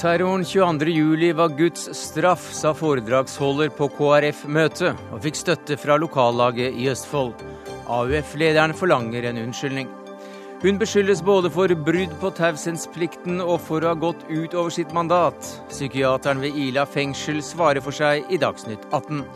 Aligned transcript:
Terroren 0.00 0.44
22.07 0.44 1.32
var 1.32 1.48
Guds 1.48 1.94
straff, 1.98 2.52
sa 2.52 2.70
foredragsholder 2.72 3.68
på 3.76 3.90
KrF-møtet, 3.98 4.96
og 5.12 5.20
fikk 5.20 5.36
støtte 5.36 5.76
fra 5.76 5.98
lokallaget 6.00 6.72
i 6.72 6.86
Østfold. 6.88 7.34
AUF-lederen 7.84 8.72
forlanger 8.72 9.28
en 9.28 9.42
unnskyldning. 9.42 9.92
Hun 10.64 10.80
beskyldes 10.80 11.20
både 11.20 11.52
for 11.52 11.76
brudd 11.84 12.16
på 12.22 12.32
taushetsplikten 12.40 13.44
og 13.44 13.58
for 13.68 13.84
å 13.84 13.92
ha 13.92 14.00
gått 14.08 14.24
ut 14.30 14.56
over 14.56 14.72
sitt 14.72 14.96
mandat. 14.96 15.36
Psykiateren 15.68 16.40
ved 16.40 16.56
Ila 16.56 16.88
fengsel 16.88 17.44
svarer 17.44 17.84
for 17.84 17.92
seg 17.92 18.24
i 18.32 18.40
Dagsnytt 18.40 18.88
18. 18.88 19.26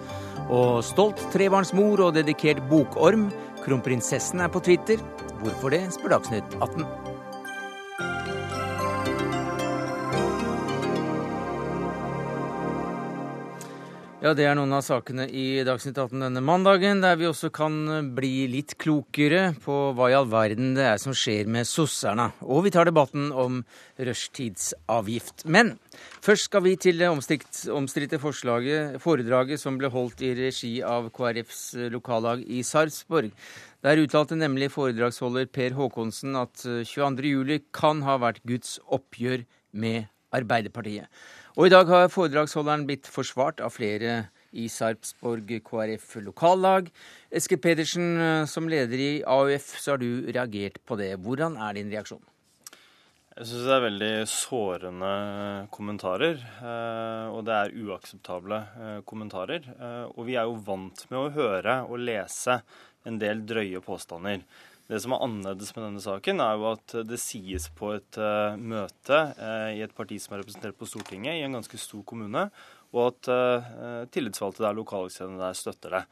Og 0.48 0.80
stolt 0.80 1.20
trebarnsmor 1.36 2.08
og 2.08 2.16
dedikert 2.16 2.64
bokorm. 2.72 3.28
Kronprinsessen 3.66 4.40
er 4.40 4.48
på 4.48 4.64
Twitter. 4.64 4.96
Hvorfor 5.44 5.76
det, 5.76 5.90
spør 5.92 6.16
Dagsnytt 6.16 6.56
18. 6.62 7.03
Ja, 14.24 14.30
Det 14.32 14.46
er 14.48 14.54
noen 14.56 14.72
av 14.72 14.80
sakene 14.80 15.26
i 15.28 15.60
Dagsnytt 15.68 15.98
18 16.00 16.22
denne 16.22 16.40
mandagen, 16.40 17.02
der 17.04 17.18
vi 17.20 17.26
også 17.28 17.50
kan 17.52 17.74
bli 18.16 18.46
litt 18.48 18.72
klokere 18.80 19.50
på 19.60 19.74
hva 19.92 20.06
i 20.08 20.14
all 20.16 20.30
verden 20.32 20.70
det 20.78 20.86
er 20.94 21.02
som 21.02 21.12
skjer 21.12 21.44
med 21.44 21.68
sosserne. 21.68 22.30
Og 22.40 22.62
vi 22.64 22.72
tar 22.72 22.88
debatten 22.88 23.26
om 23.36 23.58
rushtidsavgift. 24.00 25.44
Men 25.44 25.74
først 26.24 26.48
skal 26.48 26.64
vi 26.64 26.72
til 26.80 27.04
det 27.04 27.10
omstridte 27.12 28.22
foredraget 28.24 29.60
som 29.60 29.76
ble 29.76 29.92
holdt 29.92 30.24
i 30.24 30.32
regi 30.40 30.72
av 30.80 31.12
KrFs 31.12 31.92
lokallag 31.92 32.48
i 32.48 32.64
Sarpsborg. 32.64 33.28
Der 33.84 34.00
uttalte 34.00 34.40
nemlig 34.40 34.72
foredragsholder 34.72 35.52
Per 35.52 35.76
Håkonsen 35.76 36.32
at 36.40 36.64
22.07 36.64 37.68
kan 37.76 38.00
ha 38.08 38.16
vært 38.24 38.40
Guds 38.48 38.78
oppgjør 38.88 39.44
med 39.76 40.08
Arbeiderpartiet. 40.32 41.12
Og 41.54 41.68
i 41.68 41.70
dag 41.70 41.86
har 41.86 42.10
foredragsholderen 42.10 42.82
blitt 42.88 43.06
forsvart 43.06 43.60
av 43.62 43.76
flere 43.76 44.24
i 44.58 44.66
Sarpsborg 44.70 45.52
KrF 45.62 46.16
lokallag. 46.26 46.88
Eske 47.30 47.58
Pedersen, 47.62 48.46
som 48.50 48.66
leder 48.70 48.98
i 48.98 49.10
AUF, 49.22 49.74
så 49.78 49.94
har 49.94 50.02
du 50.02 50.26
reagert 50.26 50.80
på 50.82 50.98
det. 50.98 51.12
Hvordan 51.22 51.54
er 51.62 51.78
din 51.78 51.92
reaksjon? 51.94 52.22
Jeg 53.34 53.48
syns 53.50 53.64
det 53.66 53.72
er 53.74 53.80
veldig 53.82 54.12
sårende 54.30 55.08
kommentarer, 55.74 56.36
eh, 56.38 57.32
og 57.34 57.40
det 57.42 57.54
er 57.56 57.72
uakseptable 57.82 58.60
eh, 58.78 59.00
kommentarer. 59.10 59.66
Eh, 59.74 60.04
og 60.06 60.28
vi 60.28 60.36
er 60.38 60.46
jo 60.46 60.60
vant 60.62 61.02
med 61.10 61.18
å 61.18 61.32
høre 61.34 61.80
og 61.88 61.98
lese 61.98 62.60
en 63.02 63.18
del 63.18 63.42
drøye 63.42 63.82
påstander. 63.82 64.44
Det 64.84 64.98
som 65.00 65.14
er 65.16 65.22
annerledes 65.24 65.72
med 65.72 65.86
denne 65.86 66.02
saken, 66.04 66.42
er 66.44 66.58
jo 66.60 66.66
at 66.74 66.94
det 67.08 67.16
sies 67.22 67.70
på 67.72 67.94
et 67.94 68.18
uh, 68.20 68.52
møte 68.60 69.16
uh, 69.38 69.70
i 69.72 69.80
et 69.84 69.94
parti 69.96 70.18
som 70.20 70.34
er 70.34 70.42
representert 70.42 70.76
på 70.76 70.88
Stortinget, 70.90 71.38
i 71.38 71.44
en 71.46 71.56
ganske 71.56 71.80
stor 71.80 72.02
kommune, 72.04 72.50
og 72.92 73.06
at 73.06 73.30
uh, 73.32 74.02
tillitsvalgte 74.12 74.66
der, 74.66 74.76
lokalstedene 74.76 75.40
der, 75.40 75.56
støtter 75.56 75.96
det. 75.98 76.02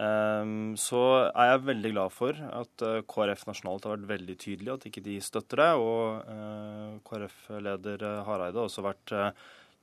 Um, 0.00 0.76
så 0.78 1.00
er 1.32 1.48
jeg 1.48 1.64
veldig 1.70 1.94
glad 1.94 2.12
for 2.14 2.36
at 2.36 2.84
KrF 3.10 3.46
nasjonalt 3.48 3.88
har 3.88 3.96
vært 3.96 4.12
veldig 4.12 4.36
tydelig, 4.44 4.74
at 4.74 4.86
ikke 4.90 5.02
de 5.04 5.16
støtter 5.24 5.64
det. 5.64 5.70
Og 5.80 7.00
KrF-leder 7.08 8.04
Hareide 8.28 8.60
har 8.60 8.68
også 8.68 8.84
vært 8.86 9.16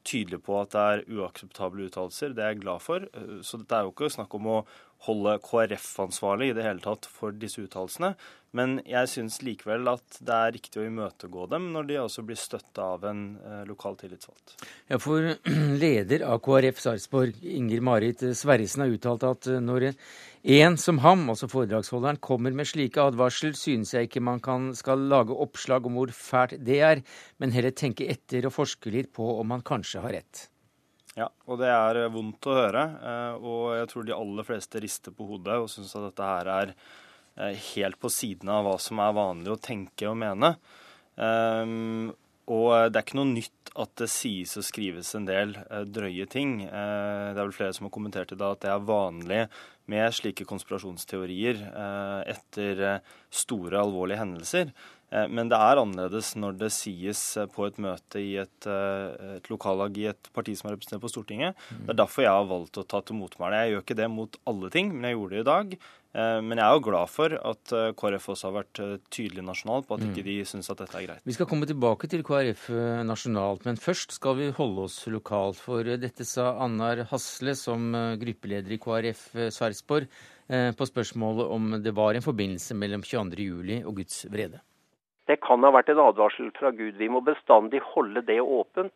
tydelig 0.07 0.39
på 0.45 0.55
at 0.61 0.71
det 0.73 0.85
er 0.85 1.03
uakseptable 1.19 1.89
uttalelser. 1.89 2.33
Det 2.33 2.45
er 2.45 2.53
jeg 2.53 2.63
glad 2.63 2.85
for. 2.85 3.03
Så 3.45 3.59
dette 3.59 3.77
er 3.77 3.85
jo 3.85 3.93
ikke 3.93 4.13
snakk 4.15 4.33
om 4.39 4.49
å 4.55 4.57
holde 5.05 5.37
KrF 5.43 5.87
ansvarlig 6.07 6.51
i 6.51 6.57
det 6.57 6.65
hele 6.65 6.83
tatt 6.83 7.05
for 7.11 7.35
disse 7.35 7.61
uttalelsene. 7.61 8.15
Men 8.57 8.77
jeg 8.87 9.09
syns 9.11 9.41
likevel 9.43 9.89
at 9.91 10.17
det 10.23 10.33
er 10.33 10.53
riktig 10.55 10.79
å 10.81 10.85
imøtegå 10.87 11.49
dem 11.51 11.67
når 11.73 11.89
de 11.89 11.97
også 12.01 12.23
blir 12.25 12.39
støtta 12.39 12.85
av 12.95 13.03
en 13.09 13.21
eh, 13.43 13.61
lokal 13.67 13.97
tillitsvalgt. 13.99 14.55
Ja, 14.89 14.97
for 15.03 15.35
leder 15.83 16.23
av 16.25 16.39
KrF 16.45 16.81
Sarpsborg, 16.81 17.37
Inger 17.43 17.83
Marit 17.85 18.23
Sverresen, 18.39 18.85
har 18.85 18.95
uttalt 18.95 19.27
at 19.27 19.51
eh, 19.51 19.61
når 19.61 19.91
en 20.57 20.79
som 20.79 21.01
ham, 21.03 21.27
altså 21.29 21.49
foredragsholderen, 21.51 22.21
kommer 22.23 22.55
med 22.55 22.69
slike 22.71 23.03
advarsler, 23.03 23.53
synes 23.59 23.93
jeg 23.93 24.07
ikke 24.07 24.23
man 24.23 24.41
kan, 24.43 24.71
skal 24.79 25.05
lage 25.11 25.35
oppslag 25.35 25.85
om 25.85 25.99
hvor 25.99 26.13
fælt 26.15 26.55
det 26.63 26.81
er, 26.87 27.03
men 27.43 27.53
heller 27.53 27.75
tenke 27.75 28.07
etter 28.09 28.47
og 28.47 28.55
forske 28.55 28.93
litt 28.95 29.11
på 29.17 29.27
om 29.41 29.51
man 29.51 29.65
kanskje 29.65 30.05
har 30.07 30.21
rett. 30.21 30.47
Ja, 31.17 31.31
og 31.49 31.57
det 31.57 31.69
er 31.73 32.03
eh, 32.03 32.11
vondt 32.13 32.45
å 32.45 32.55
høre. 32.59 32.83
Eh, 33.01 33.41
og 33.41 33.73
jeg 33.79 33.89
tror 33.91 34.05
de 34.05 34.15
aller 34.15 34.45
fleste 34.45 34.81
rister 34.83 35.15
på 35.15 35.25
hodet 35.31 35.57
og 35.63 35.69
syns 35.71 35.95
at 35.97 36.11
dette 36.11 36.29
her 36.29 36.51
er 36.53 36.73
eh, 36.75 37.67
helt 37.73 37.97
på 38.01 38.11
siden 38.13 38.51
av 38.53 38.67
hva 38.67 38.77
som 38.81 39.01
er 39.01 39.17
vanlig 39.17 39.55
å 39.55 39.61
tenke 39.61 40.09
og 40.11 40.19
mene. 40.21 40.53
Og 42.47 42.67
det 42.93 42.99
er 42.99 43.01
ikke 43.01 43.17
noe 43.17 43.31
nytt 43.31 43.71
at 43.81 43.95
det 43.97 44.07
sies 44.13 44.51
og 44.59 44.65
skrives 44.67 45.09
en 45.17 45.25
del 45.25 45.55
drøye 45.89 46.27
ting. 46.29 46.59
Det 46.61 47.33
er 47.33 47.39
vel 47.39 47.55
flere 47.55 47.73
som 47.73 47.87
har 47.87 47.93
kommentert 47.95 48.31
i 48.31 48.37
dag 48.37 48.53
at 48.53 48.61
det 48.61 48.69
er 48.69 48.85
vanlig 48.85 49.39
med 49.89 50.13
slike 50.13 50.45
konspirasjonsteorier 50.47 51.63
etter 52.29 52.83
store, 53.33 53.81
alvorlige 53.81 54.21
hendelser. 54.21 54.71
Eh, 55.07 55.27
men 55.31 55.51
det 55.51 55.57
er 55.59 55.79
annerledes 55.79 56.33
når 56.39 56.57
det 56.59 56.71
sies 56.75 57.21
eh, 57.39 57.47
på 57.51 57.67
et 57.67 57.77
møte 57.83 58.19
i 58.19 58.33
et, 58.41 58.67
eh, 58.67 59.37
et 59.37 59.51
lokallag 59.51 59.95
i 59.99 60.09
et 60.11 60.31
parti 60.35 60.55
som 60.57 60.67
er 60.67 60.75
representert 60.75 61.03
på 61.05 61.11
Stortinget. 61.13 61.61
Det 61.71 61.93
er 61.93 62.01
derfor 62.01 62.25
jeg 62.25 62.35
har 62.35 62.49
valgt 62.49 62.81
å 62.81 62.87
ta 62.87 63.01
til 63.05 63.19
motmæle. 63.21 63.61
Jeg 63.63 63.75
gjør 63.75 63.85
ikke 63.85 64.01
det 64.01 64.09
mot 64.11 64.41
alle 64.51 64.73
ting, 64.73 64.91
men 64.91 65.09
jeg 65.09 65.17
gjorde 65.17 65.37
det 65.37 65.45
i 65.45 65.51
dag. 65.51 65.79
Men 66.17 66.57
jeg 66.57 66.65
er 66.65 66.73
jo 66.73 66.81
glad 66.81 67.09
for 67.13 67.33
at 67.35 67.71
KrF 67.99 68.23
også 68.31 68.47
har 68.47 68.53
vært 68.55 68.79
tydelig 69.13 69.43
nasjonalt 69.45 69.85
på 69.85 69.97
at 69.99 70.05
ikke 70.07 70.23
de 70.25 70.37
syns 70.49 70.71
at 70.73 70.79
dette 70.79 70.95
er 70.97 71.03
greit. 71.03 71.25
Vi 71.27 71.35
skal 71.35 71.45
komme 71.51 71.67
tilbake 71.69 72.09
til 72.09 72.23
KrF 72.25 72.63
nasjonalt, 73.05 73.67
men 73.67 73.77
først 73.77 74.15
skal 74.15 74.33
vi 74.39 74.47
holde 74.55 74.87
oss 74.87 74.95
lokalt. 75.13 75.59
For 75.61 75.85
dette 75.85 76.25
sa 76.25 76.55
Annar 76.63 77.03
Hasle 77.11 77.53
som 77.59 77.91
gruppeleder 78.23 78.73
i 78.73 78.79
KrF 78.81 79.27
Sarpsborg 79.53 80.09
på 80.47 80.89
spørsmålet 80.89 81.53
om 81.53 81.77
det 81.85 81.93
var 81.93 82.17
en 82.17 82.25
forbindelse 82.25 82.79
mellom 82.81 83.05
22.07 83.05 83.83
og 83.83 83.99
Guds 83.99 84.23
vrede. 84.31 84.63
Det 85.27 85.39
kan 85.43 85.63
ha 85.65 85.73
vært 85.75 85.91
en 85.91 85.99
advarsel 85.99 86.49
fra 86.55 86.71
Gud. 86.71 86.95
Vi 86.99 87.09
må 87.11 87.21
bestandig 87.25 87.81
holde 87.93 88.23
det 88.27 88.39
åpent. 88.41 88.93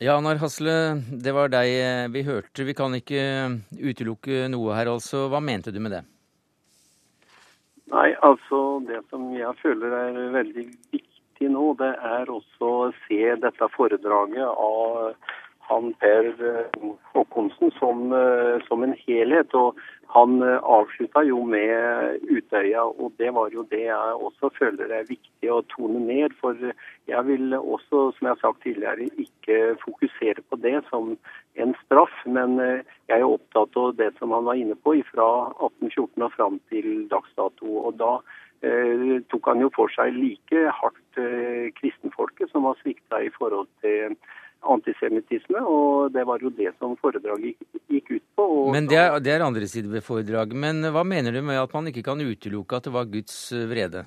Ja, 0.00 0.14
Anar 0.16 0.38
Hasle, 0.40 0.74
det 1.24 1.32
var 1.36 1.50
deg 1.52 1.74
vi 2.14 2.22
hørte. 2.24 2.64
Vi 2.64 2.76
kan 2.76 2.94
ikke 2.96 3.20
utelukke 3.76 4.46
noe 4.52 4.76
her, 4.76 4.88
altså. 4.92 5.26
Hva 5.28 5.42
mente 5.44 5.72
du 5.72 5.80
med 5.84 5.92
det? 5.92 6.04
Nei, 7.90 8.12
altså 8.22 8.80
det 8.86 9.02
som 9.10 9.26
jeg 9.34 9.50
føler 9.60 9.96
er 9.98 10.18
veldig 10.36 10.66
viktig 10.94 11.50
nå, 11.50 11.72
det 11.80 11.90
er 12.06 12.30
også 12.30 12.70
å 12.70 12.88
se 13.08 13.34
dette 13.42 13.68
foredraget 13.74 14.46
av 14.46 15.14
han 15.70 15.92
Per 16.02 16.28
Håkonsen 17.12 17.74
som, 17.78 18.08
som 18.68 18.86
en 18.86 18.94
helhet. 19.04 19.54
Og 19.58 19.78
han 20.14 20.42
eh, 20.42 20.58
avslutta 20.62 21.22
jo 21.26 21.42
med 21.46 22.24
Utøya, 22.26 22.82
og 22.82 23.12
det 23.20 23.30
var 23.36 23.52
jo 23.54 23.62
det 23.70 23.84
jeg 23.86 24.16
også 24.26 24.50
føler 24.58 24.90
er 24.94 25.08
viktig 25.08 25.50
å 25.52 25.60
tone 25.70 26.02
ned. 26.02 26.34
For 26.40 26.58
jeg 26.58 27.22
vil 27.28 27.54
også, 27.58 28.10
som 28.16 28.26
jeg 28.26 28.32
har 28.32 28.40
sagt 28.42 28.62
tidligere, 28.64 29.06
ikke 29.22 29.76
fokusere 29.84 30.42
på 30.50 30.58
det 30.64 30.80
som 30.90 31.14
en 31.62 31.74
straff. 31.84 32.16
Men 32.26 32.58
eh, 32.64 32.82
jeg 33.12 33.22
er 33.22 33.28
opptatt 33.28 33.78
av 33.78 33.94
det 34.00 34.12
som 34.18 34.34
han 34.34 34.46
var 34.48 34.58
inne 34.58 34.78
på 34.78 34.96
fra 35.12 35.30
1814 35.60 36.26
og 36.26 36.36
fram 36.36 36.60
til 36.72 36.90
dags 37.12 37.30
dato. 37.38 37.70
Og 37.86 37.96
da 38.02 38.16
eh, 38.66 39.20
tok 39.30 39.52
han 39.52 39.62
jo 39.62 39.70
for 39.76 39.92
seg 39.94 40.16
like 40.18 40.66
hardt 40.82 41.22
eh, 41.22 41.70
kristenfolket 41.78 42.50
som 42.50 42.66
var 42.66 42.78
svikta 42.82 43.22
i 43.22 43.32
forhold 43.38 43.70
til 43.84 44.18
antisemittisme, 44.60 45.62
og 45.64 46.12
det 46.14 46.26
var 46.28 46.42
jo 46.42 46.52
det 46.54 46.72
som 46.78 46.96
foredraget 47.00 47.56
gikk 47.88 48.10
ut 48.16 48.24
på. 48.36 48.46
Men 48.74 48.88
det 48.90 48.98
er, 49.00 49.18
det 49.24 49.34
er 49.34 49.44
andre 49.46 49.68
sider 49.70 49.92
ved 49.92 50.04
foredraget. 50.04 50.56
Men 50.56 50.84
hva 50.92 51.04
mener 51.06 51.32
du 51.32 51.42
med 51.44 51.60
at 51.60 51.74
man 51.76 51.88
ikke 51.90 52.04
kan 52.06 52.20
utelukke 52.20 52.76
at 52.76 52.88
det 52.88 52.94
var 52.96 53.12
Guds 53.12 53.36
vrede? 53.70 54.04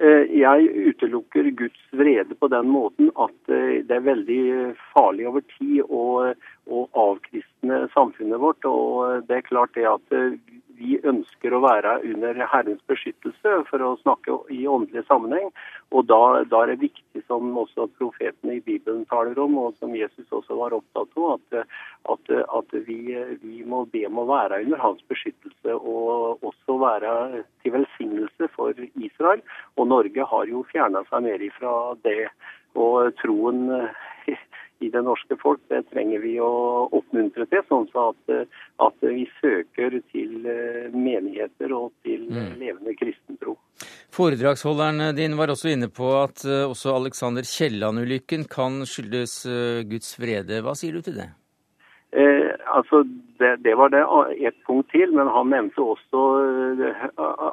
Eh, 0.00 0.30
jeg 0.32 0.68
utelukker 0.88 1.50
Guds 1.58 1.80
vrede 1.92 2.36
på 2.40 2.48
den 2.48 2.70
måten 2.72 3.10
at 3.20 3.52
eh, 3.52 3.82
det 3.84 3.98
er 3.98 4.06
veldig 4.06 4.44
farlig 4.94 5.26
over 5.28 5.44
tid 5.58 5.82
å, 5.84 6.04
å 6.72 6.84
avkristne 7.02 7.82
samfunnet 7.92 8.40
vårt. 8.40 8.64
Og 8.64 9.26
det 9.28 9.36
er 9.36 9.48
klart 9.50 9.76
det 9.76 9.84
at 9.90 10.16
eh, 10.16 10.38
vi 10.80 10.96
ønsker 11.06 11.52
å 11.52 11.60
være 11.62 11.98
under 12.08 12.38
Herrens 12.52 12.80
beskyttelse, 12.90 13.52
for 13.68 13.84
å 13.84 13.96
snakke 14.00 14.38
i 14.54 14.62
åndelig 14.70 15.04
sammenheng. 15.08 15.50
Og 15.92 16.06
da, 16.08 16.20
da, 16.48 16.62
er 16.62 16.72
det 16.72 16.86
viktig, 16.86 17.22
som 17.26 17.50
også 17.60 17.88
profetene 17.98 18.56
i 18.56 18.62
Bibelen 18.64 19.04
taler 19.10 19.38
om, 19.42 19.58
og 19.60 19.76
som 19.80 19.94
Jesus 19.96 20.30
også 20.32 20.56
var 20.58 20.76
opptatt 20.76 21.18
av, 21.18 21.36
at, 21.36 21.74
at, 22.14 22.32
at 22.60 22.76
vi, 22.86 23.00
vi, 23.42 23.60
må 23.66 23.84
be 23.92 24.06
om 24.08 24.22
å 24.22 24.28
være 24.30 24.62
under 24.64 24.80
hans 24.82 25.02
beskyttelse 25.10 25.76
og 25.76 26.46
også 26.46 26.78
være 26.80 27.12
til 27.64 27.76
velsignelse 27.76 28.50
for 28.54 28.86
Israel. 28.94 29.44
Og 29.76 29.90
Norge 29.90 30.30
har 30.32 30.48
jo 30.48 30.64
fjerna 30.72 31.04
seg 31.10 31.26
mer 31.28 31.44
ifra 31.44 31.74
det. 32.06 32.30
Og 32.78 33.10
troen 33.18 33.66
i 34.80 34.90
det 34.92 35.02
norske 35.04 35.36
folk, 35.40 35.60
det 35.72 35.82
trenger 35.92 36.22
vi 36.24 36.36
å 36.42 36.50
oppmuntre 36.96 37.46
til. 37.50 37.64
Sånn 37.68 37.88
at, 38.00 38.36
at 38.86 39.04
vi 39.04 39.26
søker 39.40 39.98
til 40.12 40.46
menigheter 40.94 41.74
og 41.76 41.90
til 42.06 42.24
mm. 42.30 42.54
levende 42.60 42.94
kristentro. 42.98 43.56
Foredragsholderen 44.14 45.14
din 45.16 45.36
var 45.38 45.52
også 45.52 45.72
inne 45.74 45.90
på 45.92 46.08
at 46.18 46.44
også 46.44 46.96
Alexander 46.96 47.46
Kielland-ulykken 47.46 48.48
kan 48.50 48.82
skyldes 48.88 49.42
Guds 49.90 50.16
vrede. 50.20 50.62
Hva 50.64 50.74
sier 50.78 50.96
du 50.96 51.04
til 51.04 51.20
det? 51.20 51.30
Eh, 52.12 52.54
altså, 52.66 53.02
det, 53.38 53.56
det, 53.64 53.74
var 53.74 53.88
det 53.88 54.02
et 54.46 54.56
punkt 54.66 54.90
til, 54.90 55.12
men 55.14 55.30
han 55.30 55.50
nevnte 55.54 55.82
også 55.94 56.22
eh, 56.88 57.04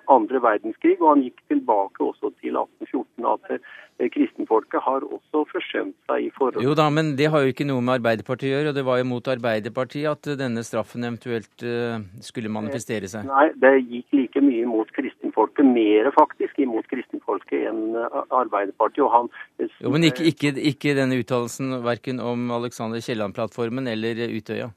andre 0.09 0.41
verdenskrig. 0.41 0.97
Og 1.01 1.11
han 1.11 1.25
gikk 1.27 1.43
tilbake 1.51 2.03
også 2.03 2.31
til 2.41 2.57
1814. 2.93 3.27
At 3.27 3.61
Eh, 3.97 4.09
kristenfolket 4.13 4.83
har 4.85 5.01
også 5.01 5.41
forsømt 5.49 5.95
seg 6.05 6.27
i 6.27 6.29
forhold 6.35 6.61
Jo 6.61 6.75
da, 6.77 6.85
men 6.93 7.15
det 7.17 7.31
har 7.33 7.41
jo 7.41 7.53
ikke 7.53 7.65
noe 7.65 7.81
med 7.81 7.95
Arbeiderpartiet 7.97 8.51
å 8.51 8.53
gjøre, 8.53 8.69
og 8.69 8.77
det 8.77 8.83
var 8.85 8.99
jo 9.01 9.07
mot 9.09 9.29
Arbeiderpartiet 9.33 10.11
at 10.11 10.29
denne 10.37 10.61
straffen 10.65 11.07
eventuelt 11.07 11.65
uh, 11.65 11.97
skulle 12.21 12.51
manifestere 12.53 13.09
seg? 13.09 13.25
Nei, 13.25 13.47
det 13.57 13.73
gikk 13.79 14.13
like 14.19 14.43
mye 14.45 14.69
mot 14.69 14.91
kristenfolket, 14.93 15.65
mer 15.65 16.11
faktisk 16.13 16.61
imot 16.61 16.85
kristenfolket 16.91 17.71
enn 17.71 17.97
Arbeiderpartiet. 17.97 19.01
og 19.07 19.13
han... 19.15 19.31
Jo, 19.65 19.89
Men 19.89 20.05
ikke, 20.11 20.29
ikke, 20.29 20.53
ikke 20.73 20.93
denne 20.97 21.17
uttalelsen 21.17 21.79
verken 21.85 22.21
om 22.21 22.51
Alexander 22.53 23.01
Kielland-plattformen 23.01 23.89
eller 23.89 24.27
Utøya? 24.29 24.69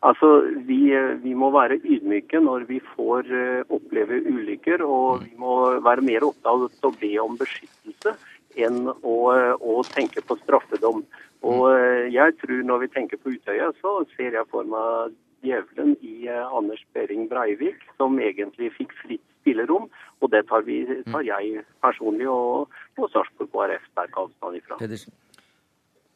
Altså, 0.00 0.28
vi, 0.64 0.78
vi, 1.20 1.34
må 1.36 1.50
være 1.52 1.76
ydmyke 1.84 2.40
når 2.40 2.62
vi 2.70 2.78
får 2.94 3.26
oppleve 3.68 4.22
ulykker, 4.30 4.80
og 4.80 5.26
vi 5.26 5.34
må 5.36 5.56
være 5.84 6.06
mer 6.06 6.24
opptatt 6.24 6.48
av 6.54 6.88
å 6.88 6.92
be 7.02 7.10
om 7.20 7.36
beskyttelse 7.36 8.14
enn 8.58 8.86
å, 8.88 9.16
å 9.60 9.82
tenke 9.92 10.22
på 10.24 10.38
straffedom. 10.40 11.04
Og 11.46 11.66
eh, 11.72 12.06
jeg 12.12 12.36
tror 12.42 12.62
når 12.68 12.84
vi 12.84 12.92
tenker 12.96 13.20
på 13.20 13.34
Utøya, 13.34 13.70
så 13.80 14.00
ser 14.16 14.36
jeg 14.36 14.48
for 14.52 14.68
meg 14.68 15.16
djevelen 15.46 15.94
i 16.04 16.28
eh, 16.28 16.56
Anders 16.56 16.82
Behring 16.96 17.28
Breivik, 17.30 17.80
som 17.96 18.18
egentlig 18.20 18.72
fikk 18.76 18.92
fritt 19.00 19.24
spillerom. 19.40 19.88
Og 20.20 20.32
det 20.34 20.44
tar, 20.50 20.66
vi, 20.66 20.82
tar 21.08 21.24
jeg 21.24 21.64
personlig 21.84 22.28
og, 22.28 22.68
og 23.00 23.12
Sarpsborg 23.14 23.52
KrF 23.54 23.88
sterk 23.92 24.20
avstand 24.20 24.60
ifra. 24.60 24.80
Pedersen. 24.82 25.16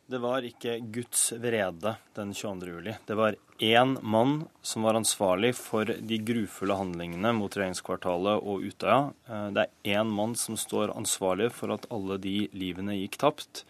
Det 0.06 0.18
var 0.20 0.44
ikke 0.44 0.76
Guds 0.92 1.30
vrede 1.40 1.94
den 2.12 2.34
22. 2.36 2.68
juli. 2.74 2.92
Det 3.08 3.14
var 3.16 3.36
én 3.58 3.96
mann 4.04 4.44
som 4.60 4.84
var 4.84 4.98
ansvarlig 4.98 5.54
for 5.56 5.88
de 5.88 6.18
grufulle 6.20 6.76
handlingene 6.76 7.32
mot 7.32 7.56
regjeringskvartalet 7.56 8.44
og 8.44 8.66
Utøya. 8.68 8.98
Eh, 9.24 9.46
det 9.56 9.64
er 9.64 9.96
én 9.96 10.12
mann 10.12 10.36
som 10.36 10.58
står 10.60 10.92
ansvarlig 10.92 11.48
for 11.56 11.72
at 11.72 11.88
alle 11.88 12.20
de 12.20 12.36
livene 12.52 12.98
gikk 12.98 13.16
tapt. 13.22 13.64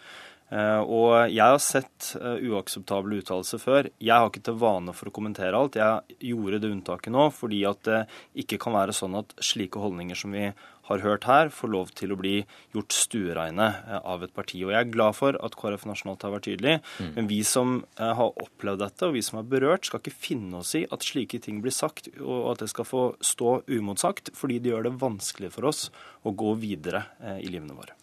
Eh, 0.51 0.83
og 0.83 1.31
jeg 1.31 1.55
har 1.55 1.63
sett 1.63 2.11
eh, 2.19 2.43
uakseptable 2.51 3.23
uttalelser 3.23 3.63
før. 3.63 3.93
Jeg 4.03 4.19
har 4.19 4.27
ikke 4.27 4.43
til 4.51 4.59
vane 4.59 4.93
for 4.97 5.13
å 5.13 5.15
kommentere 5.15 5.55
alt. 5.55 5.79
Jeg 5.79 6.19
gjorde 6.35 6.65
det 6.65 6.75
unntaket 6.75 7.15
nå 7.15 7.29
fordi 7.31 7.63
at 7.71 7.87
det 7.87 8.05
ikke 8.43 8.59
kan 8.67 8.75
være 8.75 8.97
sånn 8.97 9.21
at 9.23 9.39
slike 9.39 9.79
holdninger 9.79 10.19
som 10.19 10.35
vi 10.35 10.51
har 10.89 11.05
hørt 11.05 11.27
her, 11.29 11.51
får 11.55 11.73
lov 11.73 11.93
til 11.97 12.13
å 12.15 12.19
bli 12.21 12.35
gjort 12.75 12.97
stuereine 12.97 13.69
eh, 13.87 14.01
av 14.01 14.25
et 14.27 14.35
parti. 14.37 14.61
Og 14.65 14.75
jeg 14.75 14.81
er 14.81 14.93
glad 14.93 15.17
for 15.19 15.39
at 15.39 15.57
KrF 15.61 15.87
nasjonalt 15.89 16.27
har 16.27 16.35
vært 16.37 16.49
tydelig, 16.49 16.77
mm. 16.99 17.15
men 17.17 17.31
vi 17.31 17.41
som 17.47 17.79
har 17.99 18.35
opplevd 18.43 18.83
dette, 18.85 19.09
og 19.09 19.17
vi 19.17 19.25
som 19.25 19.41
er 19.41 19.49
berørt, 19.49 19.89
skal 19.89 20.03
ikke 20.03 20.15
finne 20.27 20.61
oss 20.61 20.75
i 20.79 20.85
at 20.93 21.07
slike 21.07 21.41
ting 21.45 21.63
blir 21.65 21.75
sagt, 21.75 22.11
og 22.21 22.53
at 22.53 22.65
det 22.65 22.71
skal 22.73 22.89
få 22.89 23.07
stå 23.25 23.57
umotsagt, 23.71 24.35
fordi 24.37 24.61
det 24.61 24.73
gjør 24.73 24.89
det 24.89 24.97
vanskelig 25.01 25.53
for 25.55 25.71
oss 25.71 25.89
å 26.25 26.35
gå 26.37 26.55
videre 26.61 27.07
i 27.41 27.51
livene 27.51 27.77
våre. 27.77 27.97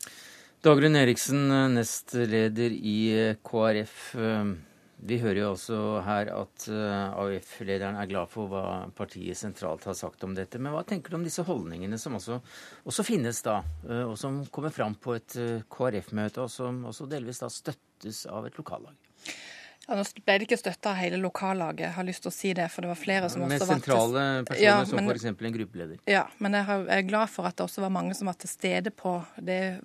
Dagrun 0.61 0.93
Eriksen, 0.93 1.47
nestleder 1.73 2.73
i 2.75 2.97
eh, 3.17 3.39
KrF. 3.41 4.11
Eh, 5.01 5.07
vi 5.07 5.17
hører 5.21 5.39
jo 5.41 5.51
også 5.51 5.77
her 6.05 6.31
at 6.35 6.67
eh, 6.69 7.19
AUF-lederen 7.23 7.97
er 7.99 8.09
glad 8.09 8.29
for 8.31 8.51
hva 8.51 8.65
partiet 8.97 9.37
sentralt 9.37 9.85
har 9.89 9.97
sagt 9.97 10.23
om 10.27 10.35
dette. 10.37 10.59
Men 10.61 10.75
hva 10.75 10.83
tenker 10.87 11.11
du 11.11 11.19
om 11.19 11.25
disse 11.25 11.45
holdningene 11.47 11.99
som 12.01 12.17
også, 12.19 12.41
også 12.85 13.07
finnes 13.07 13.41
da, 13.45 13.61
og 14.05 14.17
som 14.19 14.43
kommer 14.53 14.73
fram 14.73 14.95
på 14.95 15.17
et 15.17 15.37
KrF-møte, 15.71 16.45
og 16.45 16.51
som 16.53 16.85
også 16.89 17.09
delvis 17.11 17.41
da 17.43 17.49
støttes 17.51 18.25
av 18.29 18.47
et 18.49 18.57
lokallag? 18.59 18.95
Ja, 19.87 19.95
Nå 19.97 20.03
ble 20.21 20.35
det 20.37 20.45
ikke 20.45 20.59
støtta 20.59 20.91
av 20.91 20.99
hele 21.01 21.17
lokallaget, 21.19 21.87
jeg 21.87 21.95
har 21.95 22.05
lyst 22.05 22.21
til 22.21 22.29
å 22.29 22.33
si 22.35 22.51
det. 22.57 22.67
for 22.69 22.85
det 22.85 22.91
var 22.91 22.99
flere 22.99 23.29
som 23.33 23.41
Med 23.41 23.55
også 23.55 23.65
Med 23.65 23.81
sentrale 23.81 24.25
personer, 24.45 24.61
ja, 24.61 24.75
som 24.85 25.09
f.eks. 25.09 25.25
en 25.25 25.55
gruppeleder? 25.55 25.97
Ja, 26.05 26.21
men 26.37 26.57
jeg, 26.59 26.77
er 26.95 27.07
glad 27.07 27.31
for 27.33 27.49
at 27.49 27.57
det 27.57 27.65
også 27.65 27.81
var 27.81 27.93
mange 27.95 28.13
som 28.17 28.29
var 28.29 28.37
til 28.37 28.51
stede 28.51 28.93
på 28.93 29.15
det 29.41 29.81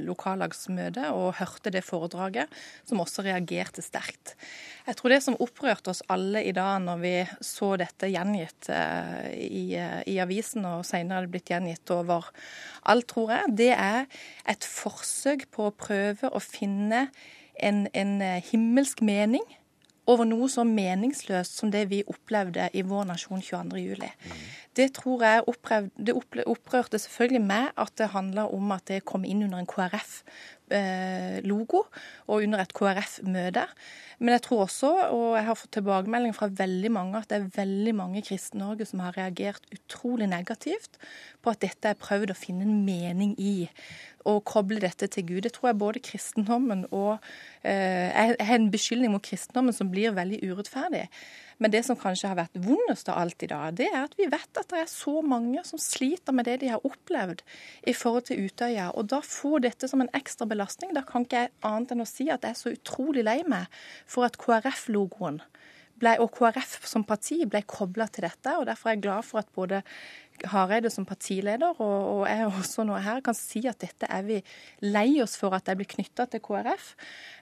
lokallagsmøtet 0.00 1.10
og 1.12 1.36
hørte 1.36 1.74
det 1.74 1.84
foredraget, 1.84 2.56
som 2.88 3.04
også 3.04 3.26
reagerte 3.28 3.84
sterkt. 3.84 4.34
Jeg 4.88 4.96
tror 4.96 5.12
det 5.12 5.20
som 5.26 5.38
opprørte 5.44 5.92
oss 5.92 6.02
alle 6.08 6.40
i 6.48 6.56
dag 6.56 6.80
når 6.88 7.04
vi 7.04 7.14
så 7.44 7.74
dette 7.80 8.08
gjengitt 8.10 8.72
eh, 8.72 9.30
i, 9.44 9.64
eh, 9.76 10.00
i 10.08 10.18
avisen, 10.24 10.64
og 10.64 10.88
senere 10.88 11.20
er 11.20 11.28
det 11.28 11.34
blitt 11.36 11.52
gjengitt 11.52 11.92
over 11.92 12.32
alt, 12.88 13.10
tror 13.12 13.36
jeg, 13.36 13.56
det 13.60 13.72
er 13.76 14.04
et 14.48 14.64
forsøk 14.64 15.50
på 15.52 15.68
å 15.68 15.78
prøve 15.84 16.32
å 16.32 16.40
finne 16.40 17.10
en, 17.62 17.86
en 17.94 18.22
eh, 18.22 18.42
himmelsk 18.50 19.02
mening 19.02 19.44
over 20.06 20.26
noe 20.28 20.48
så 20.52 20.64
meningsløst 20.68 21.56
som 21.58 21.70
det 21.72 21.86
vi 21.92 22.02
opplevde 22.10 22.68
i 22.76 22.82
vår 22.84 23.06
nasjon 23.08 23.40
22.07. 23.40 24.04
Mm. 24.04 24.42
Det 24.76 24.88
tror 24.98 25.22
jeg 25.24 25.44
opprøvde, 25.48 25.90
det 25.96 26.44
opprørte 26.46 26.98
selvfølgelig 26.98 27.44
meg 27.46 27.70
at 27.80 27.94
det 27.98 28.10
handla 28.12 28.48
om 28.52 28.74
at 28.76 28.84
det 28.90 29.04
kom 29.08 29.24
inn 29.24 29.46
under 29.46 29.62
en 29.62 29.70
KrF-logo 29.70 30.63
eh, 30.74 31.40
og 31.54 32.40
under 32.40 32.62
et 32.62 32.74
KrF-møte. 32.74 33.66
Men 34.18 34.36
jeg 34.36 34.44
tror 34.46 34.64
også, 34.64 34.90
og 35.10 35.36
jeg 35.36 35.46
har 35.48 35.58
fått 35.58 35.72
tilbakemelding 35.76 36.34
fra 36.36 36.48
veldig 36.48 36.90
mange, 36.94 37.18
at 37.18 37.30
det 37.30 37.40
er 37.40 37.52
veldig 37.56 37.94
mange 37.98 38.20
i 38.20 38.24
Kristen-Norge 38.26 38.86
som 38.88 39.02
har 39.02 39.16
reagert 39.18 39.66
utrolig 39.74 40.28
negativt 40.30 40.98
på 41.42 41.52
at 41.52 41.62
dette 41.64 41.90
er 41.90 42.00
prøvd 42.00 42.32
å 42.32 42.38
finne 42.38 42.66
en 42.66 42.84
mening 42.86 43.34
i 43.38 43.68
å 44.24 44.38
koble 44.40 44.80
dette 44.80 45.08
til 45.12 45.26
Gud. 45.28 45.42
Det 45.44 45.52
tror 45.56 45.70
jeg 45.70 45.80
både 45.82 46.04
kristendommen 46.04 46.86
og 46.94 47.18
eh, 47.66 48.08
har 48.14 48.56
en 48.56 48.70
beskyldning 48.72 49.12
mot 49.12 49.24
kristendommen 49.24 49.76
som 49.76 49.90
blir 49.92 50.16
veldig 50.16 50.40
urettferdig. 50.46 51.08
Men 51.58 51.72
det 51.74 51.84
som 51.86 51.98
kanskje 51.98 52.30
har 52.30 52.38
vært 52.38 52.58
vondest 52.64 53.08
av 53.12 53.20
alt 53.22 53.44
i 53.46 53.50
dag, 53.50 53.76
det 53.78 53.88
er 53.90 54.00
at 54.02 54.16
vi 54.18 54.28
vet 54.30 54.60
at 54.60 54.70
det 54.70 54.80
er 54.82 54.90
så 54.90 55.20
mange 55.22 55.62
som 55.66 55.80
sliter 55.80 56.34
med 56.34 56.48
det 56.48 56.58
de 56.64 56.72
har 56.72 56.86
opplevd 56.86 57.44
i 57.86 57.94
forhold 57.96 58.28
til 58.30 58.46
Utøya. 58.46 58.90
Og 58.94 59.08
da 59.12 59.20
får 59.24 59.66
dette 59.68 59.90
som 59.90 60.02
en 60.04 60.12
ekstra 60.16 60.48
belastning. 60.50 60.94
Da 60.96 61.04
kan 61.06 61.26
ikke 61.26 61.44
jeg 61.46 61.54
annet 61.66 61.94
enn 61.94 62.04
å 62.04 62.08
si 62.08 62.28
at 62.30 62.46
jeg 62.46 62.56
er 62.56 62.60
så 62.60 62.74
utrolig 62.74 63.26
lei 63.26 63.40
meg 63.48 63.70
for 64.06 64.26
at 64.26 64.38
KrF-logoen 64.40 65.42
og 66.04 66.32
KrF 66.34 66.84
som 66.90 67.04
parti 67.06 67.44
ble 67.46 67.62
kobla 67.70 68.06
til 68.12 68.26
dette. 68.26 68.56
og 68.58 68.66
Derfor 68.66 68.90
er 68.90 68.96
jeg 68.96 69.04
glad 69.06 69.24
for 69.24 69.40
at 69.40 69.48
både 69.54 69.82
Hareide 70.50 70.90
som 70.92 71.06
partileder 71.08 71.78
og, 71.78 71.94
og 72.10 72.22
jeg 72.28 72.48
også 72.48 72.84
nå 72.86 72.96
her 73.00 73.20
kan 73.24 73.36
si 73.36 73.62
at 73.70 73.80
dette 73.80 74.08
er 74.10 74.24
vi 74.26 74.40
lei 74.84 75.20
oss 75.22 75.36
for 75.40 75.54
at 75.56 75.66
det 75.68 75.76
blir 75.78 75.88
knytta 75.88 76.26
til 76.30 76.42
KrF. 76.44 76.90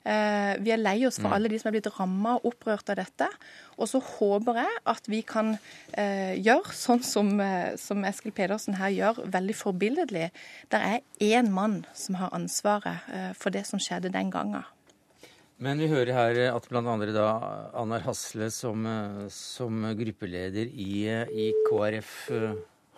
Eh, 0.04 0.52
vi 0.62 0.72
er 0.74 0.80
lei 0.80 0.98
oss 1.08 1.18
for 1.20 1.30
mm. 1.30 1.36
alle 1.36 1.50
de 1.52 1.60
som 1.60 1.70
er 1.70 1.76
blitt 1.76 1.90
ramma 1.96 2.36
og 2.38 2.52
opprørt 2.52 2.92
av 2.92 3.00
dette. 3.00 3.28
Og 3.78 3.88
så 3.90 4.02
håper 4.02 4.60
jeg 4.62 4.82
at 4.92 5.08
vi 5.10 5.22
kan 5.26 5.54
eh, 5.98 6.34
gjøre 6.38 6.76
sånn 6.76 7.02
som, 7.06 7.32
eh, 7.42 7.72
som, 7.80 8.04
Eskil 8.06 8.34
Pedersen 8.36 8.78
her 8.80 8.92
gjør, 8.94 9.24
veldig 9.32 9.56
forbilledlig. 9.56 10.28
Det 10.72 10.82
er 10.82 11.02
én 11.32 11.50
mann 11.54 11.82
som 11.98 12.20
har 12.20 12.34
ansvaret 12.36 13.10
eh, 13.12 13.32
for 13.38 13.54
det 13.54 13.64
som 13.68 13.82
skjedde 13.82 14.12
den 14.14 14.30
gangen. 14.34 14.66
Men 15.62 15.78
vi 15.78 15.86
hører 15.86 16.10
her 16.16 16.38
at 16.56 16.64
bl.a. 16.66 16.82
da 17.14 17.26
Annar 17.78 18.02
Hasle 18.06 18.48
som, 18.50 18.86
eh, 18.86 19.24
som 19.30 19.86
gruppeleder 19.98 20.70
i, 20.70 21.06
i 21.06 21.48
KrF 21.70 22.14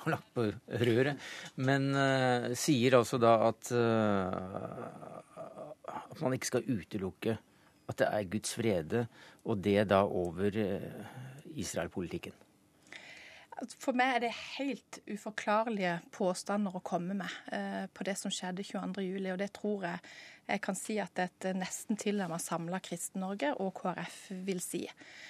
har 0.05 0.17
lagt 0.17 0.31
på 0.37 0.47
røret, 0.85 1.27
men 1.57 1.91
uh, 1.97 2.53
sier 2.59 2.99
altså 3.01 3.21
da 3.23 3.35
at, 3.49 3.73
uh, 3.75 5.43
at 5.95 6.23
man 6.23 6.37
ikke 6.37 6.53
skal 6.53 6.71
utelukke 6.71 7.39
at 7.85 8.01
det 8.01 8.09
er 8.09 8.31
Guds 8.33 8.55
frede, 8.57 9.07
og 9.45 9.61
det 9.65 9.91
da 9.91 10.01
over 10.09 10.57
uh, 10.57 11.53
Israel-politikken. 11.55 12.33
For 13.79 13.95
meg 13.97 14.17
er 14.17 14.23
det 14.25 14.33
helt 14.59 14.99
uforklarlige 15.07 15.99
påstander 16.15 16.75
å 16.75 16.83
komme 16.85 17.15
med 17.17 17.35
eh, 17.55 17.85
på 17.87 18.07
det 18.07 18.17
som 18.19 18.33
skjedde 18.35 18.65
22.07. 18.67 19.31
Og 19.31 19.39
det 19.41 19.51
tror 19.55 19.87
jeg 19.87 20.01
jeg 20.45 20.61
kan 20.65 20.77
si 20.77 20.97
at 21.01 21.19
et 21.23 21.47
nesten 21.57 21.99
tilnærmet 22.01 22.43
samla 22.43 22.81
Kristen-Norge 22.85 23.55
og 23.63 23.73
KrF 23.79 24.19
vil 24.45 24.61
si. 24.63 24.83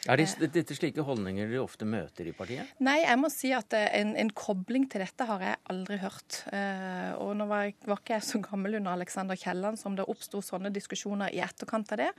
Er 0.09 0.19
det, 0.19 0.27
eh, 0.41 0.51
dette 0.51 0.77
slike 0.77 1.05
holdninger 1.07 1.49
dere 1.51 1.63
ofte 1.63 1.87
møter 1.87 2.27
i 2.27 2.35
partiet? 2.37 2.75
Nei, 2.85 2.99
jeg 3.05 3.21
må 3.21 3.31
si 3.33 3.53
at 3.55 3.77
eh, 3.79 3.87
en, 4.01 4.15
en 4.19 4.33
kobling 4.35 4.89
til 4.91 5.05
dette 5.05 5.29
har 5.29 5.45
jeg 5.47 5.61
aldri 5.71 6.01
hørt. 6.03 6.41
Eh, 6.51 7.13
og 7.23 7.37
nå 7.39 7.47
var, 7.51 7.71
var 7.87 8.03
ikke 8.03 8.19
jeg 8.19 8.27
så 8.27 8.43
gammel 8.43 8.81
under 8.81 8.99
Alexander 8.99 9.39
Kielland 9.39 9.79
som 9.81 9.95
det 9.99 10.09
oppsto 10.11 10.43
sånne 10.45 10.75
diskusjoner 10.75 11.35
i 11.35 11.43
etterkant 11.45 11.95
av 11.95 12.03
det. 12.03 12.11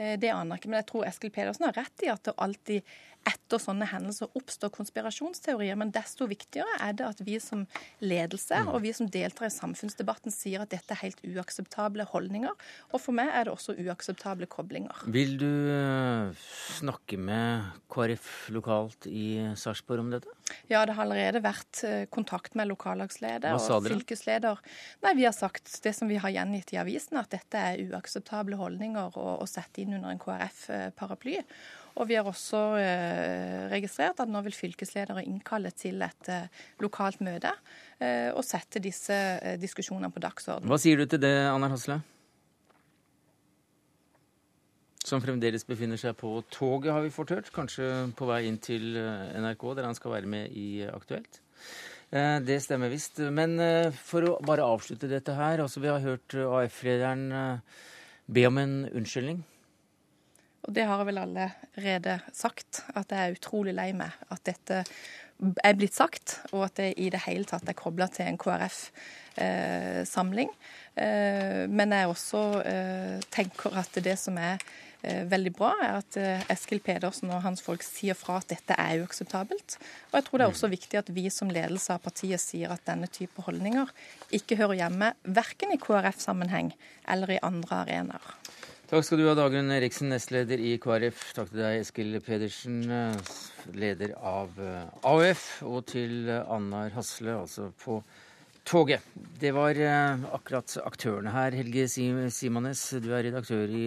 Det 0.00 0.30
aner 0.32 0.54
jeg 0.54 0.62
ikke. 0.62 0.72
Men 0.72 0.80
jeg 0.80 0.88
tror 0.88 1.06
Eskil 1.10 1.32
Pedersen 1.34 1.66
har 1.66 1.76
rett 1.76 2.06
i 2.06 2.08
at 2.08 2.24
det 2.24 2.38
alltid 2.40 2.94
etter 3.28 3.60
sånne 3.60 3.84
hendelser 3.90 4.30
oppstår 4.38 4.72
konspirasjonsteorier. 4.72 5.76
Men 5.76 5.92
desto 5.92 6.24
viktigere 6.30 6.78
er 6.80 6.94
det 6.96 7.04
at 7.04 7.20
vi 7.26 7.36
som 7.42 7.66
ledelse 8.00 8.62
mm. 8.64 8.70
og 8.72 8.80
vi 8.86 8.94
som 8.96 9.10
deltar 9.12 9.50
i 9.50 9.52
samfunnsdebatten 9.52 10.32
sier 10.32 10.64
at 10.64 10.72
dette 10.72 10.96
er 10.96 11.02
helt 11.02 11.20
uakseptable 11.26 12.06
holdninger 12.14 12.29
holdninger. 12.30 12.54
Og 12.94 13.02
for 13.02 13.16
meg 13.16 13.32
er 13.34 13.46
det 13.46 13.54
også 13.54 13.74
uakseptable 13.74 14.46
koblinger. 14.50 15.02
Vil 15.10 15.36
du 15.40 15.46
uh, 15.46 16.30
snakke 16.78 17.18
med 17.18 17.66
KrF 17.90 18.50
lokalt 18.54 19.08
i 19.10 19.52
Sarpsborg 19.58 20.04
om 20.04 20.14
dette? 20.14 20.30
Ja, 20.70 20.84
det 20.86 20.94
har 20.96 21.04
allerede 21.06 21.42
vært 21.42 21.82
uh, 21.84 22.06
kontakt 22.12 22.54
med 22.58 22.70
lokallagsleder 22.70 23.58
og 23.58 23.88
fylkesleder. 23.88 24.62
Nei, 25.04 25.16
Vi 25.18 25.26
har 25.26 25.36
sagt 25.36 25.80
det 25.84 25.94
som 25.96 26.10
vi 26.10 26.20
har 26.22 26.30
gjengitt 26.30 26.72
i 26.74 26.80
avisen, 26.80 27.18
at 27.20 27.30
dette 27.34 27.58
er 27.58 27.84
uakseptable 27.90 28.58
holdninger 28.60 29.18
å, 29.18 29.36
å 29.42 29.50
sette 29.50 29.82
inn 29.82 29.98
under 29.98 30.14
en 30.14 30.22
KrF-paraply. 30.22 31.40
Og 31.98 32.08
vi 32.08 32.16
har 32.16 32.28
også 32.28 32.60
eh, 32.78 33.66
registrert 33.72 34.22
at 34.22 34.30
nå 34.30 34.42
vil 34.46 34.54
fylkesledere 34.54 35.24
innkalle 35.26 35.72
til 35.76 36.00
et 36.06 36.30
eh, 36.30 36.62
lokalt 36.82 37.22
møte 37.24 37.52
eh, 37.98 38.30
og 38.30 38.44
sette 38.46 38.82
disse 38.82 39.16
diskusjonene 39.60 40.12
på 40.14 40.22
dagsordenen. 40.22 40.70
Hva 40.70 40.80
sier 40.80 41.00
du 41.00 41.10
til 41.10 41.22
det, 41.22 41.34
Annar 41.50 41.74
Hasle? 41.74 42.00
Som 45.10 45.22
fremdeles 45.24 45.66
befinner 45.66 45.98
seg 45.98 46.14
på 46.20 46.36
toget, 46.54 46.92
har 46.94 47.02
vi 47.02 47.10
fått 47.10 47.34
hørt. 47.34 47.50
Kanskje 47.54 47.90
på 48.14 48.30
vei 48.30 48.44
inn 48.46 48.60
til 48.62 48.94
NRK, 48.94 49.64
der 49.74 49.88
han 49.88 49.98
skal 49.98 50.14
være 50.14 50.30
med 50.30 50.54
i 50.54 50.84
Aktuelt. 50.86 51.40
Det 52.10 52.58
stemmer 52.62 52.90
visst. 52.90 53.18
Men 53.34 53.58
for 53.94 54.26
å 54.26 54.36
bare 54.46 54.66
avslutte 54.66 55.10
dette 55.10 55.34
her. 55.34 55.62
altså 55.62 55.82
Vi 55.82 55.90
har 55.90 56.04
hørt 56.04 56.34
AF-lederen 56.34 57.26
be 58.30 58.46
om 58.46 58.62
en 58.62 58.76
unnskyldning 58.86 59.42
og 60.62 60.74
det 60.76 60.84
har 60.86 61.00
jeg 61.00 61.08
vel 61.08 61.18
allerede 61.22 62.18
sagt, 62.36 62.82
at 62.94 63.10
jeg 63.10 63.20
er 63.20 63.36
utrolig 63.36 63.74
lei 63.76 63.92
meg 63.96 64.10
at 64.30 64.44
dette 64.46 64.84
er 65.64 65.78
blitt 65.78 65.96
sagt, 65.96 66.40
og 66.52 66.66
at 66.66 66.76
det 66.76 66.90
i 67.00 67.08
det 67.12 67.22
hele 67.24 67.46
tatt 67.48 67.68
er 67.68 67.78
kobla 67.78 68.06
til 68.12 68.28
en 68.28 68.38
KrF-samling. 68.40 70.50
Eh, 71.00 71.64
men 71.70 71.92
jeg 71.96 72.12
også 72.12 72.42
eh, 72.60 73.16
tenker 73.32 73.78
at 73.80 73.92
det 74.04 74.18
som 74.20 74.36
er 74.36 74.60
eh, 74.60 74.89
veldig 75.02 75.52
bra, 75.56 75.70
er 75.80 75.98
at 76.00 76.18
Eskil 76.52 76.82
Pedersen 76.84 77.30
og 77.32 77.42
hans 77.44 77.62
folk 77.64 77.84
sier 77.86 78.18
fra 78.18 78.38
at 78.40 78.50
dette 78.52 78.76
er 78.76 79.00
uakseptabelt. 79.00 79.78
Og 80.10 80.18
jeg 80.18 80.26
tror 80.26 80.38
det 80.38 80.46
er 80.46 80.54
også 80.54 80.70
viktig 80.72 81.00
at 81.00 81.12
vi 81.16 81.26
som 81.32 81.52
ledelse 81.52 81.94
av 81.94 82.02
partiet 82.04 82.42
sier 82.42 82.74
at 82.74 82.84
denne 82.88 83.08
type 83.08 83.46
holdninger 83.46 83.92
ikke 84.36 84.58
hører 84.60 84.82
hjemme 84.82 85.12
verken 85.24 85.72
i 85.72 85.80
KrF-sammenheng 85.80 86.74
eller 87.08 87.36
i 87.36 87.40
andre 87.46 87.84
arenaer. 87.84 88.34
Takk 88.90 89.04
skal 89.06 89.20
du 89.20 89.28
ha, 89.28 89.36
Dagrun 89.38 89.70
Eriksen, 89.70 90.08
nestleder 90.10 90.58
i 90.58 90.72
KrF. 90.82 91.28
Takk 91.36 91.52
til 91.52 91.60
deg, 91.62 91.76
Eskil 91.84 92.16
Pedersen, 92.26 92.80
leder 93.78 94.16
av 94.18 94.56
eh, 94.58 94.88
AUF. 95.06 95.44
Og 95.70 95.84
til 95.92 96.26
Annar 96.26 96.90
Hasle, 96.96 97.36
altså 97.38 97.68
på 97.84 98.00
toget. 98.66 99.06
Det 99.14 99.52
var 99.54 99.78
eh, 99.78 100.26
akkurat 100.34 100.74
aktørene 100.82 101.30
her. 101.36 101.54
Helge 101.60 101.86
Simones, 101.86 102.82
du 102.98 103.12
er 103.14 103.28
redaktør 103.28 103.70
i, 103.70 103.84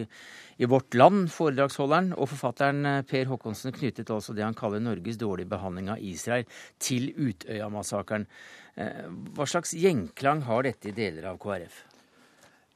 i 0.57 0.69
Vårt 0.69 0.93
Land, 0.97 1.31
foredragsholderen. 1.33 2.11
Og 2.17 2.29
forfatteren 2.33 2.85
eh, 2.89 2.99
Per 3.07 3.31
Håkonsen 3.31 3.75
knyttet 3.75 4.11
altså 4.13 4.35
det 4.35 4.45
han 4.45 4.57
kaller 4.57 4.83
Norges 4.83 5.21
dårlige 5.21 5.51
behandling 5.53 5.93
av 5.93 6.03
Israel, 6.03 6.45
til 6.79 7.11
Utøya-massakren. 7.13 8.27
Hva 8.73 9.45
slags 9.45 9.75
gjenklang 9.77 10.47
har 10.47 10.63
dette 10.65 10.89
i 10.89 10.95
deler 10.97 11.27
av 11.29 11.35
KrF? 11.37 11.83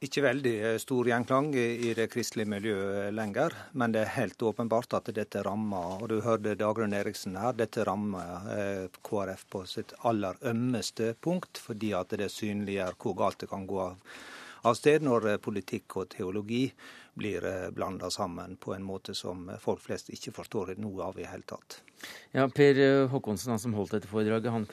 ikke 0.04 0.22
veldig 0.22 0.54
eh, 0.62 0.76
stor 0.78 1.08
gjenklang 1.10 1.50
i 1.58 1.90
det 1.98 2.06
kristelige 2.12 2.50
miljøet 2.52 3.14
lenger, 3.14 3.54
men 3.80 3.94
det 3.94 4.04
er 4.04 4.14
helt 4.14 4.42
åpenbart 4.46 4.94
at 4.94 5.10
dette 5.14 5.42
rammer, 5.42 5.98
og 5.98 6.12
du 6.12 6.20
hørte 6.22 6.54
Dagrun 6.58 6.94
Eriksen 6.94 7.38
her, 7.40 7.56
dette 7.58 7.86
rammer 7.86 8.46
eh, 8.54 8.84
KrF 9.02 9.46
på 9.50 9.64
sitt 9.66 9.96
aller 10.06 10.38
ømmeste 10.46 11.14
punkt, 11.20 11.58
fordi 11.58 11.92
at 11.98 12.14
det 12.20 12.30
synliggjør 12.30 12.98
hvor 13.02 13.18
galt 13.18 13.42
det 13.42 13.50
kan 13.50 13.66
gå 13.66 13.80
av, 13.88 14.14
av 14.70 14.78
sted 14.78 15.02
når 15.02 15.32
eh, 15.32 15.42
politikk 15.42 15.98
og 15.98 16.12
teologi 16.14 16.68
blir 17.18 17.44
eh, 17.44 17.68
blanda 17.74 18.10
sammen 18.10 18.56
på 18.60 18.74
en 18.74 18.86
måte 18.86 19.14
som 19.16 19.48
folk 19.62 19.82
flest 19.84 20.12
ikke 20.14 20.34
forstår 20.36 20.76
noe 20.80 21.10
av 21.10 21.18
i 21.18 21.26
hele 21.28 21.46
tatt. 21.48 21.80
Ja, 22.30 22.44
Per 22.54 22.78
eh, 22.78 23.06
Håkonsen, 23.10 23.52
han 23.52 23.60
som 23.62 23.74
holdt 23.76 23.96
dette 23.96 24.10
foredraget, 24.10 24.52
han 24.54 24.66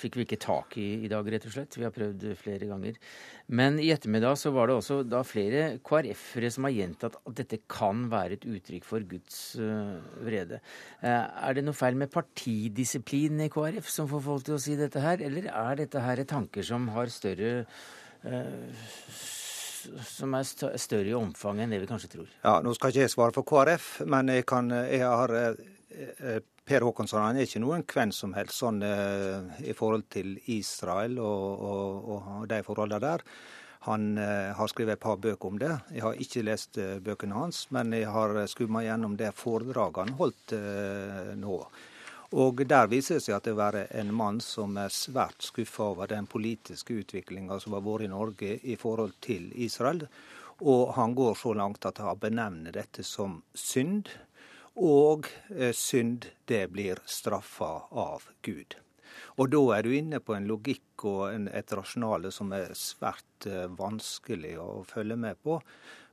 fikk 0.00 0.18
vi 0.18 0.26
ikke 0.26 0.40
tak 0.42 0.76
i 0.80 0.88
i 1.04 1.10
dag, 1.12 1.28
rett 1.32 1.46
og 1.48 1.54
slett. 1.54 1.76
Vi 1.76 1.84
har 1.84 1.94
prøvd 1.94 2.26
flere 2.40 2.70
ganger. 2.70 2.98
Men 3.46 3.78
i 3.82 3.90
ettermiddag 3.94 4.38
så 4.40 4.50
var 4.56 4.70
det 4.70 4.78
også 4.80 5.00
da 5.06 5.20
flere 5.26 5.78
KrF-ere 5.86 6.50
som 6.50 6.66
har 6.66 6.74
gjentatt 6.74 7.20
at 7.20 7.36
dette 7.38 7.60
kan 7.70 8.06
være 8.10 8.40
et 8.40 8.48
uttrykk 8.48 8.88
for 8.88 9.06
Guds 9.06 9.38
vrede. 10.26 10.58
Er 11.06 11.54
det 11.54 11.62
noe 11.62 11.76
feil 11.76 11.94
med 12.00 12.10
partidisiplinen 12.10 13.44
i 13.46 13.50
KrF 13.52 13.86
som 13.92 14.10
får 14.10 14.24
folk 14.26 14.48
til 14.48 14.56
å 14.56 14.62
si 14.64 14.74
dette 14.80 15.04
her, 15.04 15.22
eller 15.22 15.46
er 15.52 15.82
dette 15.84 16.02
her 16.02 16.24
tanker 16.26 16.66
som 16.66 16.90
har 16.96 17.12
større 17.14 17.52
som 20.08 20.34
er 20.36 20.46
større 20.46 21.10
i 21.10 21.16
omfang 21.16 21.60
enn 21.62 21.72
det 21.74 21.82
vi 21.82 21.88
kanskje 21.90 22.12
tror. 22.12 22.28
Ja, 22.42 22.58
Nå 22.64 22.74
skal 22.76 22.92
ikke 22.92 23.06
jeg 23.06 23.12
svare 23.12 23.34
for 23.36 23.46
KrF, 23.48 23.88
men 24.10 24.32
jeg, 24.34 24.46
kan, 24.48 24.70
jeg 24.70 25.02
har 25.04 25.34
eh, 25.36 25.60
eh, 25.96 26.40
Per 26.66 26.86
Håkonsson 26.86 27.22
han 27.22 27.38
er 27.38 27.46
ikke 27.46 27.62
noen 27.62 27.84
hvem 27.86 28.12
som 28.14 28.34
helst 28.36 28.58
sånn 28.58 28.82
eh, 28.82 29.62
i 29.70 29.74
forhold 29.76 30.08
til 30.12 30.34
Israel 30.52 31.20
og, 31.22 31.66
og, 31.70 32.10
og 32.16 32.48
de 32.50 32.62
forholdene 32.66 33.02
der. 33.04 33.26
Han 33.86 34.16
har 34.18 34.66
skrevet 34.66 34.96
et 34.96 35.02
par 35.04 35.20
bøker 35.22 35.46
om 35.46 35.60
det. 35.62 35.68
Jeg 35.94 36.02
har 36.02 36.16
ikke 36.18 36.42
lest 36.42 36.74
bøkene 37.06 37.36
hans, 37.38 37.68
men 37.70 37.92
jeg 37.94 38.08
har 38.10 38.34
skumma 38.50 38.80
gjennom 38.82 39.14
det 39.14 39.28
foredraget 39.38 40.00
han 40.00 40.16
holdt 40.18 40.54
nå. 41.38 41.60
Og 42.36 42.66
Der 42.68 42.88
viser 42.92 43.16
det 43.16 43.24
seg 43.24 43.38
at 43.38 43.46
det 43.48 43.54
var 43.56 43.76
en 43.96 44.12
mann 44.12 44.42
som 44.44 44.76
er 44.76 44.92
svært 44.92 45.46
skuffa 45.46 45.86
over 45.94 46.10
den 46.10 46.26
politiske 46.28 46.98
utviklinga 47.00 47.56
som 47.62 47.72
har 47.72 47.84
vært 47.86 48.04
i 48.04 48.10
Norge 48.12 48.50
i 48.60 48.76
forhold 48.76 49.14
til 49.24 49.48
Israel. 49.54 50.04
Og 50.60 50.92
han 50.98 51.14
går 51.16 51.34
så 51.40 51.54
langt 51.56 51.88
at 51.88 52.02
han 52.04 52.20
benevner 52.20 52.76
dette 52.76 53.04
som 53.04 53.40
synd. 53.54 54.10
Og 54.76 55.28
eh, 55.48 55.72
synd, 55.72 56.28
det 56.44 56.66
blir 56.72 57.00
straffa 57.08 57.88
av 57.96 58.28
Gud. 58.44 58.76
Og 59.40 59.48
da 59.52 59.62
er 59.72 59.86
du 59.86 59.94
inne 59.96 60.20
på 60.20 60.36
en 60.36 60.48
logikk 60.48 61.06
og 61.08 61.22
en, 61.30 61.48
et 61.48 61.72
rasjonale 61.72 62.28
som 62.32 62.52
er 62.52 62.76
svært 62.76 63.48
eh, 63.48 63.64
vanskelig 63.80 64.58
å 64.60 64.82
følge 64.88 65.16
med 65.16 65.40
på. 65.40 65.56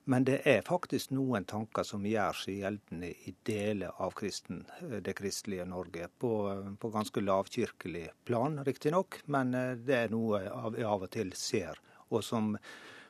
Men 0.05 0.25
det 0.27 0.41
er 0.49 0.65
faktisk 0.67 1.13
noen 1.15 1.45
tanker 1.47 1.85
som 1.87 2.03
gjør 2.05 2.35
seg 2.35 2.57
gjeldende 2.59 3.11
i 3.23 3.35
deler 3.47 3.93
av 4.03 4.11
kristen, 4.19 4.65
eh, 4.81 4.97
det 5.03 5.15
kristelige 5.15 5.65
Norge. 5.65 6.09
På, 6.19 6.33
på 6.79 6.89
ganske 6.91 7.23
lavkirkelig 7.23 8.09
plan, 8.27 8.59
riktignok, 8.67 9.21
men 9.25 9.53
eh, 9.53 9.75
det 9.79 9.99
er 10.01 10.11
noe 10.11 10.41
vi 10.75 10.83
av 10.83 11.07
og 11.07 11.11
til 11.13 11.31
ser. 11.39 11.79
Og 12.11 12.23
som 12.23 12.57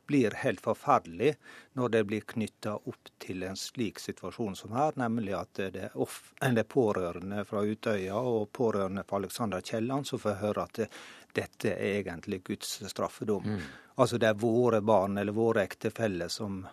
blir 0.05 0.35
helt 0.35 0.62
forferdelig 0.62 1.31
når 1.79 1.89
det 1.89 2.03
blir 2.03 2.25
knytta 2.27 2.75
opp 2.75 3.09
til 3.23 3.45
en 3.47 3.57
slik 3.57 4.01
situasjon 4.03 4.55
som 4.59 4.75
her, 4.75 4.91
nemlig 5.00 5.33
at 5.38 5.62
det 5.73 5.89
er 5.93 6.63
pårørende 6.67 7.45
fra 7.47 7.63
Utøya 7.63 8.19
og 8.19 8.51
pårørende 8.51 9.05
fra 9.07 9.21
Alexander 9.21 9.63
Kielland 9.63 10.07
som 10.07 10.19
får 10.19 10.41
høre 10.43 10.67
at 10.67 10.81
det, 10.81 10.89
dette 11.33 11.71
er 11.71 12.01
egentlig 12.03 12.43
Guds 12.43 12.75
straffedom. 12.91 13.47
Mm. 13.47 13.63
Altså 13.95 14.19
det 14.19 14.29
er 14.29 14.41
våre 14.43 14.81
barn 14.81 15.17
eller 15.17 15.35
våre 15.35 15.63
ektefeller 15.63 16.27
som 16.27 16.65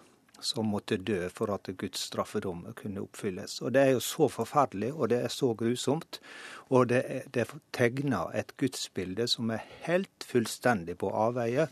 som 0.44 0.70
måtte 0.72 0.98
dø 0.98 1.28
for 1.32 1.52
at 1.54 1.70
Guds 1.78 2.06
straffedom 2.10 2.64
kunne 2.78 3.04
oppfylles. 3.04 3.60
Og 3.62 3.72
Det 3.72 3.82
er 3.82 3.94
jo 3.94 4.02
så 4.04 4.28
forferdelig, 4.28 4.92
og 4.94 5.10
det 5.12 5.22
er 5.24 5.32
så 5.32 5.54
grusomt. 5.54 6.20
Og 6.70 6.88
det, 6.88 7.02
det 7.34 7.48
tegner 7.72 8.30
et 8.34 8.54
gudsbilde 8.56 9.26
som 9.28 9.50
er 9.50 9.66
helt 9.86 10.26
fullstendig 10.26 10.98
på 11.00 11.10
avveie. 11.10 11.68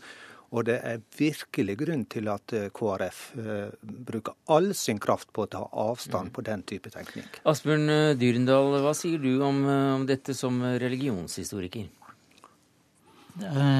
Og 0.49 0.65
det 0.65 0.79
er 0.81 1.01
virkelig 1.17 1.75
grunn 1.77 2.07
til 2.09 2.29
at 2.33 2.53
eh, 2.57 2.71
KrF 2.73 3.19
uh, 3.37 3.69
bruker 3.83 4.33
all 4.49 4.71
sin 4.73 4.97
kraft 4.97 5.29
på 5.29 5.45
å 5.45 5.51
ta 5.51 5.61
avstand 5.61 6.31
mm. 6.31 6.33
på 6.33 6.45
den 6.47 6.63
type 6.65 6.89
tenkning. 6.89 7.27
Asbjørn 7.45 7.85
eh, 7.93 8.15
Dyrendal, 8.17 8.79
hva 8.81 8.95
sier 8.97 9.21
du 9.21 9.43
om, 9.45 9.61
om 9.69 10.07
dette 10.09 10.33
som 10.33 10.57
religionshistoriker? 10.81 11.91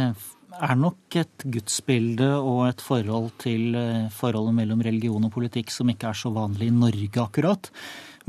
Uh, 0.09 0.39
er 0.57 0.75
nok 0.79 1.17
et 1.19 1.47
gudsbilde 1.53 2.29
og 2.37 2.67
et 2.69 2.83
forhold 2.83 3.31
til 3.41 3.75
eh, 3.77 4.11
forholdet 4.13 4.55
mellom 4.57 4.83
religion 4.85 5.25
og 5.27 5.33
politikk 5.33 5.71
som 5.73 5.89
ikke 5.91 6.11
er 6.11 6.17
så 6.17 6.31
vanlig 6.35 6.69
i 6.69 6.75
Norge 6.75 7.21
akkurat, 7.21 7.69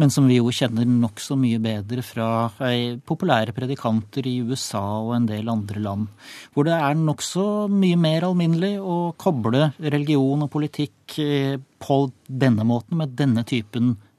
men 0.01 0.13
som 0.13 0.29
vi 0.31 0.39
jo 0.39 0.53
kjenner 0.55 0.89
nokså 0.89 1.37
mye 1.41 1.61
bedre 1.63 2.05
fra 2.07 2.29
eh, 2.69 2.99
populære 3.07 3.55
predikanter 3.57 4.29
i 4.29 4.39
USA 4.45 4.83
og 5.01 5.15
en 5.17 5.31
del 5.31 5.51
andre 5.53 5.83
land, 5.83 6.07
hvor 6.55 6.69
det 6.69 6.77
er 6.77 7.01
nokså 7.01 7.47
mye 7.73 7.99
mer 8.01 8.29
alminnelig 8.29 8.77
å 8.81 9.01
koble 9.21 9.73
religion 9.81 10.47
og 10.47 10.53
politikk 10.53 11.19
eh, 11.25 11.57
på 11.81 12.01
denne 12.29 12.69
måten, 12.69 13.01
med 13.01 13.17
denne 13.19 13.47
typen 13.49 13.97
Eh, 13.97 14.10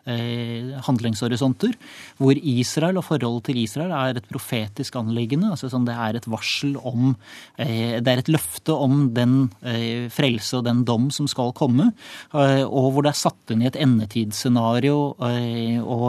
handlingshorisonter, 0.85 1.73
hvor 2.21 2.37
Israel 2.37 2.99
og 2.99 3.05
forholdet 3.07 3.49
til 3.49 3.61
Israel 3.63 3.93
er 3.95 4.19
et 4.19 4.29
profetisk 4.29 4.95
anliggende. 4.99 5.51
altså 5.51 5.69
sånn 5.71 5.85
Det 5.85 5.95
er 5.95 6.19
et 6.19 6.27
varsel 6.27 6.77
om 6.77 7.15
eh, 7.57 7.99
Det 8.01 8.07
er 8.07 8.21
et 8.21 8.31
løfte 8.31 8.73
om 8.73 9.09
den 9.13 9.49
eh, 9.61 10.07
frelse 10.13 10.59
og 10.59 10.65
den 10.65 10.83
dom 10.85 11.09
som 11.11 11.27
skal 11.27 11.53
komme, 11.57 11.91
og 12.31 12.87
hvor 12.93 13.03
det 13.03 13.11
er 13.11 13.19
satt 13.19 13.51
inn 13.53 13.63
i 13.63 13.67
et 13.69 13.77
endetidsscenario, 13.79 15.15
og 15.17 16.05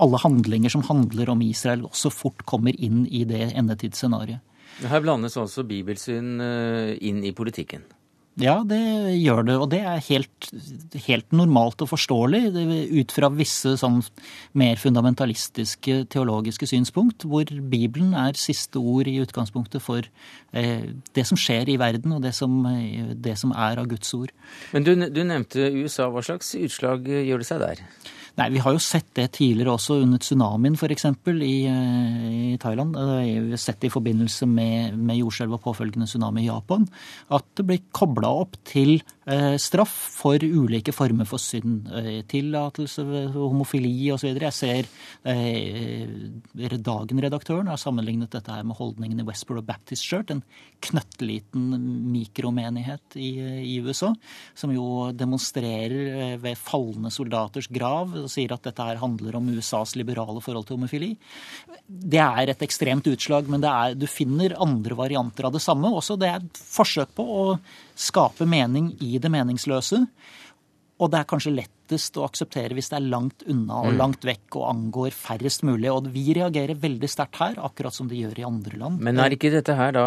alle 0.00 0.20
handlinger 0.22 0.72
som 0.72 0.84
handler 0.86 1.30
om 1.32 1.42
Israel, 1.44 1.86
også 1.88 2.12
fort 2.12 2.44
kommer 2.48 2.76
inn 2.76 3.04
i 3.06 3.24
det 3.28 3.52
endetidsscenarioet. 3.54 4.42
Her 4.80 5.02
blandes 5.04 5.36
altså 5.36 5.64
bibelsyn 5.68 6.40
inn 6.40 7.24
i 7.26 7.34
politikken? 7.36 7.84
Ja, 8.38 8.60
det 8.64 8.78
gjør 9.18 9.42
det. 9.48 9.56
Og 9.58 9.66
det 9.72 9.80
er 9.84 10.04
helt, 10.06 10.50
helt 11.06 11.34
normalt 11.34 11.82
og 11.82 11.90
forståelig 11.90 12.44
ut 12.94 13.14
fra 13.14 13.30
visse 13.34 13.74
sånn 13.80 13.98
mer 14.56 14.78
fundamentalistiske 14.80 16.04
teologiske 16.14 16.68
synspunkt, 16.70 17.26
hvor 17.26 17.50
Bibelen 17.72 18.14
er 18.14 18.38
siste 18.38 18.78
ord 18.78 19.10
i 19.10 19.18
utgangspunktet 19.24 19.82
for 19.82 20.06
eh, 20.54 20.86
det 21.16 21.26
som 21.28 21.40
skjer 21.40 21.74
i 21.74 21.78
verden, 21.80 22.14
og 22.16 22.22
det 22.24 22.32
som, 22.38 22.62
det 23.18 23.36
som 23.40 23.52
er 23.52 23.82
av 23.82 23.90
Guds 23.90 24.14
ord. 24.16 24.32
Men 24.72 24.86
du, 24.86 24.94
du 25.10 25.22
nevnte 25.26 25.66
USA. 25.74 26.08
Hva 26.10 26.22
slags 26.24 26.54
utslag 26.58 27.10
gjør 27.10 27.42
det 27.42 27.50
seg 27.50 27.62
der? 27.66 27.84
Nei, 28.38 28.48
Vi 28.54 28.62
har 28.62 28.72
jo 28.72 28.82
sett 28.82 29.08
det 29.18 29.32
tidligere 29.36 29.74
også 29.74 30.00
under 30.04 30.18
tsunamien 30.22 30.76
f.eks. 30.78 31.04
I, 31.30 31.54
eh, 31.68 32.28
i 32.54 32.58
Thailand. 32.60 32.96
Vi 32.96 33.50
har 33.50 33.60
sett 33.60 33.80
det 33.82 33.90
i 33.90 33.94
forbindelse 33.94 34.46
med, 34.46 34.96
med 34.96 35.18
jordskjelv 35.18 35.58
og 35.58 35.64
påfølgende 35.66 36.06
tsunami 36.06 36.44
i 36.44 36.50
Japan. 36.50 36.86
At 37.30 37.46
det 37.58 37.66
blir 37.66 37.82
kobla 37.92 38.30
opp 38.44 38.56
til 38.64 38.96
eh, 38.98 39.19
straff 39.60 39.92
for 40.20 40.42
ulike 40.42 40.92
former 40.94 41.28
for 41.28 41.42
synd. 41.42 41.86
tillatelse 42.30 42.50
tillatelse, 42.50 43.02
homofili 43.34 44.10
osv. 44.12 44.30
Jeg 44.40 44.54
ser 44.54 44.88
eh, 45.24 46.78
Dagen-redaktøren 46.80 47.68
har 47.70 47.80
sammenlignet 47.80 48.32
dette 48.32 48.52
her 48.52 48.64
med 48.66 48.76
holdningen 48.78 49.20
i 49.20 49.26
Westboro 49.26 49.62
Baptist 49.62 50.04
Shirt, 50.04 50.30
en 50.30 50.42
knøttliten 50.80 51.74
mikromenighet 52.10 53.16
i, 53.16 53.30
i 53.74 53.76
USA, 53.84 54.12
som 54.54 54.72
jo 54.74 55.10
demonstrerer 55.12 56.38
ved 56.40 56.58
falne 56.58 57.10
soldaters 57.12 57.68
grav 57.70 58.14
og 58.24 58.30
sier 58.32 58.54
at 58.54 58.64
dette 58.64 58.86
her 58.86 59.00
handler 59.00 59.36
om 59.36 59.50
USAs 59.52 59.96
liberale 59.98 60.40
forhold 60.40 60.68
til 60.68 60.78
homofili. 60.78 61.12
Det 61.86 62.20
er 62.20 62.52
et 62.52 62.64
ekstremt 62.64 63.06
utslag, 63.10 63.48
men 63.50 63.64
er, 63.64 63.94
du 63.98 64.08
finner 64.10 64.56
andre 64.60 64.96
varianter 64.98 65.48
av 65.48 65.54
det 65.54 65.62
samme 65.64 65.90
også. 65.92 66.18
Det 66.20 66.30
er 66.30 66.40
et 66.40 66.64
forsøk 66.70 67.14
på 67.18 67.24
å 67.24 67.44
skape 68.00 68.46
mening 68.48 68.94
i 69.04 69.18
det 69.22 69.30
meningsløse. 69.30 70.06
Og 71.00 71.08
det 71.08 71.20
er 71.22 71.28
kanskje 71.28 71.54
lettest 71.54 72.18
å 72.20 72.26
akseptere 72.26 72.76
hvis 72.76 72.90
det 72.92 72.98
er 72.98 73.06
langt 73.08 73.44
unna 73.48 73.78
og 73.80 73.94
mm. 73.94 73.98
langt 73.98 74.24
vekk 74.28 74.58
og 74.60 74.66
angår 74.68 75.14
færrest 75.16 75.64
mulig. 75.66 75.88
Og 75.88 76.10
vi 76.12 76.26
reagerer 76.36 76.76
veldig 76.78 77.08
sterkt 77.10 77.40
her, 77.40 77.56
akkurat 77.64 77.96
som 77.96 78.10
de 78.10 78.18
gjør 78.20 78.42
i 78.42 78.46
andre 78.46 78.80
land. 78.82 79.00
Men 79.00 79.20
er 79.22 79.34
ikke 79.34 79.52
dette 79.54 79.74
her 79.78 79.94
da 79.96 80.06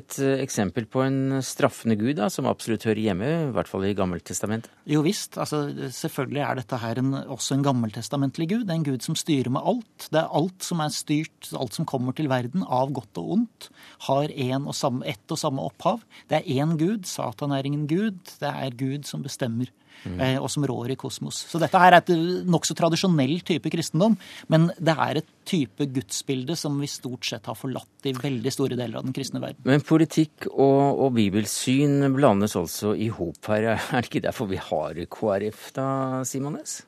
et 0.00 0.18
eksempel 0.42 0.88
på 0.90 1.04
en 1.06 1.38
straffende 1.46 1.96
gud, 2.00 2.16
da, 2.18 2.28
som 2.32 2.48
absolutt 2.50 2.88
hører 2.88 3.02
hjemme, 3.04 3.30
i 3.46 3.52
hvert 3.54 3.70
fall 3.70 3.86
i 3.86 3.94
Gammeltestamentet? 3.98 4.72
Jo 4.90 5.04
visst. 5.06 5.38
Altså, 5.40 5.62
selvfølgelig 5.94 6.42
er 6.42 6.58
dette 6.58 6.80
her 6.82 7.02
en, 7.02 7.14
også 7.22 7.56
en 7.56 7.66
gammeltestamentlig 7.68 8.48
gud. 8.50 8.64
Det 8.66 8.74
er 8.74 8.80
en 8.80 8.88
gud 8.90 9.06
som 9.06 9.18
styrer 9.18 9.52
med 9.54 9.62
alt. 9.62 10.08
Det 10.10 10.20
er 10.20 10.38
alt 10.42 10.66
som 10.66 10.82
er 10.82 10.94
styrt, 10.94 11.52
alt 11.54 11.78
som 11.78 11.86
kommer 11.88 12.16
til 12.18 12.30
verden, 12.32 12.66
av 12.66 12.90
godt 12.94 13.22
og 13.22 13.36
ondt, 13.38 13.70
har 14.08 14.34
og 14.58 14.74
samme, 14.74 15.06
ett 15.06 15.30
og 15.30 15.38
samme 15.38 15.62
opphav. 15.62 16.02
Det 16.30 16.40
er 16.40 16.50
én 16.58 16.74
gud. 16.80 17.06
Satan 17.06 17.54
er 17.54 17.66
ingen 17.68 17.86
gud. 17.86 18.18
Det 18.40 18.50
er 18.50 18.74
Gud 18.74 19.06
som 19.06 19.22
bestemmer 19.22 19.70
mm. 20.04 20.20
og 20.40 20.48
som 20.52 20.66
rår 20.68 20.94
i 20.94 20.98
kosmos. 21.00 21.42
Så 21.50 21.60
dette 21.62 21.78
her 21.80 21.96
er 21.96 22.00
et 22.02 22.12
nokså 22.48 22.76
tradisjonell 22.78 23.40
type 23.46 23.72
kristendom, 23.72 24.16
men 24.52 24.70
det 24.78 24.96
er 24.96 25.22
et 25.22 25.30
type 25.48 25.86
gudsbilde 25.94 26.56
som 26.58 26.78
vi 26.80 26.90
stort 26.90 27.26
sett 27.26 27.48
har 27.50 27.58
forlatt 27.58 28.08
i 28.08 28.14
veldig 28.16 28.52
store 28.54 28.78
deler 28.78 29.00
av 29.00 29.08
den 29.08 29.16
kristne 29.16 29.42
verden. 29.42 29.62
Men 29.68 29.84
politikk 29.86 30.48
og, 30.52 31.02
og 31.06 31.12
bibelsyn 31.18 32.12
blandes 32.14 32.56
altså 32.58 32.94
i 32.94 33.10
hop 33.12 33.50
her. 33.50 33.74
Er 33.74 34.00
det 34.00 34.08
ikke 34.10 34.26
derfor 34.28 34.50
vi 34.50 34.60
har 34.62 35.02
KrF 35.12 35.68
da, 35.76 35.90
Simones? 36.28 36.82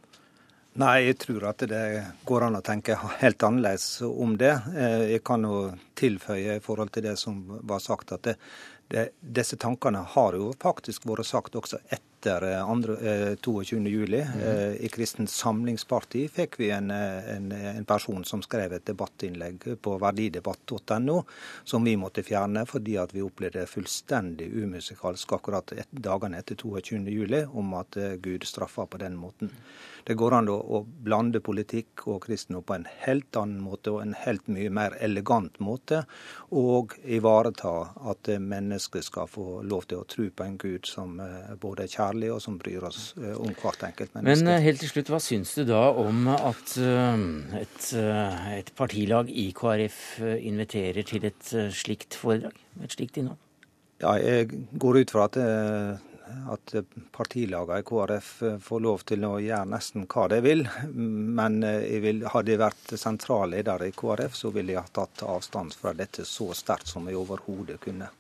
Nei, 0.74 1.04
jeg 1.06 1.20
tror 1.22 1.44
at 1.52 1.62
det 1.70 1.84
går 2.26 2.48
an 2.48 2.58
å 2.58 2.64
tenke 2.66 2.96
helt 3.20 3.42
annerledes 3.46 4.00
om 4.08 4.32
det. 4.38 4.56
Eh, 4.74 5.02
jeg 5.12 5.22
kan 5.26 5.44
jo 5.46 5.68
tilføye 5.94 6.56
i 6.58 6.62
forhold 6.64 6.90
til 6.96 7.04
det 7.06 7.14
som 7.20 7.36
var 7.62 7.82
sagt, 7.82 8.10
at 8.16 8.24
det, 8.26 8.34
det, 8.92 9.08
disse 9.20 9.56
tankene 9.60 10.04
har 10.14 10.36
jo 10.38 10.52
faktisk 10.60 11.06
vært 11.08 11.28
sagt 11.28 11.56
også 11.58 11.80
etter 11.88 12.14
etter 12.24 12.60
andre, 12.60 12.94
22.07. 13.34 14.14
Eh, 14.14 14.28
mm. 14.34 14.76
I 14.80 14.88
Kristent 14.88 15.30
Samlingsparti 15.30 16.28
fikk 16.28 16.58
vi 16.60 16.70
en, 16.70 16.90
eh, 16.90 17.36
en, 17.36 17.52
en, 17.52 17.84
person 17.84 18.24
som 18.24 18.42
skrev 18.42 18.72
et 18.72 18.86
debattinnlegg 18.86 19.64
på 19.82 19.96
verdidebatt.no, 20.00 21.22
som 21.64 21.84
vi 21.84 21.96
måtte 21.96 22.24
fjerne 22.24 22.64
fordi 22.66 22.96
at 23.00 23.14
vi 23.14 23.24
opplevde 23.24 23.66
fullstendig 23.68 24.48
umusikalsk 24.54 25.36
akkurat 25.36 25.72
et, 25.76 25.90
dagene 25.90 26.40
etter 26.40 26.56
22.07. 26.56 27.44
om 27.52 27.74
at 27.74 27.98
Gud 28.22 28.44
straffa 28.44 28.86
på 28.86 29.00
den 29.04 29.16
måten. 29.16 29.52
Det 30.04 30.16
går 30.20 30.38
an 30.38 30.50
å, 30.52 30.58
å 30.58 30.82
blande 30.84 31.40
politikk 31.44 32.06
og 32.12 32.24
kristendom 32.26 32.64
på 32.66 32.76
en 32.76 32.88
helt 33.04 33.36
annen 33.40 33.62
måte 33.64 33.94
og 33.94 34.02
en 34.02 34.16
helt 34.24 34.46
mye 34.52 34.72
mer 34.72 34.96
elegant 35.04 35.56
måte, 35.64 36.02
og 36.54 36.96
ivareta 37.04 37.74
at 38.10 38.28
mennesket 38.40 39.08
skal 39.08 39.30
få 39.30 39.62
lov 39.64 39.88
til 39.88 40.02
å 40.02 40.08
tro 40.08 40.28
på 40.28 40.44
en 40.46 40.58
Gud 40.60 40.88
som 40.88 41.16
både 41.60 41.86
er 41.86 41.92
kjærlig 41.92 42.30
og 42.34 42.40
som 42.44 42.58
bryr 42.60 42.84
oss 42.88 43.12
eh, 43.20 43.34
om 43.38 43.52
hvert 43.58 43.86
enkelt 43.88 44.14
menneske. 44.16 44.44
Men 44.44 44.52
eh, 44.54 44.64
helt 44.64 44.82
til 44.82 44.92
slutt, 44.92 45.12
hva 45.12 45.20
syns 45.22 45.54
du 45.58 45.64
da 45.68 45.82
om 46.00 46.28
at 46.34 46.76
eh, 46.80 47.60
et, 47.62 47.88
et 48.58 48.72
partilag 48.78 49.30
i 49.30 49.48
KrF 49.56 50.00
inviterer 50.34 51.06
til 51.08 51.28
et 51.30 51.54
slikt 51.74 52.18
foredrag? 52.18 52.56
Et 52.84 52.96
slikt 52.96 53.20
innhold? 53.20 53.40
Ja, 54.02 54.16
jeg 54.18 54.66
går 54.80 55.04
ut 55.04 55.14
fra 55.14 55.28
at 55.30 55.38
at 56.52 56.74
partilagene 57.14 57.80
i 57.82 57.86
KrF 57.86 58.30
får 58.64 58.82
lov 58.84 59.04
til 59.08 59.24
å 59.28 59.36
gjøre 59.42 59.70
nesten 59.70 60.06
hva 60.08 60.26
de 60.32 60.40
vil. 60.44 60.64
Men 60.94 61.60
jeg 61.62 62.02
vil, 62.04 62.22
hadde 62.32 62.54
jeg 62.54 62.62
vært 62.62 62.94
sentralleder 63.00 63.86
i 63.86 63.92
KrF, 63.96 64.36
så 64.36 64.52
ville 64.54 64.74
jeg 64.74 64.82
ha 64.82 64.94
tatt 65.02 65.24
avstand 65.28 65.76
fra 65.76 65.94
dette 65.96 66.26
så 66.28 66.50
sterkt 66.56 66.90
som 66.92 67.08
jeg 67.08 67.20
overhodet 67.20 67.80
kunne. 67.84 68.10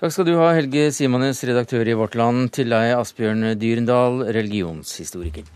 Takk 0.00 0.14
skal 0.14 0.28
du 0.28 0.34
ha, 0.38 0.50
Helge 0.56 0.88
Simones, 0.96 1.42
redaktør 1.44 1.88
i 1.88 1.96
Vårt 1.96 2.16
Land. 2.16 2.52
Til 2.56 2.72
deg, 2.72 2.94
Asbjørn 2.96 3.52
Dyrendal, 3.60 4.24
religionshistoriker. 4.32 5.48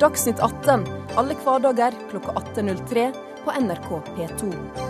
Dagsnytt 0.00 0.40
18 0.40 0.86
alle 1.18 1.34
hverdager 1.42 1.96
klokka 2.10 2.32
18.03 2.38 3.10
på 3.44 3.58
NRK 3.66 3.90
P2. 4.14 4.89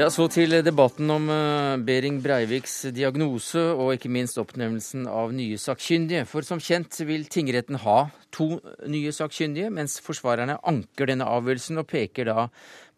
Ja, 0.00 0.06
Så 0.08 0.30
til 0.32 0.54
debatten 0.64 1.10
om 1.12 1.26
eh, 1.28 1.76
Behring 1.84 2.22
Breiviks 2.24 2.86
diagnose 2.96 3.60
og 3.74 3.90
ikke 3.98 4.08
minst 4.08 4.38
oppnevnelsen 4.40 5.02
av 5.04 5.34
nye 5.36 5.58
sakkyndige. 5.60 6.22
For 6.24 6.46
som 6.46 6.62
kjent 6.62 6.96
vil 7.04 7.26
tingretten 7.28 7.76
ha 7.82 7.98
to 8.32 8.46
nye 8.88 9.12
sakkyndige, 9.12 9.68
mens 9.68 9.98
forsvarerne 10.00 10.56
anker 10.64 11.10
denne 11.10 11.28
avgjørelsen 11.28 11.82
og 11.82 11.90
peker 11.90 12.30
da 12.30 12.46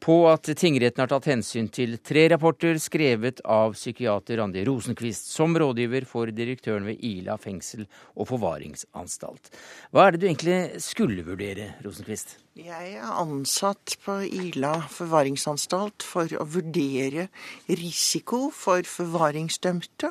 på 0.03 0.17
at 0.27 0.51
tingretten 0.59 1.05
har 1.05 1.11
tatt 1.13 1.29
hensyn 1.31 1.69
til 1.71 1.95
tre 2.03 2.25
rapporter 2.33 2.79
skrevet 2.83 3.43
av 3.47 3.77
psykiater 3.77 4.41
Randi 4.41 4.65
Rosenquist 4.67 5.31
som 5.31 5.55
rådgiver 5.59 6.07
for 6.09 6.33
direktøren 6.35 6.89
ved 6.89 7.03
Ila 7.07 7.37
fengsel 7.41 7.85
og 8.17 8.27
forvaringsanstalt. 8.33 9.53
Hva 9.95 10.09
er 10.09 10.17
det 10.17 10.23
du 10.23 10.29
egentlig 10.29 10.83
skulle 10.83 11.23
vurdere, 11.27 11.77
Rosenquist? 11.87 12.37
Jeg 12.59 12.97
er 12.99 13.15
ansatt 13.15 13.95
på 14.03 14.19
Ila 14.27 14.75
forvaringsanstalt 14.93 16.05
for 16.05 16.35
å 16.37 16.49
vurdere 16.51 17.29
risiko 17.71 18.49
for 18.53 18.85
forvaringsdømte 18.85 20.11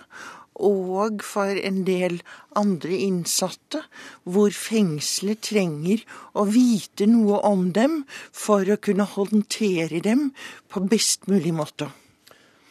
og 0.59 1.23
for 1.25 1.55
en 1.55 1.81
del 1.87 2.19
andre 2.59 2.97
innsatte, 3.07 3.83
hvor 4.23 4.51
fengselet 4.55 5.41
trenger 5.47 6.03
å 6.35 6.45
vite 6.49 7.07
noe 7.09 7.39
om 7.47 7.69
dem 7.75 8.01
for 8.31 8.67
å 8.67 8.79
kunne 8.81 9.07
håndtere 9.07 10.01
dem 10.03 10.29
på 10.71 10.83
best 10.91 11.29
mulig 11.31 11.53
måte. 11.55 11.89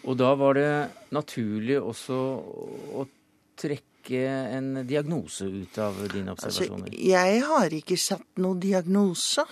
Og 0.08 0.16
da 0.16 0.32
var 0.38 0.56
det 0.56 0.72
naturlig 1.12 1.76
også 1.80 2.18
å 2.96 3.06
trekke 3.60 4.22
en 4.56 4.80
diagnose 4.88 5.44
ut 5.44 5.76
av 5.82 5.98
dine 6.08 6.32
altså, 6.32 6.48
observasjoner? 6.48 6.88
Altså, 6.88 7.08
jeg 7.10 7.42
har 7.50 7.76
ikke 7.76 7.98
satt 8.00 8.40
noen 8.40 8.62
diagnose. 8.62 9.44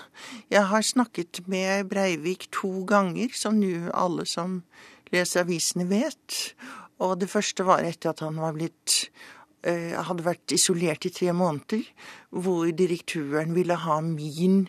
Jeg 0.49 0.65
har 0.71 0.87
snakket 0.87 1.43
med 1.53 1.91
Breivik 1.91 2.49
to 2.55 2.73
ganger, 2.89 3.35
som 3.37 3.61
nå 3.61 3.91
alle 3.93 4.25
som 4.29 4.63
leser 5.13 5.45
avisene 5.45 5.85
vet. 5.89 6.39
Og 7.05 7.19
det 7.21 7.31
første 7.31 7.67
var 7.67 7.85
etter 7.87 8.13
at 8.13 8.23
han 8.25 8.39
var 8.43 8.57
blitt 8.57 9.09
eh, 9.63 9.95
hadde 9.95 10.27
vært 10.27 10.55
isolert 10.55 11.07
i 11.07 11.13
tre 11.15 11.35
måneder, 11.37 11.85
hvor 12.31 12.71
direktøren 12.75 13.55
ville 13.57 13.77
ha 13.85 13.99
min 14.05 14.65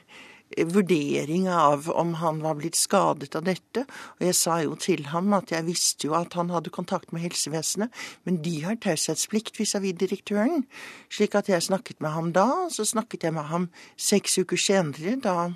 eh, 0.55 0.65
vurdering 0.69 1.47
av 1.51 1.89
om 1.89 2.15
han 2.21 2.41
var 2.45 2.59
blitt 2.59 2.77
skadet 2.77 3.33
av 3.37 3.47
dette. 3.47 3.85
Og 4.17 4.27
jeg 4.29 4.37
sa 4.37 4.59
jo 4.65 4.77
til 4.79 5.07
ham 5.13 5.33
at 5.37 5.53
jeg 5.55 5.67
visste 5.67 6.09
jo 6.09 6.17
at 6.17 6.37
han 6.37 6.53
hadde 6.53 6.73
kontakt 6.73 7.13
med 7.15 7.25
helsevesenet, 7.25 7.93
men 8.25 8.41
de 8.45 8.59
har 8.65 8.77
taushetsplikt 8.81 9.57
vis-à-vis 9.61 9.97
direktøren. 9.97 10.67
Slik 11.09 11.37
at 11.37 11.49
jeg 11.49 11.65
snakket 11.65 12.01
med 12.01 12.13
ham 12.13 12.33
da, 12.35 12.47
og 12.67 12.75
så 12.75 12.85
snakket 12.85 13.25
jeg 13.25 13.37
med 13.37 13.49
ham 13.49 13.69
seks 13.97 14.37
uker 14.41 14.61
senere, 14.69 15.17
da 15.23 15.51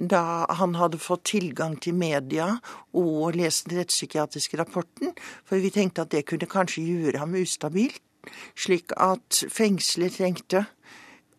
da 0.00 0.46
han 0.58 0.76
hadde 0.76 1.00
fått 1.00 1.24
tilgang 1.32 1.76
til 1.80 1.96
media 1.96 2.50
og 2.96 3.36
lest 3.38 3.70
den 3.70 3.80
rettspsykiatriske 3.80 4.58
rapporten, 4.60 5.14
for 5.44 5.62
vi 5.62 5.72
tenkte 5.74 6.04
at 6.04 6.12
det 6.12 6.26
kunne 6.28 6.48
kanskje 6.50 6.84
gjøre 6.84 7.22
ham 7.22 7.36
ustabil, 7.40 7.94
slik 8.58 8.92
at 9.00 9.44
fengselet 9.52 10.18
trengte 10.18 10.66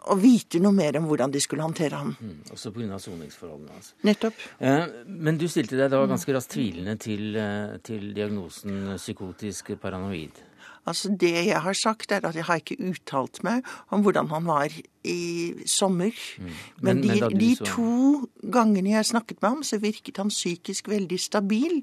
å 0.07 0.15
vite 0.19 0.61
noe 0.63 0.75
mer 0.75 0.97
om 0.99 1.07
hvordan 1.09 1.33
de 1.33 1.41
skulle 1.43 1.65
håndtere 1.65 1.99
ham. 1.99 2.13
Mm, 2.19 2.51
også 2.55 2.71
pga. 2.75 2.99
soningsforholdene. 3.03 3.75
Altså. 3.75 3.95
Nettopp. 4.07 4.43
Eh, 4.59 4.85
men 5.07 5.39
du 5.39 5.47
stilte 5.51 5.79
deg 5.79 5.91
da 5.91 6.03
ganske 6.07 6.35
raskt 6.35 6.53
tvilende 6.55 6.95
til, 7.01 7.35
eh, 7.35 7.77
til 7.83 8.13
diagnosen 8.15 8.95
psykotisk 8.95 9.75
paranoid. 9.81 10.39
Altså 10.87 11.11
Det 11.11 11.33
jeg 11.49 11.59
har 11.61 11.75
sagt, 11.75 12.11
er 12.11 12.23
at 12.23 12.35
jeg 12.35 12.47
har 12.47 12.61
ikke 12.61 12.79
uttalt 12.79 13.41
meg 13.43 13.65
om 13.91 14.05
hvordan 14.05 14.29
han 14.31 14.45
var 14.47 14.71
i 15.03 15.19
sommer. 15.67 16.15
Mm. 16.39 16.45
Men, 16.47 17.01
men, 17.01 17.01
de, 17.03 17.19
men 17.19 17.41
de 17.41 17.49
så... 17.59 17.67
to 17.73 18.51
gangene 18.53 18.95
jeg 18.95 19.09
snakket 19.11 19.41
med 19.41 19.49
ham, 19.49 19.65
så 19.67 19.81
virket 19.83 20.21
han 20.21 20.31
psykisk 20.31 20.87
veldig 20.87 21.19
stabil 21.19 21.81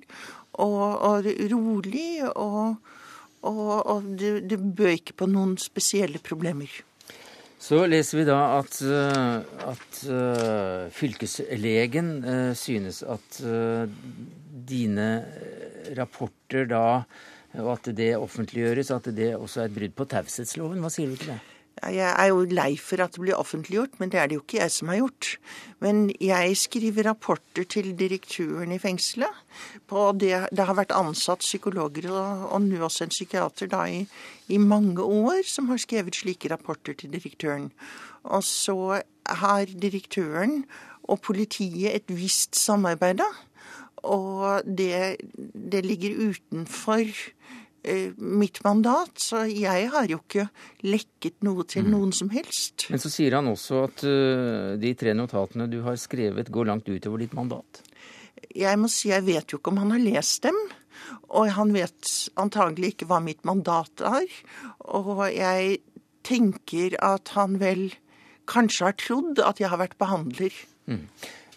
og, 0.52 1.02
og 1.04 1.28
rolig. 1.52 2.24
Og, 2.32 2.76
og, 3.44 3.86
og 3.86 4.08
det, 4.18 4.48
det 4.50 4.60
bød 4.76 4.96
ikke 4.96 5.18
på 5.20 5.28
noen 5.28 5.58
spesielle 5.60 6.22
problemer. 6.24 6.72
Så 7.64 7.84
leser 7.88 8.18
vi 8.18 8.24
da 8.28 8.40
at, 8.58 8.76
eh, 8.84 9.68
at 9.70 10.00
uh, 10.12 10.90
fylkeslegen 10.92 12.10
uh, 12.24 12.50
synes 12.56 13.00
at 13.08 13.38
dine 14.68 15.08
rapporter 15.96 16.68
da, 16.68 17.04
og 17.60 17.72
at 17.76 17.90
det 17.96 18.14
offentliggjøres, 18.18 18.90
at 18.94 19.10
det 19.14 19.34
også 19.36 19.62
er 19.62 19.70
et 19.70 19.76
brudd 19.76 19.98
på 19.98 20.08
taushetsloven. 20.10 20.80
Hva 20.82 20.90
sier 20.92 21.12
du 21.12 21.18
til 21.20 21.34
det? 21.34 21.40
Jeg 21.82 22.06
er 22.06 22.28
jo 22.30 22.44
lei 22.46 22.76
for 22.78 23.02
at 23.02 23.16
det 23.16 23.20
blir 23.20 23.36
offentliggjort, 23.36 23.96
men 23.98 24.10
det 24.12 24.20
er 24.20 24.28
det 24.30 24.36
jo 24.36 24.42
ikke 24.44 24.60
jeg 24.60 24.72
som 24.72 24.90
har 24.92 25.00
gjort. 25.00 25.30
Men 25.82 26.04
jeg 26.22 26.56
skriver 26.56 27.08
rapporter 27.08 27.66
til 27.66 27.90
direktøren 27.98 28.72
i 28.72 28.78
fengselet. 28.78 29.42
Det, 30.20 30.32
det 30.54 30.66
har 30.68 30.78
vært 30.78 30.94
ansatt 30.94 31.42
psykologer 31.42 32.08
og, 32.12 32.46
og 32.54 32.62
nå 32.62 32.78
også 32.86 33.08
en 33.08 33.14
psykiater 33.14 33.70
da 33.72 33.82
i, 33.90 34.04
i, 34.48 34.58
mange 34.58 35.02
år 35.02 35.42
som 35.50 35.68
har 35.72 35.82
skrevet 35.82 36.14
slike 36.16 36.52
rapporter 36.52 36.94
til 36.94 37.12
direktøren. 37.12 37.72
Og 38.22 38.46
så 38.46 39.02
har 39.42 39.66
direktøren 39.66 40.62
og 41.04 41.20
politiet 41.26 41.90
et 41.92 42.14
visst 42.16 42.56
samarbeid, 42.56 43.18
da. 43.20 43.28
Og 44.04 44.62
det, 44.64 45.16
det 45.72 45.84
ligger 45.84 46.30
utenfor 46.30 47.08
mitt 48.16 48.60
mandat, 48.64 49.18
så 49.20 49.44
jeg 49.48 49.88
har 49.92 50.08
jo 50.08 50.20
ikke 50.22 50.46
lekket 50.86 51.44
noe 51.46 51.66
til 51.68 51.86
mm. 51.86 51.90
noen 51.92 52.14
som 52.16 52.30
helst. 52.32 52.86
Men 52.92 53.02
så 53.02 53.10
sier 53.12 53.36
han 53.38 53.50
også 53.50 53.82
at 53.88 54.04
uh, 54.08 54.70
de 54.80 54.94
tre 54.98 55.14
notatene 55.16 55.68
du 55.70 55.80
har 55.84 55.98
skrevet, 56.00 56.52
går 56.52 56.70
langt 56.70 56.88
utover 56.88 57.20
ditt 57.24 57.36
mandat. 57.36 57.82
Jeg 58.54 58.80
må 58.80 58.90
si 58.92 59.10
jeg 59.12 59.26
vet 59.26 59.52
jo 59.52 59.60
ikke 59.60 59.72
om 59.74 59.82
han 59.82 59.94
har 59.96 60.04
lest 60.04 60.44
dem. 60.48 60.58
Og 61.34 61.50
han 61.52 61.72
vet 61.74 62.10
antagelig 62.40 62.94
ikke 62.94 63.08
hva 63.10 63.18
mitt 63.20 63.42
mandat 63.44 64.00
er. 64.06 64.30
Og 64.94 65.26
jeg 65.34 65.80
tenker 66.24 66.96
at 67.04 67.34
han 67.34 67.58
vel 67.60 67.88
kanskje 68.48 68.88
har 68.88 68.96
trodd 69.00 69.40
at 69.42 69.60
jeg 69.60 69.72
har 69.72 69.80
vært 69.80 69.98
behandler. 70.00 70.54
Mm. 70.88 71.02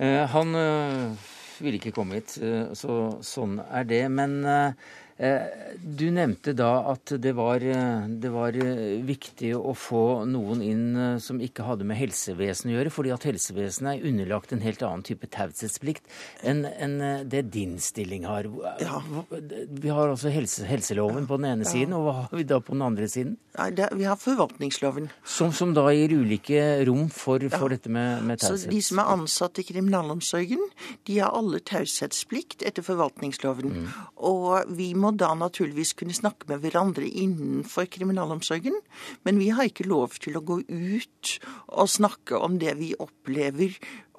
Eh, 0.03 0.23
han 0.33 0.57
øh, 0.57 1.29
ville 1.61 1.79
ikke 1.79 1.93
komme 1.95 2.19
hit, 2.19 2.35
så 2.79 2.97
sånn 3.23 3.59
er 3.67 3.87
det. 3.87 4.03
Men 4.11 4.39
Eh, 4.47 4.73
du 5.17 6.05
nevnte 6.13 6.53
da 6.53 6.91
at 6.91 7.09
det 7.17 7.31
var, 7.33 7.61
eh, 7.61 8.07
det 8.07 8.29
var, 8.29 8.53
eh, 8.53 9.01
viktig 9.01 9.53
å 9.57 9.73
få 9.73 10.25
noen 10.29 10.61
inn 10.61 11.19
som 11.19 11.39
ikke 11.41 11.65
hadde 11.65 11.87
med 11.89 11.97
helsevesenet 11.97 12.73
å 12.73 12.77
gjøre, 12.77 12.93
fordi 12.93 13.13
at 13.13 13.25
helsevesenet 13.25 13.97
er 13.97 14.07
underlagt 14.09 14.53
en 14.53 14.61
helt 14.61 14.83
annen 14.85 15.03
type 15.03 15.25
taushetsplikt 15.33 16.05
enn 16.43 16.65
en 16.65 16.97
det 17.27 17.49
din 17.51 17.77
stilling 17.81 18.27
har. 18.29 18.45
Ja. 18.79 19.01
Vi 19.31 19.89
har 19.89 20.13
altså 20.13 20.29
helse, 20.33 20.67
helseloven 20.69 21.25
på 21.25 21.39
den 21.41 21.49
ene 21.51 21.65
ja. 21.65 21.71
siden, 21.71 21.97
og 21.97 22.05
hva 22.05 22.15
har 22.19 22.37
vi 22.37 22.45
da 22.45 22.59
på 22.61 22.77
den 22.77 22.85
andre 22.85 23.09
siden? 23.09 23.37
Det, 23.73 23.89
vi 23.97 24.05
har 24.05 24.19
forvaltningsloven. 24.21 25.09
Som, 25.25 25.49
som, 25.51 25.73
da 25.73 25.87
gir 25.95 26.13
ulike 26.13 26.85
rom 26.85 27.07
for, 27.09 27.41
for 27.49 27.73
dette 27.73 27.89
med, 27.89 28.21
med 28.27 28.41
taushetsplikt? 28.43 28.75
De 28.75 28.83
som 28.85 29.01
er 29.01 29.13
ansatt 29.15 29.61
i 29.63 29.65
kriminalomsorgen, 29.65 30.61
de 31.09 31.19
har 31.23 31.33
alle 31.33 31.63
taushetsplikt 31.65 32.61
etter 32.67 32.85
forvaltningsloven. 32.85 33.73
Mm. 33.73 33.89
Og 34.29 34.77
vi 34.77 34.91
må 34.93 35.06
må 35.07 35.13
da 35.15 35.31
naturligvis 35.37 35.95
kunne 35.97 36.15
snakke 36.15 36.49
med 36.51 36.61
hverandre 36.63 37.07
innenfor 37.07 37.87
kriminalomsorgen. 37.91 38.75
Men 39.23 39.39
vi 39.39 39.49
har 39.55 39.69
ikke 39.69 39.87
lov 39.87 40.17
til 40.19 40.37
å 40.37 40.43
gå 40.43 40.59
ut 40.67 41.33
og 41.67 41.91
snakke 41.91 42.39
om 42.39 42.59
det 42.59 42.75
vi 42.81 42.93
opplever 42.99 43.77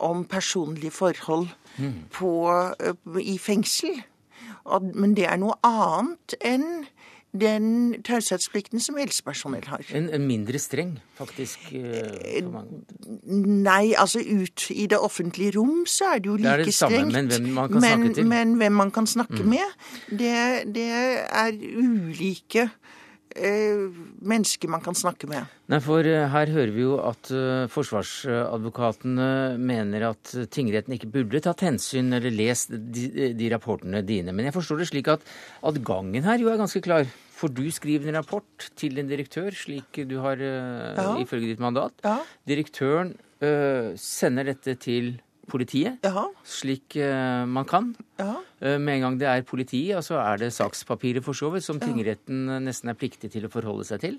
om 0.08 0.24
personlige 0.28 0.94
forhold 0.94 1.50
mm. 1.76 2.08
på, 2.14 2.32
i 3.20 3.36
fengsel. 3.42 4.00
Men 4.94 5.14
det 5.16 5.28
er 5.28 5.40
noe 5.40 5.58
annet 5.66 6.36
enn 6.44 6.86
den 7.36 8.02
taushetsplikten 8.02 8.80
som 8.80 8.96
helsepersonell 8.96 9.66
har. 9.68 9.84
En, 9.94 10.08
en 10.14 10.26
mindre 10.26 10.58
streng, 10.58 10.94
faktisk? 11.18 11.68
Eh, 11.76 12.40
Nei, 13.28 13.92
altså 13.98 14.22
ut 14.24 14.70
i 14.70 14.86
det 14.88 14.98
offentlige 14.98 15.52
rom 15.58 15.84
så 15.86 16.14
er 16.14 16.22
det 16.24 16.30
jo 16.30 16.36
like 16.40 16.56
det 16.62 16.70
det 16.70 16.74
strengt. 16.74 17.12
Men 17.12 17.28
hvem 17.28 17.48
man 17.52 17.68
kan 17.68 17.80
men, 17.80 17.88
snakke 17.88 18.14
til? 18.14 18.26
Men 18.26 18.54
hvem 18.62 18.78
man 18.80 18.90
kan 18.90 19.06
snakke 19.06 19.42
mm. 19.42 19.48
med, 19.48 19.76
det, 20.10 20.34
det 20.74 20.88
er 20.88 21.52
ulike 21.76 22.64
eh, 22.64 22.87
mennesker 23.36 24.70
man 24.70 24.82
kan 24.82 24.96
snakke 24.96 25.28
med. 25.30 25.46
Nei, 25.68 25.80
for 25.84 26.06
eh, 26.06 26.26
her 26.32 26.50
hører 26.54 26.72
vi 26.74 26.84
jo 26.84 26.96
at 27.04 27.30
uh, 27.34 27.68
forsvarsadvokatene 27.72 29.28
mener 29.60 30.08
at 30.10 30.32
tingretten 30.54 30.96
ikke 30.96 31.10
burde 31.12 31.42
tatt 31.44 31.64
hensyn 31.66 32.12
eller 32.16 32.32
lest 32.34 32.72
de, 32.72 33.32
de, 33.36 33.50
rapportene 33.52 34.02
dine. 34.06 34.32
Men 34.32 34.48
jeg 34.48 34.56
forstår 34.56 34.82
det 34.82 34.90
slik 34.90 35.12
at, 35.12 35.24
at 35.68 35.80
gangen 35.84 36.26
her 36.26 36.40
jo 36.40 36.50
er 36.52 36.60
ganske 36.60 36.82
klar. 36.84 37.08
For 37.38 37.52
du 37.52 37.68
skriver 37.70 38.10
en 38.10 38.18
rapport 38.18 38.70
til 38.78 38.98
en 38.98 39.10
direktør, 39.10 39.54
slik 39.54 40.00
du 40.10 40.16
har 40.24 40.40
ja. 40.42 41.12
ifølge 41.22 41.52
ditt 41.52 41.62
mandat. 41.62 41.94
Ja. 42.02 42.16
Direktøren 42.50 43.12
ø, 43.38 43.94
sender 43.94 44.48
dette 44.50 44.74
til 44.82 45.12
politiet, 45.50 45.98
Jaha. 46.04 46.28
slik 46.46 46.96
uh, 47.00 47.44
man 47.48 47.66
kan. 47.68 47.90
Uh, 48.18 48.36
med 48.78 48.96
en 48.96 49.04
gang 49.04 49.18
det 49.20 49.28
er 49.30 49.44
politiet, 49.46 49.96
og 49.98 50.04
så 50.06 50.18
er 50.22 50.40
det 50.42 50.50
sakspapiret 50.54 51.24
for 51.24 51.36
så 51.36 51.50
vidt, 51.54 51.66
som 51.66 51.80
tingretten 51.82 52.48
uh, 52.50 52.58
nesten 52.62 52.90
er 52.92 52.98
pliktig 52.98 53.30
til 53.34 53.46
å 53.46 53.52
forholde 53.52 53.86
seg 53.88 54.02
til? 54.02 54.16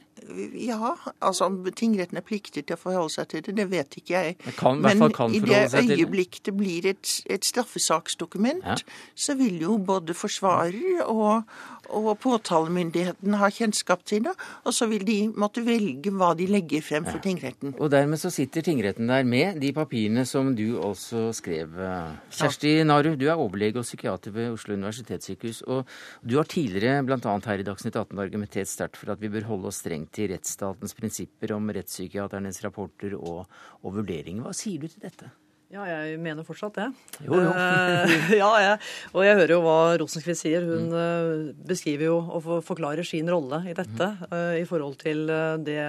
Ja, 0.56 0.94
altså 1.20 1.50
om 1.50 1.60
tingretten 1.76 2.20
er 2.20 2.26
pliktig 2.26 2.66
til 2.66 2.78
å 2.78 2.80
forholde 2.80 3.14
seg 3.16 3.32
til 3.34 3.46
det, 3.48 3.58
det 3.60 3.68
vet 3.72 4.00
ikke 4.02 4.16
jeg. 4.16 4.38
Det 4.46 4.56
kan, 4.60 4.80
Men 4.84 5.04
i 5.36 5.44
det 5.44 5.64
øyeblikk 5.74 6.42
det 6.48 6.56
blir 6.56 6.90
et, 6.94 7.16
et 7.30 7.46
straffesaksdokument, 7.46 8.66
ja. 8.66 8.78
så 9.16 9.36
vil 9.40 9.60
jo 9.64 9.78
både 9.84 10.16
forsvarer 10.18 11.04
og, 11.06 11.50
og 11.96 12.12
påtalemyndigheten 12.24 13.38
har 13.40 13.54
kjennskap 13.54 14.04
til 14.08 14.24
det, 14.28 14.34
og 14.66 14.76
så 14.76 14.88
vil 14.92 15.06
de 15.08 15.18
måtte 15.30 15.64
velge 15.66 16.14
hva 16.14 16.32
de 16.38 16.48
legger 16.50 16.84
frem 16.86 17.08
for 17.08 17.22
tingretten. 17.24 17.74
Og 17.78 17.92
dermed 17.94 18.22
så 18.22 18.32
sitter 18.34 18.66
tingretten 18.66 19.10
der 19.10 19.26
med 19.28 19.60
de 19.64 19.72
papirene 19.76 20.26
som 20.30 20.54
du 20.58 20.78
også 20.78 21.30
skrev. 21.36 21.76
Kjersti 22.34 22.76
Naru, 22.88 23.14
du 23.20 23.28
er 23.28 23.40
overlege 23.40 23.82
og 23.82 23.88
psykiater 23.88 24.36
ved 24.36 24.54
Oslo 24.54 24.78
universitetssykehus. 24.78 25.64
Og 25.68 25.90
du 26.24 26.38
har 26.40 26.50
tidligere 26.50 27.04
bl.a. 27.08 27.36
her 27.50 27.64
i 27.64 27.68
Dagsnytt 27.68 27.98
18 27.98 28.24
argumentert 28.24 28.72
sterkt 28.72 29.00
for 29.00 29.14
at 29.14 29.22
vi 29.22 29.32
bør 29.34 29.50
holde 29.50 29.72
oss 29.72 29.82
strengt 29.84 30.14
til 30.16 30.32
rettsstatens 30.34 30.96
prinsipper 30.98 31.56
om 31.56 31.70
rettspsykiaternes 31.76 32.64
rapporter 32.66 33.16
og, 33.20 33.46
og 33.84 34.02
vurderinger. 34.02 34.46
Hva 34.46 34.56
sier 34.56 34.82
du 34.82 34.90
til 34.90 35.04
dette? 35.04 35.32
Ja, 35.70 35.84
jeg 35.86 36.18
mener 36.18 36.46
fortsatt 36.48 36.80
det. 36.80 36.88
Jo, 37.22 37.38
jo. 37.44 37.50
Eh, 37.54 38.32
ja, 38.42 38.50
jeg, 38.64 38.80
og 39.14 39.26
jeg 39.28 39.38
hører 39.38 39.54
jo 39.54 39.60
hva 39.62 39.78
Rosenkvist 40.02 40.48
sier. 40.48 40.66
Hun 40.66 40.90
mm. 40.90 40.98
Eh, 41.00 41.54
beskriver 41.70 42.10
jo 42.10 42.18
og 42.26 42.50
forklarer 42.66 43.06
sin 43.06 43.30
rolle 43.30 43.62
i 43.70 43.76
dette 43.78 44.10
mm. 44.26 44.34
i 44.64 44.66
forhold 44.70 44.98
til 45.04 45.28
det 45.66 45.80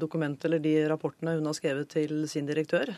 dokumentet 0.00 0.44
eller 0.44 0.60
de 0.60 0.74
rapportene 0.90 1.36
hun 1.38 1.46
har 1.48 1.56
skrevet 1.56 1.88
til 1.92 2.26
sin 2.28 2.48
direktør. 2.48 2.90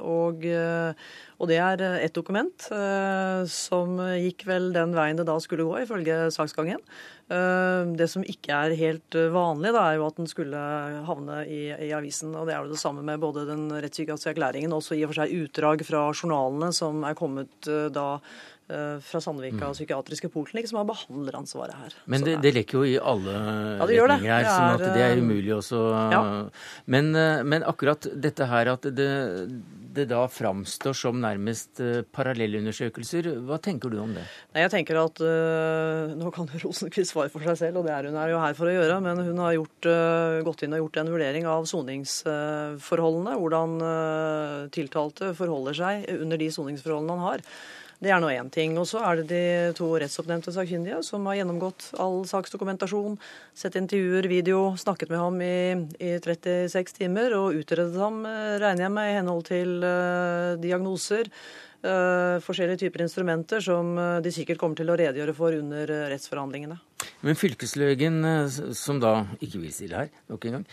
Og, 0.00 0.46
og 0.46 1.50
det 1.50 1.58
er 1.60 1.82
ett 2.00 2.16
dokument 2.16 2.68
som 3.52 4.00
gikk 4.16 4.46
vel 4.48 4.70
den 4.72 4.96
veien 4.96 5.20
det 5.20 5.26
da 5.28 5.36
skulle 5.42 5.66
gå, 5.68 5.82
ifølge 5.84 6.30
saksgangen. 6.32 6.80
Eh, 7.26 7.84
det 7.98 8.06
som 8.06 8.22
ikke 8.22 8.54
er 8.54 8.76
helt 8.78 9.16
eh, 9.18 9.32
vanlig, 9.34 9.72
da, 9.74 9.82
er 9.88 9.96
jo 9.98 10.04
at 10.06 10.18
den 10.20 10.28
skulle 10.30 10.60
havne 11.08 11.40
i, 11.50 11.72
i, 11.74 11.90
avisen. 11.96 12.36
og 12.38 12.46
Det 12.46 12.54
er 12.54 12.62
jo 12.62 12.70
det 12.70 12.78
samme 12.78 13.02
med 13.06 13.18
både 13.22 13.48
den 13.48 13.66
rettspsykiatriske 13.74 14.36
erklæringen 14.36 14.70
og 14.70 14.78
også 14.78 14.94
i 14.94 15.02
og 15.02 15.10
for 15.10 15.24
seg 15.24 15.34
utdrag 15.40 15.82
fra 15.88 16.04
journalene 16.14 16.70
som 16.76 17.02
er 17.02 17.18
kommet 17.18 17.66
eh, 17.66 17.88
da 17.90 18.20
fra 18.66 19.20
Sandvika 19.22 19.68
mm. 19.68 19.74
psykiatriske 19.76 20.30
poliklinikk, 20.34 20.66
som 20.70 20.80
har 20.80 20.88
behandleransvaret 20.88 21.76
her. 21.78 21.96
Men 22.10 22.24
det, 22.26 22.36
det, 22.42 22.50
lekker 22.56 22.80
jo 22.80 22.88
i 22.88 22.96
alle 22.98 23.34
ja, 23.36 23.86
retninger 23.86 24.32
her, 24.32 24.48
sånn 24.48 24.74
at 24.74 24.96
det 24.96 25.04
er 25.04 25.20
umulig 25.22 25.52
også. 25.54 25.82
Ja. 26.12 26.22
Men, 26.90 27.12
men, 27.46 27.66
akkurat 27.66 28.08
dette 28.10 28.48
her 28.50 28.72
at 28.72 28.88
det, 28.96 29.06
det 29.96 30.08
da 30.10 30.24
framstår 30.30 30.96
som 30.98 31.20
nærmest 31.22 31.78
parallellundersøkelser. 32.16 33.30
Hva 33.46 33.60
tenker 33.62 33.92
du 33.92 34.00
om 34.02 34.16
det? 34.16 34.26
Nei, 34.56 34.64
jeg 34.64 34.74
tenker 34.74 35.00
at 35.00 35.22
uh, 35.22 36.12
Nå 36.18 36.32
kan 36.34 36.50
Rosenkvist 36.50 37.14
svare 37.14 37.30
for 37.32 37.46
seg 37.46 37.58
selv, 37.62 37.80
og 37.80 37.88
det 37.88 37.94
er 37.94 38.10
hun 38.10 38.18
er 38.18 38.34
jo 38.34 38.42
her 38.42 38.58
for 38.58 38.70
å 38.70 38.74
gjøre. 38.74 38.98
Men 39.04 39.22
hun 39.30 39.42
har 39.44 39.56
gjort, 39.56 39.90
uh, 39.90 40.42
gått 40.46 40.66
inn 40.66 40.74
og 40.76 40.84
gjort 40.84 41.00
en 41.02 41.14
vurdering 41.14 41.48
av 41.50 41.70
soningsforholdene. 41.70 43.38
Hvordan 43.40 43.78
tiltalte 44.74 45.32
forholder 45.36 45.76
seg 45.76 46.06
under 46.16 46.40
de 46.40 46.52
soningsforholdene 46.52 47.16
han 47.16 47.26
har. 47.26 47.44
Det 47.96 48.10
er 48.12 48.20
nå 48.20 48.28
én 48.28 48.50
ting. 48.52 48.74
Og 48.76 48.84
så 48.90 49.00
er 49.08 49.20
det 49.20 49.26
de 49.30 49.42
to 49.76 49.88
rettsoppnevnte 49.96 50.52
sakkyndige 50.52 50.98
som 51.06 51.24
har 51.30 51.38
gjennomgått 51.38 51.88
all 52.02 52.24
saksdokumentasjon, 52.28 53.16
sett 53.56 53.78
intervjuer, 53.80 54.28
video, 54.28 54.60
snakket 54.76 55.12
med 55.12 55.22
ham 55.22 55.40
i, 55.40 55.58
i 56.04 56.10
36 56.20 56.98
timer 56.98 57.36
og 57.38 57.56
utredet 57.62 57.96
ham, 58.00 58.20
eh, 58.28 58.58
regner 58.60 58.86
jeg 58.86 58.96
med, 58.98 59.10
i 59.12 59.16
henhold 59.16 59.46
til 59.48 59.78
uh, 59.80 60.58
diagnoser 60.60 61.32
forskjellige 61.82 62.80
typer 62.84 63.02
instrumenter 63.04 63.62
som 63.64 63.92
uh, 63.98 64.18
de 64.24 64.32
sikkert 64.34 64.58
kommer 64.60 64.78
til 64.78 64.90
å 64.90 64.96
redegjøre 64.98 65.34
for 65.36 65.56
under 65.56 65.90
uh, 65.92 66.06
rettsforhandlingene. 66.12 66.78
Men 67.26 67.36
fylkeslegen, 67.38 68.20
som 68.76 68.98
da 69.00 69.26
ikke 69.44 69.60
vil 69.60 69.72
stille 69.74 70.00
her, 70.00 70.10
nok 70.30 70.46
en 70.48 70.56
gang, 70.56 70.64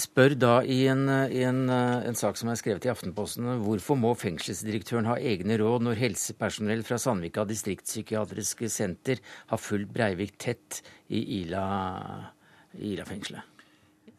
spør 0.00 0.34
da 0.38 0.52
i 0.64 0.78
en, 0.90 1.04
i 1.32 1.42
en, 1.46 1.66
en 1.70 2.18
sak 2.18 2.38
som 2.40 2.50
er 2.52 2.58
skrevet 2.60 2.86
i 2.88 2.92
Aftenposten, 2.92 3.48
hvorfor 3.64 3.98
må 4.00 4.12
fengselsdirektøren 4.18 5.08
ha 5.10 5.16
egne 5.20 5.58
råd 5.60 5.86
når 5.86 6.00
helsepersonell 6.00 6.84
fra 6.86 6.98
Sandvika 7.00 7.46
distriktspsykiatriske 7.48 8.70
senter 8.72 9.22
har 9.52 9.62
fulgt 9.62 9.92
Breivik 9.96 10.36
tett 10.42 10.80
i 11.08 11.22
Ila, 11.42 11.66
Ila-fengselet? 12.76 13.56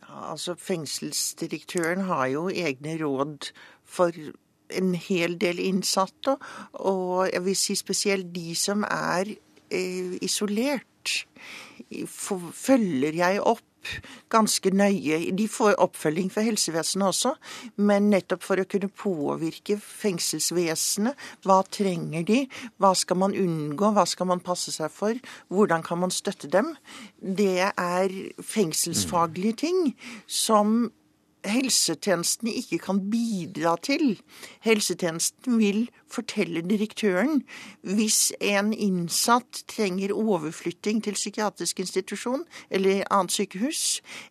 Ja, 0.07 0.31
altså 0.31 0.55
Fengselsdirektøren 0.55 2.05
har 2.07 2.27
jo 2.31 2.47
egne 2.49 2.95
råd 3.01 3.51
for 3.87 4.15
en 4.69 4.93
hel 4.95 5.37
del 5.39 5.61
innsatte, 5.63 6.37
og 6.73 7.27
jeg 7.31 7.43
vil 7.45 7.57
si 7.59 7.77
spesielt 7.79 8.33
de 8.35 8.55
som 8.57 8.83
er 8.87 9.31
eh, 9.71 10.17
isolert, 10.21 10.85
følger 12.11 13.15
jeg 13.15 13.41
opp 13.41 13.63
ganske 14.33 14.71
nøye. 14.75 15.19
De 15.35 15.47
får 15.47 15.77
oppfølging 15.81 16.29
fra 16.33 16.43
helsevesenet 16.45 17.07
også, 17.07 17.33
men 17.79 18.09
nettopp 18.11 18.43
for 18.45 18.59
å 18.59 18.67
kunne 18.69 18.89
påvirke 18.91 19.77
fengselsvesenet. 19.79 21.15
Hva 21.45 21.61
trenger 21.71 22.25
de? 22.27 22.43
Hva 22.81 22.93
skal 22.97 23.21
man 23.23 23.35
unngå? 23.37 23.93
Hva 23.95 24.05
skal 24.09 24.31
man 24.31 24.43
passe 24.43 24.73
seg 24.75 24.91
for? 24.93 25.17
Hvordan 25.53 25.85
kan 25.87 26.01
man 26.03 26.13
støtte 26.13 26.51
dem? 26.51 26.73
Det 27.21 27.71
er 27.71 28.17
fengselsfaglige 28.43 29.61
ting 29.65 29.83
som 30.27 30.89
helsetjenestene 31.51 32.53
ikke 32.61 32.79
kan 32.83 32.99
bidra 33.11 33.75
til. 33.83 34.17
Helsetjenesten 34.65 35.57
vil 35.61 35.87
fortelle 36.11 36.63
direktøren 36.65 37.41
hvis 37.87 38.31
en 38.43 38.73
innsatt 38.73 39.63
trenger 39.71 40.13
overflytting 40.15 41.01
til 41.05 41.17
psykiatrisk 41.17 41.81
institusjon 41.83 42.45
eller 42.69 43.03
annet 43.13 43.35
sykehus, 43.35 43.83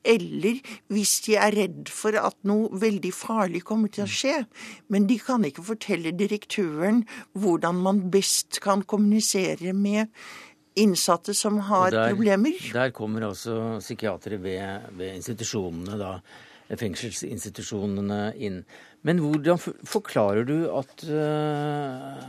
eller 0.04 0.62
hvis 0.92 1.18
de 1.26 1.36
er 1.40 1.56
redd 1.56 1.92
for 1.92 2.16
at 2.20 2.38
noe 2.48 2.70
veldig 2.80 3.12
farlig 3.16 3.64
kommer 3.66 3.92
til 3.92 4.06
å 4.06 4.10
skje. 4.10 4.40
Men 4.92 5.08
de 5.10 5.18
kan 5.22 5.44
ikke 5.46 5.64
fortelle 5.66 6.14
direktøren 6.16 7.04
hvordan 7.36 7.80
man 7.86 8.06
best 8.12 8.60
kan 8.64 8.84
kommunisere 8.86 9.74
med 9.76 10.12
innsatte 10.76 11.34
som 11.34 11.58
har 11.70 11.90
der, 11.90 12.10
problemer. 12.12 12.56
Der 12.72 12.92
kommer 12.94 13.30
altså 13.30 13.78
psykiatere 13.80 14.38
ved, 14.42 14.90
ved 14.98 15.16
institusjonene 15.16 15.96
da 16.00 16.12
fengselsinstitusjonene 16.74 18.20
inn. 18.42 18.60
Men 19.06 19.22
hvordan 19.22 19.60
forklarer 19.86 20.46
du 20.48 20.56
at, 20.74 21.04
eh, 21.06 22.24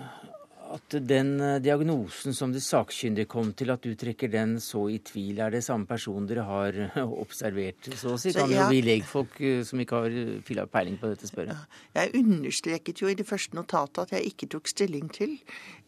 at 0.78 0.98
den 1.10 1.32
eh, 1.42 1.58
diagnosen 1.64 2.36
som 2.38 2.54
de 2.54 2.62
sakkyndige 2.62 3.30
kom 3.32 3.50
til, 3.58 3.72
at 3.74 3.82
du 3.82 3.96
trekker 3.98 4.30
den 4.30 4.58
så 4.62 4.84
i 4.94 5.00
tvil? 5.02 5.42
Er 5.42 5.56
det 5.56 5.64
samme 5.66 5.90
person 5.90 6.30
dere 6.30 6.46
har 6.46 6.78
observert? 7.24 7.90
Så 7.98 8.14
å 8.14 8.22
si 8.22 8.36
kan 8.36 8.52
jo 8.52 8.70
vi 8.70 8.84
legfolk 8.86 9.42
eh, 9.42 9.64
som 9.66 9.82
ikke 9.82 10.04
har 10.04 10.70
peiling 10.70 11.02
på 11.02 11.10
dette, 11.16 11.30
spørre. 11.32 11.58
Jeg 11.98 12.14
understreket 12.22 13.02
jo 13.02 13.10
i 13.10 13.18
det 13.18 13.26
første 13.26 13.58
notatet 13.58 14.06
at 14.06 14.18
jeg 14.20 14.36
ikke 14.36 14.54
tok 14.54 14.70
stilling 14.70 15.10
til 15.10 15.40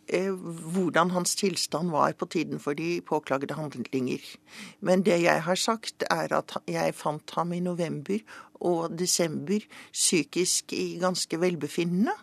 hvordan 0.10 1.12
hans 1.14 1.36
tilstand 1.38 1.92
var 1.94 2.14
på 2.18 2.26
tiden 2.26 2.60
for 2.60 2.74
de 2.78 3.02
påklagede 3.06 3.58
handlinger. 3.58 4.24
Men 4.82 5.04
det 5.06 5.22
jeg 5.22 5.44
har 5.46 5.60
sagt, 5.60 6.04
er 6.10 6.34
at 6.34 6.58
jeg 6.68 6.96
fant 6.98 7.36
ham 7.38 7.54
i 7.54 7.62
november 7.64 8.20
og 8.60 8.98
desember 8.98 9.62
psykisk 9.94 10.74
i 10.74 10.98
ganske 11.02 11.40
velbefinnende. 11.40 12.16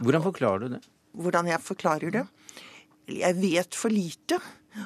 Hvordan 0.00 0.22
forklarer 0.22 0.58
du 0.58 0.68
det? 0.76 0.82
Hvordan 1.12 1.50
jeg 1.50 1.60
forklarer 1.60 2.10
det? 2.14 2.26
Jeg 3.10 3.36
vet 3.40 3.74
for 3.74 3.90
lite 3.90 4.38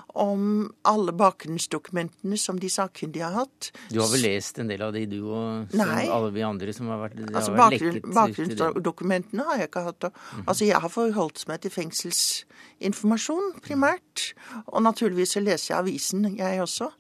om 0.06 0.72
alle 0.82 1.12
bakgrunnsdokumentene 1.16 2.38
som 2.40 2.58
de 2.60 2.70
sakkyndige 2.72 3.26
har 3.26 3.44
hatt. 3.44 3.70
Du 3.90 4.00
har 4.00 4.10
vel 4.12 4.24
lest 4.26 4.58
en 4.62 4.70
del 4.70 4.82
av 4.84 4.94
de, 4.96 5.04
du 5.10 5.18
og 5.24 5.74
Nei. 5.76 6.04
alle 6.08 6.30
vi 6.34 6.44
andre 6.46 6.74
som 6.76 6.90
har 6.92 7.02
vært, 7.02 7.18
altså, 7.28 7.52
har 7.52 7.60
bakgrunn, 7.64 7.98
lekket? 7.98 8.14
Bakgrunnsdokumentene 8.18 9.48
har 9.48 9.62
jeg 9.62 9.70
ikke 9.70 9.84
hatt. 9.88 10.08
Mm. 10.10 10.44
Altså, 10.46 10.68
jeg 10.68 10.82
har 10.84 10.94
forholdt 10.94 11.44
meg 11.50 11.62
til 11.64 11.74
fengselsinformasjon 11.74 13.52
primært. 13.64 14.28
Og 14.66 14.84
naturligvis 14.86 15.36
så 15.36 15.44
leser 15.44 15.72
jeg 15.72 15.80
avisen, 15.80 16.28
jeg 16.38 16.62
også. 16.64 16.90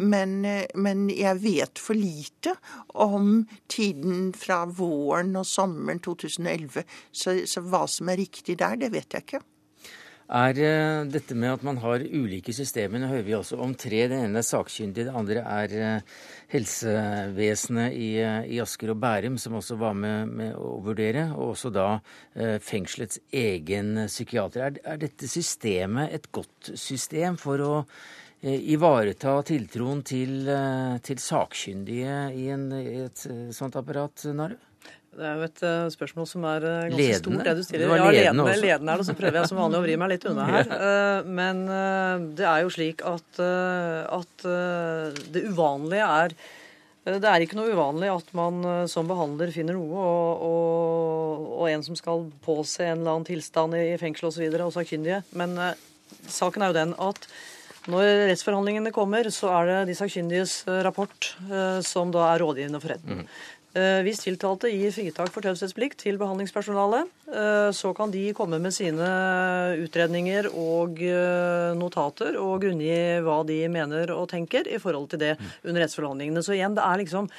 Men, 0.00 0.40
men 0.74 1.06
jeg 1.12 1.42
vet 1.44 1.82
for 1.82 1.98
lite 1.98 2.56
om 2.94 3.46
tiden 3.72 4.32
fra 4.36 4.64
våren 4.66 5.36
og 5.38 5.48
sommeren 5.48 6.02
2011. 6.02 6.82
Så, 7.12 7.38
så 7.48 7.64
hva 7.64 7.86
som 7.90 8.10
er 8.12 8.20
riktig 8.22 8.58
der, 8.62 8.78
det 8.80 8.92
vet 8.94 9.14
jeg 9.14 9.26
ikke 9.28 9.44
er 10.30 10.58
eh, 10.62 11.02
dette 11.10 11.34
med 11.38 11.56
at 11.56 11.64
man 11.66 11.78
har 11.82 12.04
ulike 12.04 12.54
systemer. 12.54 13.02
Nå 13.02 13.10
hører 13.10 13.26
vi 13.26 13.34
også 13.36 13.58
om 13.62 13.74
tre. 13.78 14.04
Det 14.10 14.20
ene 14.24 14.40
er 14.40 14.46
sakkyndig, 14.46 15.06
det 15.08 15.16
andre 15.18 15.42
er 15.42 15.74
eh, 15.76 16.16
helsevesenet 16.54 17.96
i, 17.96 18.08
eh, 18.22 18.48
i, 18.54 18.60
Asker 18.62 18.94
og 18.94 19.00
Bærum, 19.02 19.38
som 19.40 19.58
også 19.58 19.78
var 19.80 19.96
med, 19.98 20.32
med 20.32 20.56
å 20.56 20.78
vurdere. 20.84 21.28
Og 21.36 21.54
også 21.56 21.72
da 21.74 21.88
fengselets 22.64 23.20
egen 23.28 24.06
psykiater. 24.06 24.66
Er, 24.66 24.82
er 24.94 25.00
dette 25.02 25.28
systemet 25.28 26.12
et 26.16 26.28
godt 26.32 26.72
system 26.78 27.38
for 27.40 27.62
å 27.62 27.72
ivareta 28.42 29.36
tiltroen 29.46 30.00
til, 30.02 30.48
til 31.06 31.20
sakkyndige 31.22 32.16
i, 32.34 32.48
en, 32.50 32.66
i 32.74 33.04
et 33.04 33.26
sånt 33.54 33.78
apparat, 33.78 34.26
Naru? 34.34 34.58
Det 35.12 35.26
er 35.28 35.36
jo 35.36 35.44
et 35.44 35.60
uh, 35.66 35.90
spørsmål 35.92 36.26
som 36.28 36.44
er 36.48 36.64
uh, 36.64 36.70
ganske 36.86 36.96
ledende. 36.96 37.18
stort, 37.20 37.44
det 37.44 37.52
du 37.58 37.66
stiller. 37.66 37.90
Du 37.90 37.98
ja, 37.98 38.06
ledende, 38.14 38.46
også. 38.46 38.62
ledende 38.62 38.94
er 38.94 39.02
det, 39.02 39.06
så 39.08 39.14
prøver 39.18 39.38
jeg 39.38 39.50
som 39.50 39.58
vanlig 39.60 39.78
å 39.78 39.82
vri 39.84 39.96
meg 40.00 40.10
litt 40.14 40.26
unna 40.30 40.48
her. 40.48 40.72
Uh, 40.82 41.28
men 41.28 41.60
det 42.36 42.46
er 42.48 42.62
jo 42.64 42.70
slik 42.72 43.02
at, 43.06 43.38
at 43.38 44.44
det 45.34 45.42
uvanlige 45.52 46.06
er 46.06 46.34
det 47.02 47.28
er 47.28 47.44
ikke 47.44 47.58
noe 47.58 47.72
uvanlig 47.74 48.08
at 48.12 48.28
man 48.36 48.60
som 48.90 49.08
behandler 49.10 49.50
finner 49.54 49.74
noe, 49.74 50.02
og, 50.02 50.42
og, 50.46 51.46
og 51.60 51.70
en 51.70 51.84
som 51.86 51.98
skal 51.98 52.24
påse 52.44 52.84
en 52.86 53.00
eller 53.00 53.14
annen 53.16 53.26
tilstand 53.26 53.74
i 53.78 53.96
fengsel 54.00 54.30
osv., 54.30 54.44
og, 54.48 54.60
og 54.68 54.74
sakkyndige. 54.76 55.22
Men 55.38 55.56
saken 56.30 56.62
er 56.62 56.70
jo 56.70 56.78
den 56.78 56.94
at 57.02 57.26
når 57.90 58.28
rettsforhandlingene 58.30 58.94
kommer, 58.94 59.30
så 59.34 59.50
er 59.58 59.70
det 59.70 59.80
de 59.90 59.98
sakkyndiges 59.98 60.60
rapport 60.86 61.32
som 61.86 62.14
da 62.14 62.28
er 62.30 62.44
rådgivende 62.44 62.82
for 62.82 62.94
retten. 62.94 63.24
Mm. 63.24 63.61
Eh, 63.72 64.02
hvis 64.04 64.20
tiltalte 64.20 64.68
gir 64.68 64.92
fritak 64.92 65.30
for 65.32 65.44
taushetsplikt 65.44 66.02
til 66.02 66.18
behandlingspersonalet, 66.20 67.08
eh, 67.32 67.70
så 67.72 67.94
kan 67.96 68.10
de 68.12 68.26
komme 68.36 68.58
med 68.60 68.74
sine 68.76 69.06
utredninger 69.80 70.50
og 70.52 71.00
eh, 71.00 71.72
notater 71.80 72.36
og 72.36 72.60
grunngi 72.66 73.22
hva 73.24 73.38
de 73.48 73.62
mener 73.72 74.12
og 74.12 74.28
tenker 74.28 74.68
i 74.68 74.80
forhold 74.82 75.08
til 75.14 75.22
det 75.24 75.32
under 75.64 75.86
rettsforhandlingene. 75.86 76.44
Så 76.44 76.52
igjen, 76.58 76.76
det 76.76 76.84
er 76.84 77.00
liksom 77.00 77.30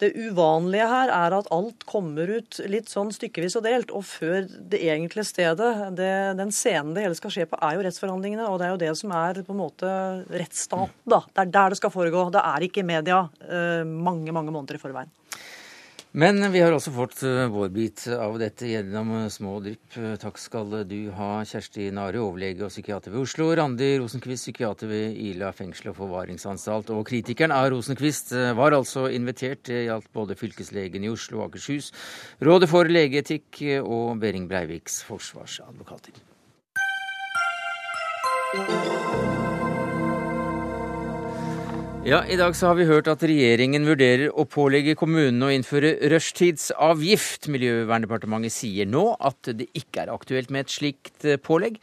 det 0.00 0.10
uvanlige 0.16 0.86
her 0.88 1.12
er 1.14 1.34
at 1.36 1.48
alt 1.54 1.84
kommer 1.86 2.30
ut 2.38 2.58
litt 2.70 2.90
sånn 2.90 3.12
stykkevis 3.14 3.56
og 3.60 3.66
delt. 3.66 3.92
Og 3.94 4.04
før 4.08 4.46
det 4.48 4.80
egentlige 4.82 5.28
stedet, 5.28 5.70
det, 5.98 6.10
den 6.40 6.52
scenen 6.54 6.94
det 6.96 7.06
hele 7.06 7.18
skal 7.18 7.34
skje 7.34 7.46
på, 7.50 7.60
er 7.62 7.76
jo 7.76 7.84
rettsforhandlingene. 7.86 8.48
Og 8.50 8.58
det 8.58 8.68
er 8.68 8.74
jo 8.74 8.82
det 8.82 8.92
som 8.98 9.14
er 9.14 9.42
på 9.46 9.54
en 9.54 9.62
måte 9.62 9.90
rettsstaten, 10.32 10.94
da. 11.04 11.22
Det 11.28 11.44
er 11.44 11.56
der 11.58 11.74
det 11.74 11.80
skal 11.82 11.94
foregå. 11.94 12.28
Det 12.34 12.42
er 12.42 12.66
ikke 12.66 12.82
i 12.82 12.88
media 12.88 13.24
mange, 13.86 14.34
mange 14.34 14.54
måneder 14.54 14.80
i 14.80 14.82
forveien. 14.82 15.12
Men 16.12 16.52
vi 16.52 16.60
har 16.60 16.74
også 16.76 16.90
fått 16.92 17.22
eh, 17.24 17.46
vår 17.48 17.70
bit 17.72 18.02
av 18.12 18.34
dette 18.40 18.68
gjennom 18.68 19.14
eh, 19.16 19.30
små 19.32 19.54
drypp. 19.64 19.94
Eh, 19.96 20.16
takk 20.20 20.36
skal 20.36 20.74
du 20.84 21.08
ha, 21.16 21.30
Kjersti 21.48 21.86
Nare, 21.96 22.20
overlege 22.20 22.66
og 22.66 22.72
psykiater 22.72 23.14
ved 23.14 23.22
Oslo, 23.22 23.46
Randi 23.56 23.94
Rosenquist, 23.96 24.44
psykiater 24.44 24.90
ved 24.90 25.16
Ila 25.30 25.54
fengsel 25.56 25.88
og 25.94 25.96
forvaringsanstalt. 26.02 26.92
Og 26.92 27.06
kritikeren 27.08 27.56
av 27.56 27.70
Rosenquist 27.72 28.34
var 28.58 28.76
altså 28.76 29.06
invitert. 29.08 29.64
Det 29.70 29.86
gjaldt 29.86 30.12
både 30.12 30.36
fylkeslegen 30.36 31.06
i 31.06 31.12
Oslo 31.12 31.40
og 31.40 31.48
Akershus, 31.48 31.92
Rådet 32.44 32.68
for 32.68 32.92
legeetikk 32.92 33.62
og 33.80 34.20
Behring 34.20 34.50
Breiviks 34.52 35.00
forsvarsadvokater. 35.08 36.20
Ja, 42.02 42.24
I 42.26 42.34
dag 42.34 42.56
så 42.58 42.66
har 42.66 42.74
vi 42.74 42.84
hørt 42.88 43.06
at 43.06 43.20
regjeringen 43.22 43.84
vurderer 43.86 44.32
å 44.34 44.42
pålegge 44.50 44.96
kommunene 44.98 45.46
å 45.46 45.52
innføre 45.54 45.92
rushtidsavgift. 46.10 47.46
Miljøverndepartementet 47.54 48.50
sier 48.56 48.88
nå 48.90 49.04
at 49.22 49.52
det 49.54 49.68
ikke 49.78 50.02
er 50.02 50.10
aktuelt 50.10 50.50
med 50.50 50.64
et 50.64 50.74
slikt 50.74 51.22
eh, 51.22 51.38
pålegg. 51.38 51.76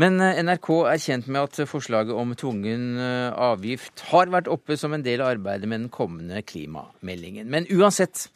Men 0.00 0.16
eh, 0.24 0.40
NRK 0.40 0.70
er 0.94 1.02
kjent 1.04 1.28
med 1.28 1.50
at 1.50 1.68
forslaget 1.68 2.16
om 2.16 2.32
tvungen 2.40 2.86
eh, 3.04 3.36
avgift 3.50 4.06
har 4.14 4.32
vært 4.32 4.48
oppe 4.48 4.78
som 4.80 4.96
en 4.96 5.04
del 5.04 5.20
av 5.20 5.34
arbeidet 5.34 5.68
med 5.68 5.84
den 5.84 5.92
kommende 5.92 6.40
klimameldingen. 6.40 7.44
Men 7.52 7.68
uansett 7.68 8.30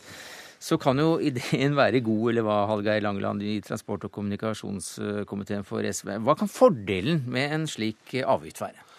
så 0.61 0.77
kan 0.77 1.01
jo 1.01 1.17
ideen 1.31 1.73
være 1.81 2.05
god, 2.05 2.35
eller 2.35 2.49
hva, 2.51 2.61
Hallgeir 2.69 3.01
Langeland 3.09 3.49
i 3.49 3.57
transport- 3.65 4.05
og 4.05 4.13
kommunikasjonskomiteen 4.13 5.65
for 5.65 5.89
SV. 5.89 6.19
Hva 6.21 6.37
kan 6.37 6.53
fordelen 6.53 7.25
med 7.33 7.57
en 7.57 7.69
slik 7.79 8.19
avgift 8.21 8.61
være? 8.61 8.90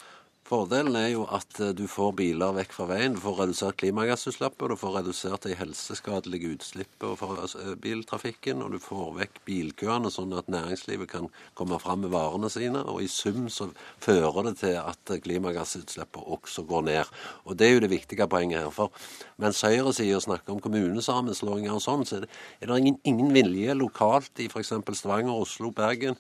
Fordelen 0.52 0.98
er 1.00 1.14
jo 1.14 1.22
at 1.32 1.60
eh, 1.64 1.70
du 1.72 1.86
får 1.88 2.10
biler 2.20 2.52
vekk 2.58 2.74
fra 2.76 2.86
veien, 2.90 3.14
du 3.16 3.22
får 3.24 3.38
redusert 3.38 3.78
klimagassutslippet, 3.80 4.74
du 4.74 4.76
får 4.76 4.98
redusert 4.98 5.46
de 5.48 5.56
helseskadelige 5.56 6.50
utslippene 6.58 7.16
fra 7.16 7.46
eh, 7.46 7.70
biltrafikken, 7.80 8.60
og 8.66 8.76
du 8.76 8.82
får 8.84 9.14
vekk 9.22 9.40
bilkøene, 9.48 10.12
sånn 10.12 10.36
at 10.36 10.52
næringslivet 10.52 11.08
kan 11.14 11.30
komme 11.56 11.80
fram 11.80 12.04
med 12.04 12.12
varene 12.12 12.52
sine. 12.52 12.84
Og 12.84 13.00
i 13.06 13.08
sum 13.08 13.48
så 13.48 13.70
fører 14.04 14.50
det 14.50 14.58
til 14.66 14.76
at 14.82 15.16
klimagassutslippene 15.24 16.36
også 16.36 16.68
går 16.68 16.84
ned. 16.90 17.16
Og 17.48 17.56
det 17.56 17.70
er 17.70 17.78
jo 17.78 17.86
det 17.86 17.94
viktige 17.96 18.28
poenget 18.28 18.66
her. 18.66 18.76
For 18.76 18.92
mens 19.40 19.64
høyresida 19.64 20.20
snakker 20.20 20.52
om 20.52 20.60
kommunesammenslåinger 20.68 21.80
og 21.80 21.86
sånn, 21.88 22.04
så 22.04 22.20
er 22.20 22.28
det, 22.28 22.34
er 22.60 22.74
det 22.74 22.84
ingen, 22.84 23.00
ingen 23.08 23.32
vilje 23.40 23.80
lokalt 23.80 24.44
i 24.44 24.52
f.eks. 24.52 24.76
Stavanger, 25.00 25.32
Oslo, 25.32 25.72
Bergen 25.72 26.20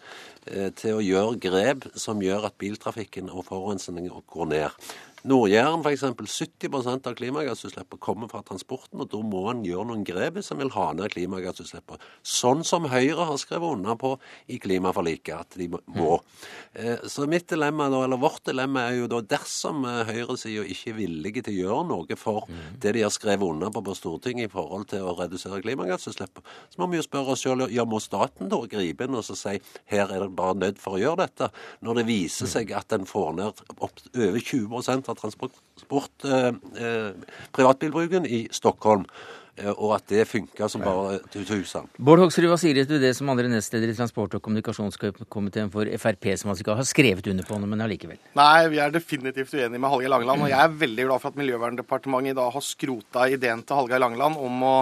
Eh, 0.49 0.71
til 0.73 0.97
å 0.97 1.03
gjøre 1.05 1.37
grep 1.37 1.83
som 2.01 2.21
gjør 2.23 2.47
at 2.47 2.55
biltrafikken 2.57 3.27
og 3.29 3.43
forurensningen 3.45 4.09
går 4.25 4.45
ned. 4.45 4.69
Nord-Jæren 5.27 5.83
f.eks. 5.85 6.03
70% 6.61 7.07
av 7.09 7.15
klimagassutslippene 7.17 8.01
kommer 8.01 8.29
fra 8.31 8.41
transporten, 8.45 9.03
og 9.03 9.09
da 9.11 9.19
må 9.21 9.43
en 9.51 9.63
gjøre 9.65 9.87
noen 9.91 10.05
grep 10.07 10.39
hvis 10.39 10.49
en 10.53 10.61
vil 10.63 10.71
ha 10.73 10.87
ned 10.97 11.13
klimagassutslippene. 11.13 12.01
Sånn 12.25 12.63
som 12.65 12.87
Høyre 12.89 13.27
har 13.29 13.37
skrevet 13.41 13.77
under 13.77 13.97
på 14.01 14.15
i 14.49 14.57
klimaforliket 14.61 15.35
at 15.35 15.57
de 15.59 15.67
må. 15.69 16.17
Eh, 16.73 17.05
så 17.11 17.27
mitt 17.29 17.47
dilemma, 17.51 17.89
eller 17.91 18.21
vårt 18.21 18.45
dilemma 18.49 18.87
er 18.89 19.01
jo 19.01 19.09
da 19.11 19.21
dersom 19.35 19.85
eh, 19.85 20.01
høyresida 20.09 20.65
ikke 20.73 20.93
er 20.93 20.97
villige 20.97 21.45
til 21.45 21.53
å 21.53 21.61
gjøre 21.67 21.87
noe 21.91 22.17
for 22.19 22.49
det 22.81 22.95
de 22.97 23.05
har 23.05 23.13
skrevet 23.13 23.45
under 23.45 23.71
på 23.73 23.83
på 23.85 23.95
Stortinget 23.97 24.49
i 24.49 24.51
forhold 24.51 24.87
til 24.91 25.05
å 25.05 25.15
redusere 25.19 25.61
klimagassutslippene, 25.61 26.57
så 26.71 26.81
må 26.81 26.89
vi 26.91 26.99
jo 26.99 27.05
spørre 27.05 27.35
oss 27.35 27.45
selv 27.45 27.69
ja, 27.73 27.85
må 27.85 27.99
staten 28.01 28.49
da 28.51 28.61
gripe 28.69 29.05
inn 29.05 29.17
og 29.17 29.25
så 29.25 29.37
si 29.37 29.57
her 29.91 30.09
er 30.09 30.25
det 30.25 30.31
bare 30.37 30.57
nødt 30.57 30.81
for 30.81 30.97
å 30.97 31.01
gjøre 31.01 31.25
dette, 31.25 31.51
når 31.85 32.01
det 32.01 32.07
viser 32.09 32.49
seg 32.49 32.73
at 32.75 32.93
en 32.95 33.07
får 33.09 33.31
ned 33.37 33.63
opp 33.77 34.01
over 34.15 34.39
20 34.39 35.09
av 35.10 35.10
transport, 35.19 35.59
eh, 36.25 36.49
eh, 36.79 37.37
privatbilbruken 37.51 38.25
i 38.25 38.47
Stockholm. 38.51 39.05
Eh, 39.59 39.71
og 39.71 39.95
at 39.97 40.05
det 40.07 40.23
funka 40.29 40.67
som 40.71 40.83
bare 40.83 41.19
tusen. 41.33 41.89
Bård 41.99 42.21
Hoksrud, 42.23 42.47
hva 42.47 42.57
sier 42.59 42.77
du 42.77 42.85
til 42.87 43.01
det 43.03 43.11
som 43.17 43.29
andre 43.31 43.49
nestleder 43.51 43.91
i 43.91 43.97
transport- 43.97 44.37
og 44.37 44.43
kommunikasjonskomiteen 44.45 45.71
for 45.73 45.89
Frp, 45.99 46.29
som 46.39 46.53
altså 46.53 46.63
ikke 46.63 46.77
har 46.79 46.87
skrevet 46.87 47.27
under 47.27 47.47
på 47.47 47.59
noe, 47.59 47.69
men 47.69 47.83
allikevel? 47.83 48.19
Nei, 48.37 48.67
vi 48.71 48.79
er 48.79 48.93
definitivt 48.95 49.51
uenige 49.51 49.81
med 49.81 49.91
Hallgeir 49.91 50.13
Langeland. 50.13 50.45
Og 50.47 50.53
jeg 50.53 50.63
er 50.63 50.79
veldig 50.85 51.07
glad 51.09 51.23
for 51.23 51.33
at 51.33 51.41
Miljøverndepartementet 51.41 52.31
i 52.31 52.39
dag 52.39 52.55
har 52.55 52.65
skrota 52.65 53.27
ideen 53.27 53.65
til 53.67 53.81
Hallgeir 53.81 54.03
Langeland 54.05 54.39
om 54.39 54.63
å 54.63 54.75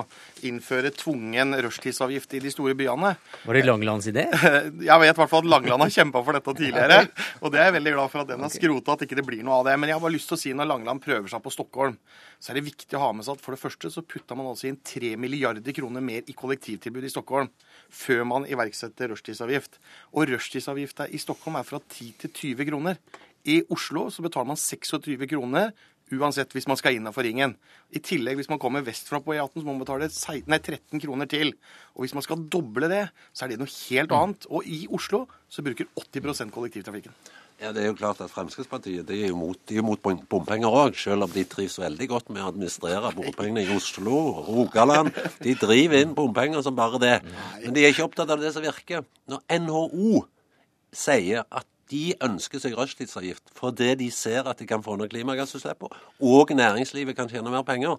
innføre 0.47 0.91
tvungen 0.95 1.55
rushtidsavgift 1.65 2.33
i 2.37 2.41
de 2.43 2.51
store 2.53 2.75
byene. 2.77 3.13
Var 3.45 3.57
det 3.57 3.63
Langelands 3.67 4.07
idé? 4.11 4.25
Jeg 4.89 5.01
vet 5.03 5.13
i 5.13 5.19
hvert 5.19 5.31
fall 5.31 5.43
at 5.43 5.51
Langeland 5.53 5.85
har 5.85 5.93
kjempa 5.93 6.21
for 6.25 6.37
dette 6.37 6.55
tidligere. 6.57 7.01
Og 7.43 7.53
det 7.53 7.61
er 7.61 7.69
jeg 7.69 7.75
veldig 7.77 7.93
glad 7.95 8.11
for 8.11 8.23
at 8.23 8.31
den 8.31 8.43
har 8.43 8.51
skrota, 8.53 8.95
at 8.95 9.05
ikke 9.05 9.17
det 9.19 9.25
blir 9.27 9.43
noe 9.45 9.59
av 9.59 9.69
det. 9.69 9.75
Men 9.79 9.91
jeg 9.91 9.97
har 9.97 10.03
bare 10.03 10.15
lyst 10.15 10.29
til 10.31 10.37
å 10.37 10.41
si 10.41 10.51
når 10.55 10.69
Langeland 10.71 11.03
prøver 11.03 11.31
seg 11.31 11.43
på 11.43 11.53
Stockholm, 11.53 11.95
så 12.39 12.51
er 12.51 12.59
det 12.59 12.65
viktig 12.67 12.97
å 12.97 13.03
ha 13.03 13.11
med 13.15 13.27
seg 13.27 13.37
at 13.37 13.43
for 13.45 13.55
det 13.55 13.61
første 13.61 13.91
så 13.93 14.03
putta 14.03 14.37
man 14.37 14.49
altså 14.51 14.69
inn 14.69 14.79
3 14.83 15.13
milliarder 15.21 15.75
kroner 15.75 16.03
mer 16.03 16.27
i 16.27 16.35
kollektivtilbud 16.37 17.07
i 17.07 17.13
Stockholm 17.13 17.51
før 17.89 18.25
man 18.27 18.47
iverksetter 18.49 19.11
rushtidsavgift. 19.13 19.79
Og 20.15 20.29
rushtidsavgifta 20.33 21.09
i 21.09 21.21
Stockholm 21.21 21.59
er 21.59 21.67
fra 21.67 21.81
10 21.81 22.19
til 22.23 22.35
20 22.55 22.69
kroner. 22.69 22.99
I 23.47 23.61
Oslo 23.71 24.09
så 24.11 24.23
betaler 24.25 24.51
man 24.51 24.59
26 24.59 25.27
kroner 25.31 25.71
uansett 26.15 26.53
hvis 26.55 26.67
man 26.69 26.79
skal 26.79 26.97
innafor 26.97 27.25
ringen. 27.27 27.55
I 27.93 28.01
tillegg, 28.03 28.39
hvis 28.39 28.49
man 28.51 28.61
kommer 28.61 28.85
vestfra 28.85 29.19
på 29.23 29.35
E18, 29.35 29.59
så 29.59 29.65
må 29.65 29.73
man 29.73 29.83
betale 29.83 30.09
16, 30.09 30.47
nei, 30.49 30.59
13 30.61 31.03
kroner 31.03 31.29
til. 31.29 31.53
Og 31.95 32.05
hvis 32.05 32.15
man 32.17 32.25
skal 32.25 32.41
doble 32.51 32.89
det, 32.91 33.05
så 33.33 33.45
er 33.45 33.53
det 33.53 33.59
noe 33.61 33.71
helt 33.73 34.15
annet. 34.15 34.47
Og 34.49 34.65
i 34.65 34.85
Oslo 34.95 35.25
så 35.51 35.65
bruker 35.65 35.89
80% 35.99 36.53
kollektivtrafikken. 36.55 37.15
Ja, 37.59 37.73
Det 37.75 37.81
er 37.83 37.89
jo 37.89 37.97
klart 37.99 38.21
at 38.23 38.31
Fremskrittspartiet 38.31 39.03
de 39.09 39.17
er 39.25 39.33
jo 39.33 39.35
mot, 39.35 39.57
de 39.67 39.77
er 39.81 39.83
mot 39.83 39.99
bompenger 39.99 40.71
òg, 40.71 40.95
selv 40.95 41.25
om 41.25 41.31
de 41.33 41.43
trives 41.43 41.75
veldig 41.81 42.07
godt 42.07 42.29
med 42.31 42.39
å 42.39 42.51
administrere 42.53 43.11
bompengene 43.17 43.65
i 43.65 43.73
Oslo 43.75 44.15
og 44.29 44.47
Rogaland. 44.47 45.11
De 45.43 45.57
driver 45.59 45.99
inn 45.99 46.15
bompenger 46.15 46.63
som 46.63 46.77
bare 46.77 47.01
det. 47.03 47.17
Men 47.65 47.75
de 47.75 47.83
er 47.83 47.91
ikke 47.91 48.07
opptatt 48.07 48.31
av 48.31 48.39
det 48.39 48.53
som 48.55 48.63
virker. 48.63 49.03
Når 49.27 49.43
NHO 49.65 50.23
sier 50.95 51.43
at 51.43 51.67
de 51.89 52.03
ønsker 52.25 52.61
seg 52.61 52.75
rushtidsavgift 52.77 53.53
fordi 53.57 53.93
de 53.99 54.09
ser 54.13 54.47
at 54.49 54.59
de 54.61 54.67
kan 54.69 54.83
få 54.85 54.95
ned 54.99 55.09
klimagassutslippene, 55.11 55.95
og 56.21 56.53
næringslivet 56.55 57.17
kan 57.17 57.29
tjene 57.31 57.51
mer 57.51 57.65
penger, 57.67 57.97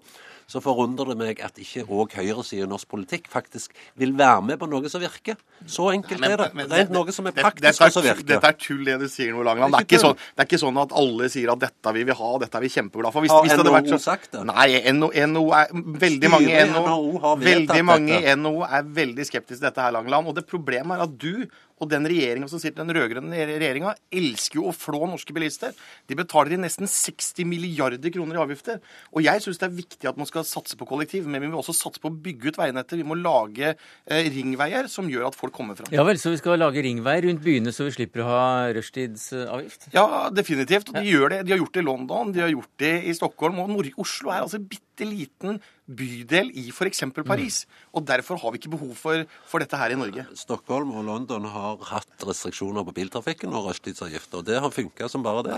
så 0.51 0.59
forundrer 0.59 1.13
det 1.13 1.17
meg 1.19 1.39
at 1.43 1.59
ikke 1.61 1.85
òg 1.87 2.15
høyresiden 2.17 2.67
i 2.67 2.71
norsk 2.71 2.89
politikk 2.91 3.29
faktisk 3.31 3.75
vil 3.99 4.11
være 4.17 4.41
med 4.49 4.59
på 4.59 4.67
noe 4.67 4.89
som 4.91 4.99
virker. 5.03 5.37
Så 5.69 5.87
enkelt 5.93 6.25
er 6.27 6.35
det. 6.41 6.49
Det 6.67 6.79
er 6.81 6.91
noe 6.91 7.13
som 7.15 7.29
er 7.29 7.35
praktisk 7.37 7.85
og 7.85 7.93
som 7.95 8.03
virker. 8.03 8.25
Dette 8.33 8.51
er 8.51 8.57
tull 8.59 8.83
det 8.87 8.97
du 8.99 9.07
sier 9.11 9.31
nå, 9.31 9.45
Langeland. 9.47 9.77
Det 9.87 10.01
sånn, 10.01 10.17
det 10.17 10.43
er 10.43 10.49
ikke 10.49 10.59
sånn 10.59 10.81
at 10.81 10.95
alle 11.03 11.29
sier 11.31 11.53
at 11.53 11.61
dette 11.61 11.95
vil 11.95 12.07
vi 12.09 12.17
ha, 12.19 12.31
dette 12.43 12.59
er 12.59 12.65
vi 12.65 12.73
kjempeglade 12.73 13.15
for. 13.15 13.23
Hvis, 13.23 13.35
har 13.35 13.47
hvis 13.47 13.55
NHO 13.61 13.75
vært 13.77 13.91
så... 13.93 14.01
sagt 14.09 14.35
det? 14.35 14.43
Nei, 14.51 14.67
NO, 14.97 15.11
NO 15.31 15.45
er 15.55 15.71
veldig 16.05 16.33
mange 16.35 16.67
NO, 16.73 17.35
veldig 17.45 17.81
mange 17.87 18.19
i 18.19 18.35
NHO 18.35 18.65
er 18.67 18.93
veldig 18.99 19.27
skeptiske 19.29 19.61
til 19.61 19.69
dette 19.69 19.83
her, 19.83 19.95
Langeland. 19.95 20.27
Og 20.27 20.35
det 20.35 20.47
problemet 20.49 20.97
er 20.97 21.07
at 21.07 21.15
du 21.21 21.45
og 21.81 21.89
den 21.89 22.05
regjeringa 22.05 22.47
som 22.51 22.61
sitter, 22.61 22.85
den 22.85 22.93
rød-grønne 22.95 23.45
regjeringa, 23.49 23.95
elsker 24.13 24.59
jo 24.59 24.67
å 24.69 24.75
flå 24.75 25.01
norske 25.09 25.33
bilister. 25.33 25.73
De 26.09 26.17
betaler 26.17 26.55
inn 26.55 26.63
nesten 26.65 26.89
60 26.89 27.47
milliarder 27.49 28.13
kroner 28.13 28.37
i 28.37 28.41
avgifter. 28.43 28.77
Og 29.15 29.25
jeg 29.25 29.41
syns 29.41 29.61
det 29.61 29.67
er 29.67 29.77
viktig 29.79 30.09
at 30.11 30.19
man 30.19 30.29
skal 30.29 30.45
satse 30.47 30.77
på 30.77 30.87
kollektiv, 30.89 31.25
men 31.25 31.41
vi 31.41 31.49
må 31.49 31.61
også 31.61 31.75
satse 31.77 32.03
på 32.03 32.11
å 32.11 32.19
bygge 32.27 32.51
ut 32.51 32.61
veinettet. 32.61 32.99
Vi 33.01 33.07
må 33.07 33.17
lage 33.17 33.73
eh, 33.73 34.29
ringveier 34.35 34.89
som 34.91 35.09
gjør 35.09 35.31
at 35.31 35.39
folk 35.39 35.55
kommer 35.57 35.79
fram. 35.79 35.89
Ja 35.95 36.05
vel, 36.07 36.21
så 36.21 36.33
vi 36.33 36.41
skal 36.41 36.61
lage 36.61 36.85
ringveier 36.85 37.25
rundt 37.27 37.43
byene 37.45 37.73
så 37.73 37.89
vi 37.89 37.95
slipper 37.97 38.23
å 38.23 38.29
ha 38.29 38.45
rushtidsavgift? 38.77 39.89
Ja, 39.95 40.29
definitivt. 40.33 40.93
Og 40.93 41.01
de 41.01 41.07
gjør 41.09 41.33
det. 41.33 41.43
De 41.47 41.55
har 41.55 41.63
gjort 41.63 41.73
det 41.73 41.83
i 41.83 41.89
London, 41.89 42.35
de 42.35 42.45
har 42.45 42.53
gjort 42.53 42.73
det 42.81 42.95
i 43.09 43.17
Stockholm. 43.17 43.63
Og 43.65 43.91
Oslo 44.01 44.29
er 44.29 44.45
altså 44.45 44.61
bitte 44.61 44.90
liten 44.99 45.61
bydel 45.91 46.51
i 46.55 46.69
f.eks. 46.71 47.03
Paris. 47.25 47.63
Mm. 47.65 47.79
Og 47.97 48.05
derfor 48.07 48.39
har 48.41 48.51
vi 48.51 48.61
ikke 48.61 48.73
behov 48.75 48.93
for, 48.95 49.23
for, 49.47 49.63
dette 49.63 49.77
her 49.79 49.93
i 49.93 49.97
Norge. 49.99 50.25
Stockholm 50.37 50.93
og 50.95 51.05
London 51.07 51.47
har 51.51 51.81
hatt 51.89 52.25
restriksjoner 52.27 52.85
på 52.87 52.95
biltrafikken 52.95 53.53
og 53.55 53.69
rushtidsavgifter. 53.69 54.41
Og 54.41 54.47
det 54.47 54.59
har 54.63 54.73
funka 54.73 55.09
som 55.11 55.23
bare 55.25 55.43
det. 55.47 55.57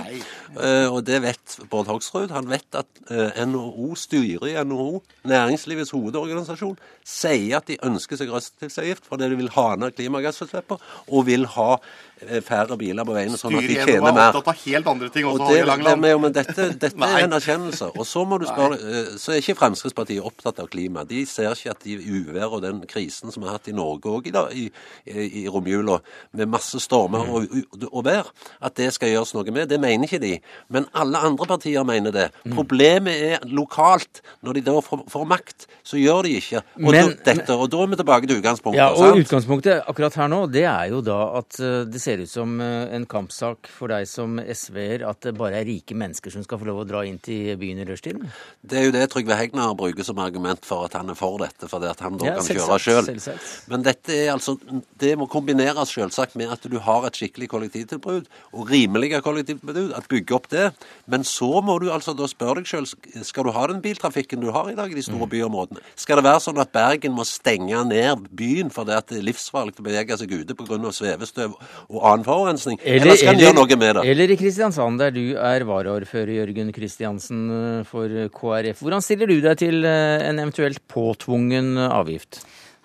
Uh, 0.55 0.93
og 0.93 1.03
det 1.07 1.21
vet 1.25 1.57
Bård 1.69 1.91
Hoksrud. 1.91 2.33
Han 2.33 2.49
vet 2.49 2.79
at 2.79 3.03
uh, 3.11 3.43
NHO, 3.45 3.93
styret 3.99 4.53
i 4.53 4.57
NHO, 4.63 5.03
næringslivets 5.29 5.93
hovedorganisasjon, 5.93 6.79
sier 7.03 7.59
at 7.59 7.69
de 7.69 7.79
ønsker 7.83 8.19
seg 8.19 8.31
rushtidsavgift 8.33 9.07
fordi 9.09 9.29
de 9.31 9.39
vil 9.39 9.51
ha 9.57 9.73
ned 9.79 9.95
klimagassutslippene 9.97 10.79
og 11.13 11.25
vil 11.27 11.45
ha 11.55 11.69
eh, 11.75 12.12
færre 12.45 12.77
biler 12.79 13.07
på 13.07 13.15
veiene, 13.15 13.39
sånn 13.39 13.57
at 13.59 13.67
de 13.67 13.77
tjener 13.77 14.07
mer. 14.07 14.11
Styret 14.13 14.39
opptatt 14.39 14.51
av 14.53 14.61
helt 14.63 14.89
andre 14.93 15.09
ting 15.13 15.27
også, 15.29 15.43
og 15.43 15.53
det, 15.53 15.77
det, 15.87 16.13
men 16.23 16.35
dette, 16.35 16.67
dette 16.83 17.09
er 17.09 17.27
en 17.27 17.37
erkjennelse. 17.37 17.89
Og 17.93 18.07
så 18.07 18.25
må 18.27 18.39
du 18.41 18.47
spørre, 18.49 18.79
så 19.21 19.35
er 19.35 19.41
ikke 19.41 19.57
Fremskrittspartiet 19.59 20.25
opptatt 20.25 20.61
av 20.63 20.69
klima. 20.71 21.05
De 21.09 21.23
ser 21.29 21.51
ikke 21.53 21.75
at 21.75 21.85
de 21.85 21.97
uvær 21.99 22.57
og 22.57 22.63
den 22.65 22.81
krisen 22.89 23.33
som 23.33 23.43
vi 23.43 23.49
har 23.49 23.59
hatt 23.59 23.69
i 23.71 23.75
Norge 23.75 24.11
òg 24.11 24.29
i, 24.29 24.33
i, 24.63 24.65
i, 25.09 25.27
i 25.43 25.45
romjula, 25.51 25.99
med 26.37 26.51
masse 26.51 26.79
stormer 26.83 27.29
og, 27.29 27.47
og, 27.53 27.87
og, 27.89 28.01
vær, 28.07 28.29
at 28.63 28.77
det 28.79 28.89
skal 28.95 29.13
gjøres 29.13 29.33
noe 29.37 29.55
med. 29.55 29.67
Det 29.71 29.79
mener 29.81 30.07
ikke 30.07 30.21
de. 30.23 30.35
Men 30.73 30.87
alle 30.97 31.21
andre 31.23 31.47
partier 31.49 31.85
mener 31.87 32.15
det. 32.15 32.29
Mm. 32.43 32.55
Problemet 32.57 33.27
er 33.33 33.47
lokalt. 33.49 34.23
Når 34.43 34.57
de 34.57 34.65
da 34.65 34.77
får, 34.83 35.03
får 35.11 35.25
makt, 35.29 35.67
så 35.87 35.99
gjør 35.99 36.27
de 36.27 36.37
ikke 36.39 36.61
og, 36.63 36.89
men, 36.91 37.13
da, 37.13 37.31
dette, 37.31 37.55
og 37.55 37.69
da 37.71 37.81
er 37.83 37.91
vi 37.91 37.99
tilbake 37.99 38.29
til 38.29 38.39
utgangspunktet. 38.41 38.79
Ja, 38.79 38.89
og 38.93 39.01
sant? 39.01 39.23
Utgangspunktet 39.23 39.89
akkurat 39.89 40.17
her 40.19 40.29
nå, 40.31 40.41
det 40.51 40.65
er 40.69 40.91
jo 40.91 41.01
da 41.05 41.19
at 41.39 41.59
eh, 41.61 41.79
det 41.89 42.01
ser 42.01 42.12
ut 42.21 42.29
som 42.29 42.59
eh, 42.61 42.93
en 42.93 43.05
kampsak 43.09 43.69
for 43.71 43.89
deg 43.89 44.05
som 44.09 44.37
SV-er 44.37 45.05
at 45.09 45.25
det 45.25 45.33
bare 45.37 45.61
er 45.61 45.67
rike 45.67 45.97
mennesker 45.97 46.33
som 46.33 46.45
skal 46.45 46.61
få 46.61 46.67
lov 46.69 46.83
å 46.83 46.85
dra 46.87 47.01
inn 47.07 47.17
til 47.23 47.55
byen 47.57 47.81
i 47.81 47.87
rushtiden? 47.87 48.29
Det 48.61 48.77
er 48.79 48.87
jo 48.87 48.93
det 48.95 49.07
Trygve 49.13 49.37
Hegnar 49.39 49.73
bruker 49.79 50.05
som 50.05 50.21
argument 50.23 50.65
for 50.67 50.85
at 50.87 50.97
han 50.99 51.09
er 51.09 51.17
for 51.17 51.39
dette, 51.41 51.69
fordi 51.71 51.89
at 51.89 52.03
han 52.05 52.19
da 52.21 52.29
ja, 52.29 52.35
kan 52.37 52.59
kjøre 52.59 52.79
sjøl. 52.83 53.11
Men 53.71 53.85
dette 53.87 54.15
er 54.15 54.31
altså, 54.35 54.57
det 55.01 55.13
må 55.19 55.27
kombineres 55.31 55.93
selvsagt 55.95 56.37
med 56.39 56.53
at 56.53 56.67
du 56.69 56.77
har 56.83 57.07
et 57.07 57.17
skikkelig 57.17 57.49
kollektivtilbud, 57.51 58.29
og 58.53 58.71
rimelige 58.71 59.21
kollektivtilbud, 59.25 59.93
at 59.97 60.09
bygge 60.11 60.37
opp 60.37 60.49
det. 60.53 60.69
Men 61.09 61.25
så 61.27 61.49
må 61.65 61.79
du 61.81 61.89
altså 61.93 62.15
da 62.17 62.27
spørre 62.29 62.61
deg 62.61 62.69
sjøl, 62.69 62.87
skal 63.25 63.47
du 63.47 63.53
ha 63.55 63.65
den 63.71 63.81
biltrafikken 63.83 64.43
du 64.43 64.51
har 64.55 64.69
i 64.71 64.77
dag 64.77 64.91
i 64.91 64.97
de 64.97 65.05
store 65.05 65.27
mm. 65.27 65.33
byområdene? 65.33 65.83
Skal 65.99 66.19
det 66.19 66.27
være 66.27 66.43
sånn 66.45 66.61
at 66.61 66.73
Bergen 66.75 67.15
må 67.17 67.25
stenge 67.27 67.83
ned 67.87 68.27
byen 68.33 68.71
fordi 68.73 68.95
at 68.97 69.09
det 69.11 69.19
er 69.21 69.27
livsfarlig 69.27 69.75
å 69.77 69.85
bevege 69.85 70.17
seg 70.19 70.33
ute 70.33 70.57
pga. 70.57 70.79
svevestøv 70.93 71.55
og 71.89 72.02
annen 72.03 72.25
forurensning? 72.27 72.79
Eller, 72.83 73.15
skal 73.19 73.35
en 73.35 73.43
gjøre 73.43 73.57
noe 73.57 73.77
med 73.79 73.99
det? 73.99 74.05
Eller 74.13 74.33
i 74.33 74.39
Kristiansand, 74.39 74.99
der 75.01 75.13
du 75.15 75.23
er 75.39 75.65
varaordfører, 75.67 76.33
Jørgen 76.41 76.73
Kristiansen 76.75 77.45
for 77.89 78.11
KrF. 78.33 78.83
Hvordan 78.83 79.05
stiller 79.05 79.31
du 79.31 79.39
deg 79.43 79.61
til 79.61 79.87
eh, 79.87 80.27
en 80.27 80.43
eventuelt 80.43 80.83
påtvungen 80.91 81.77
avgift? 81.87 82.43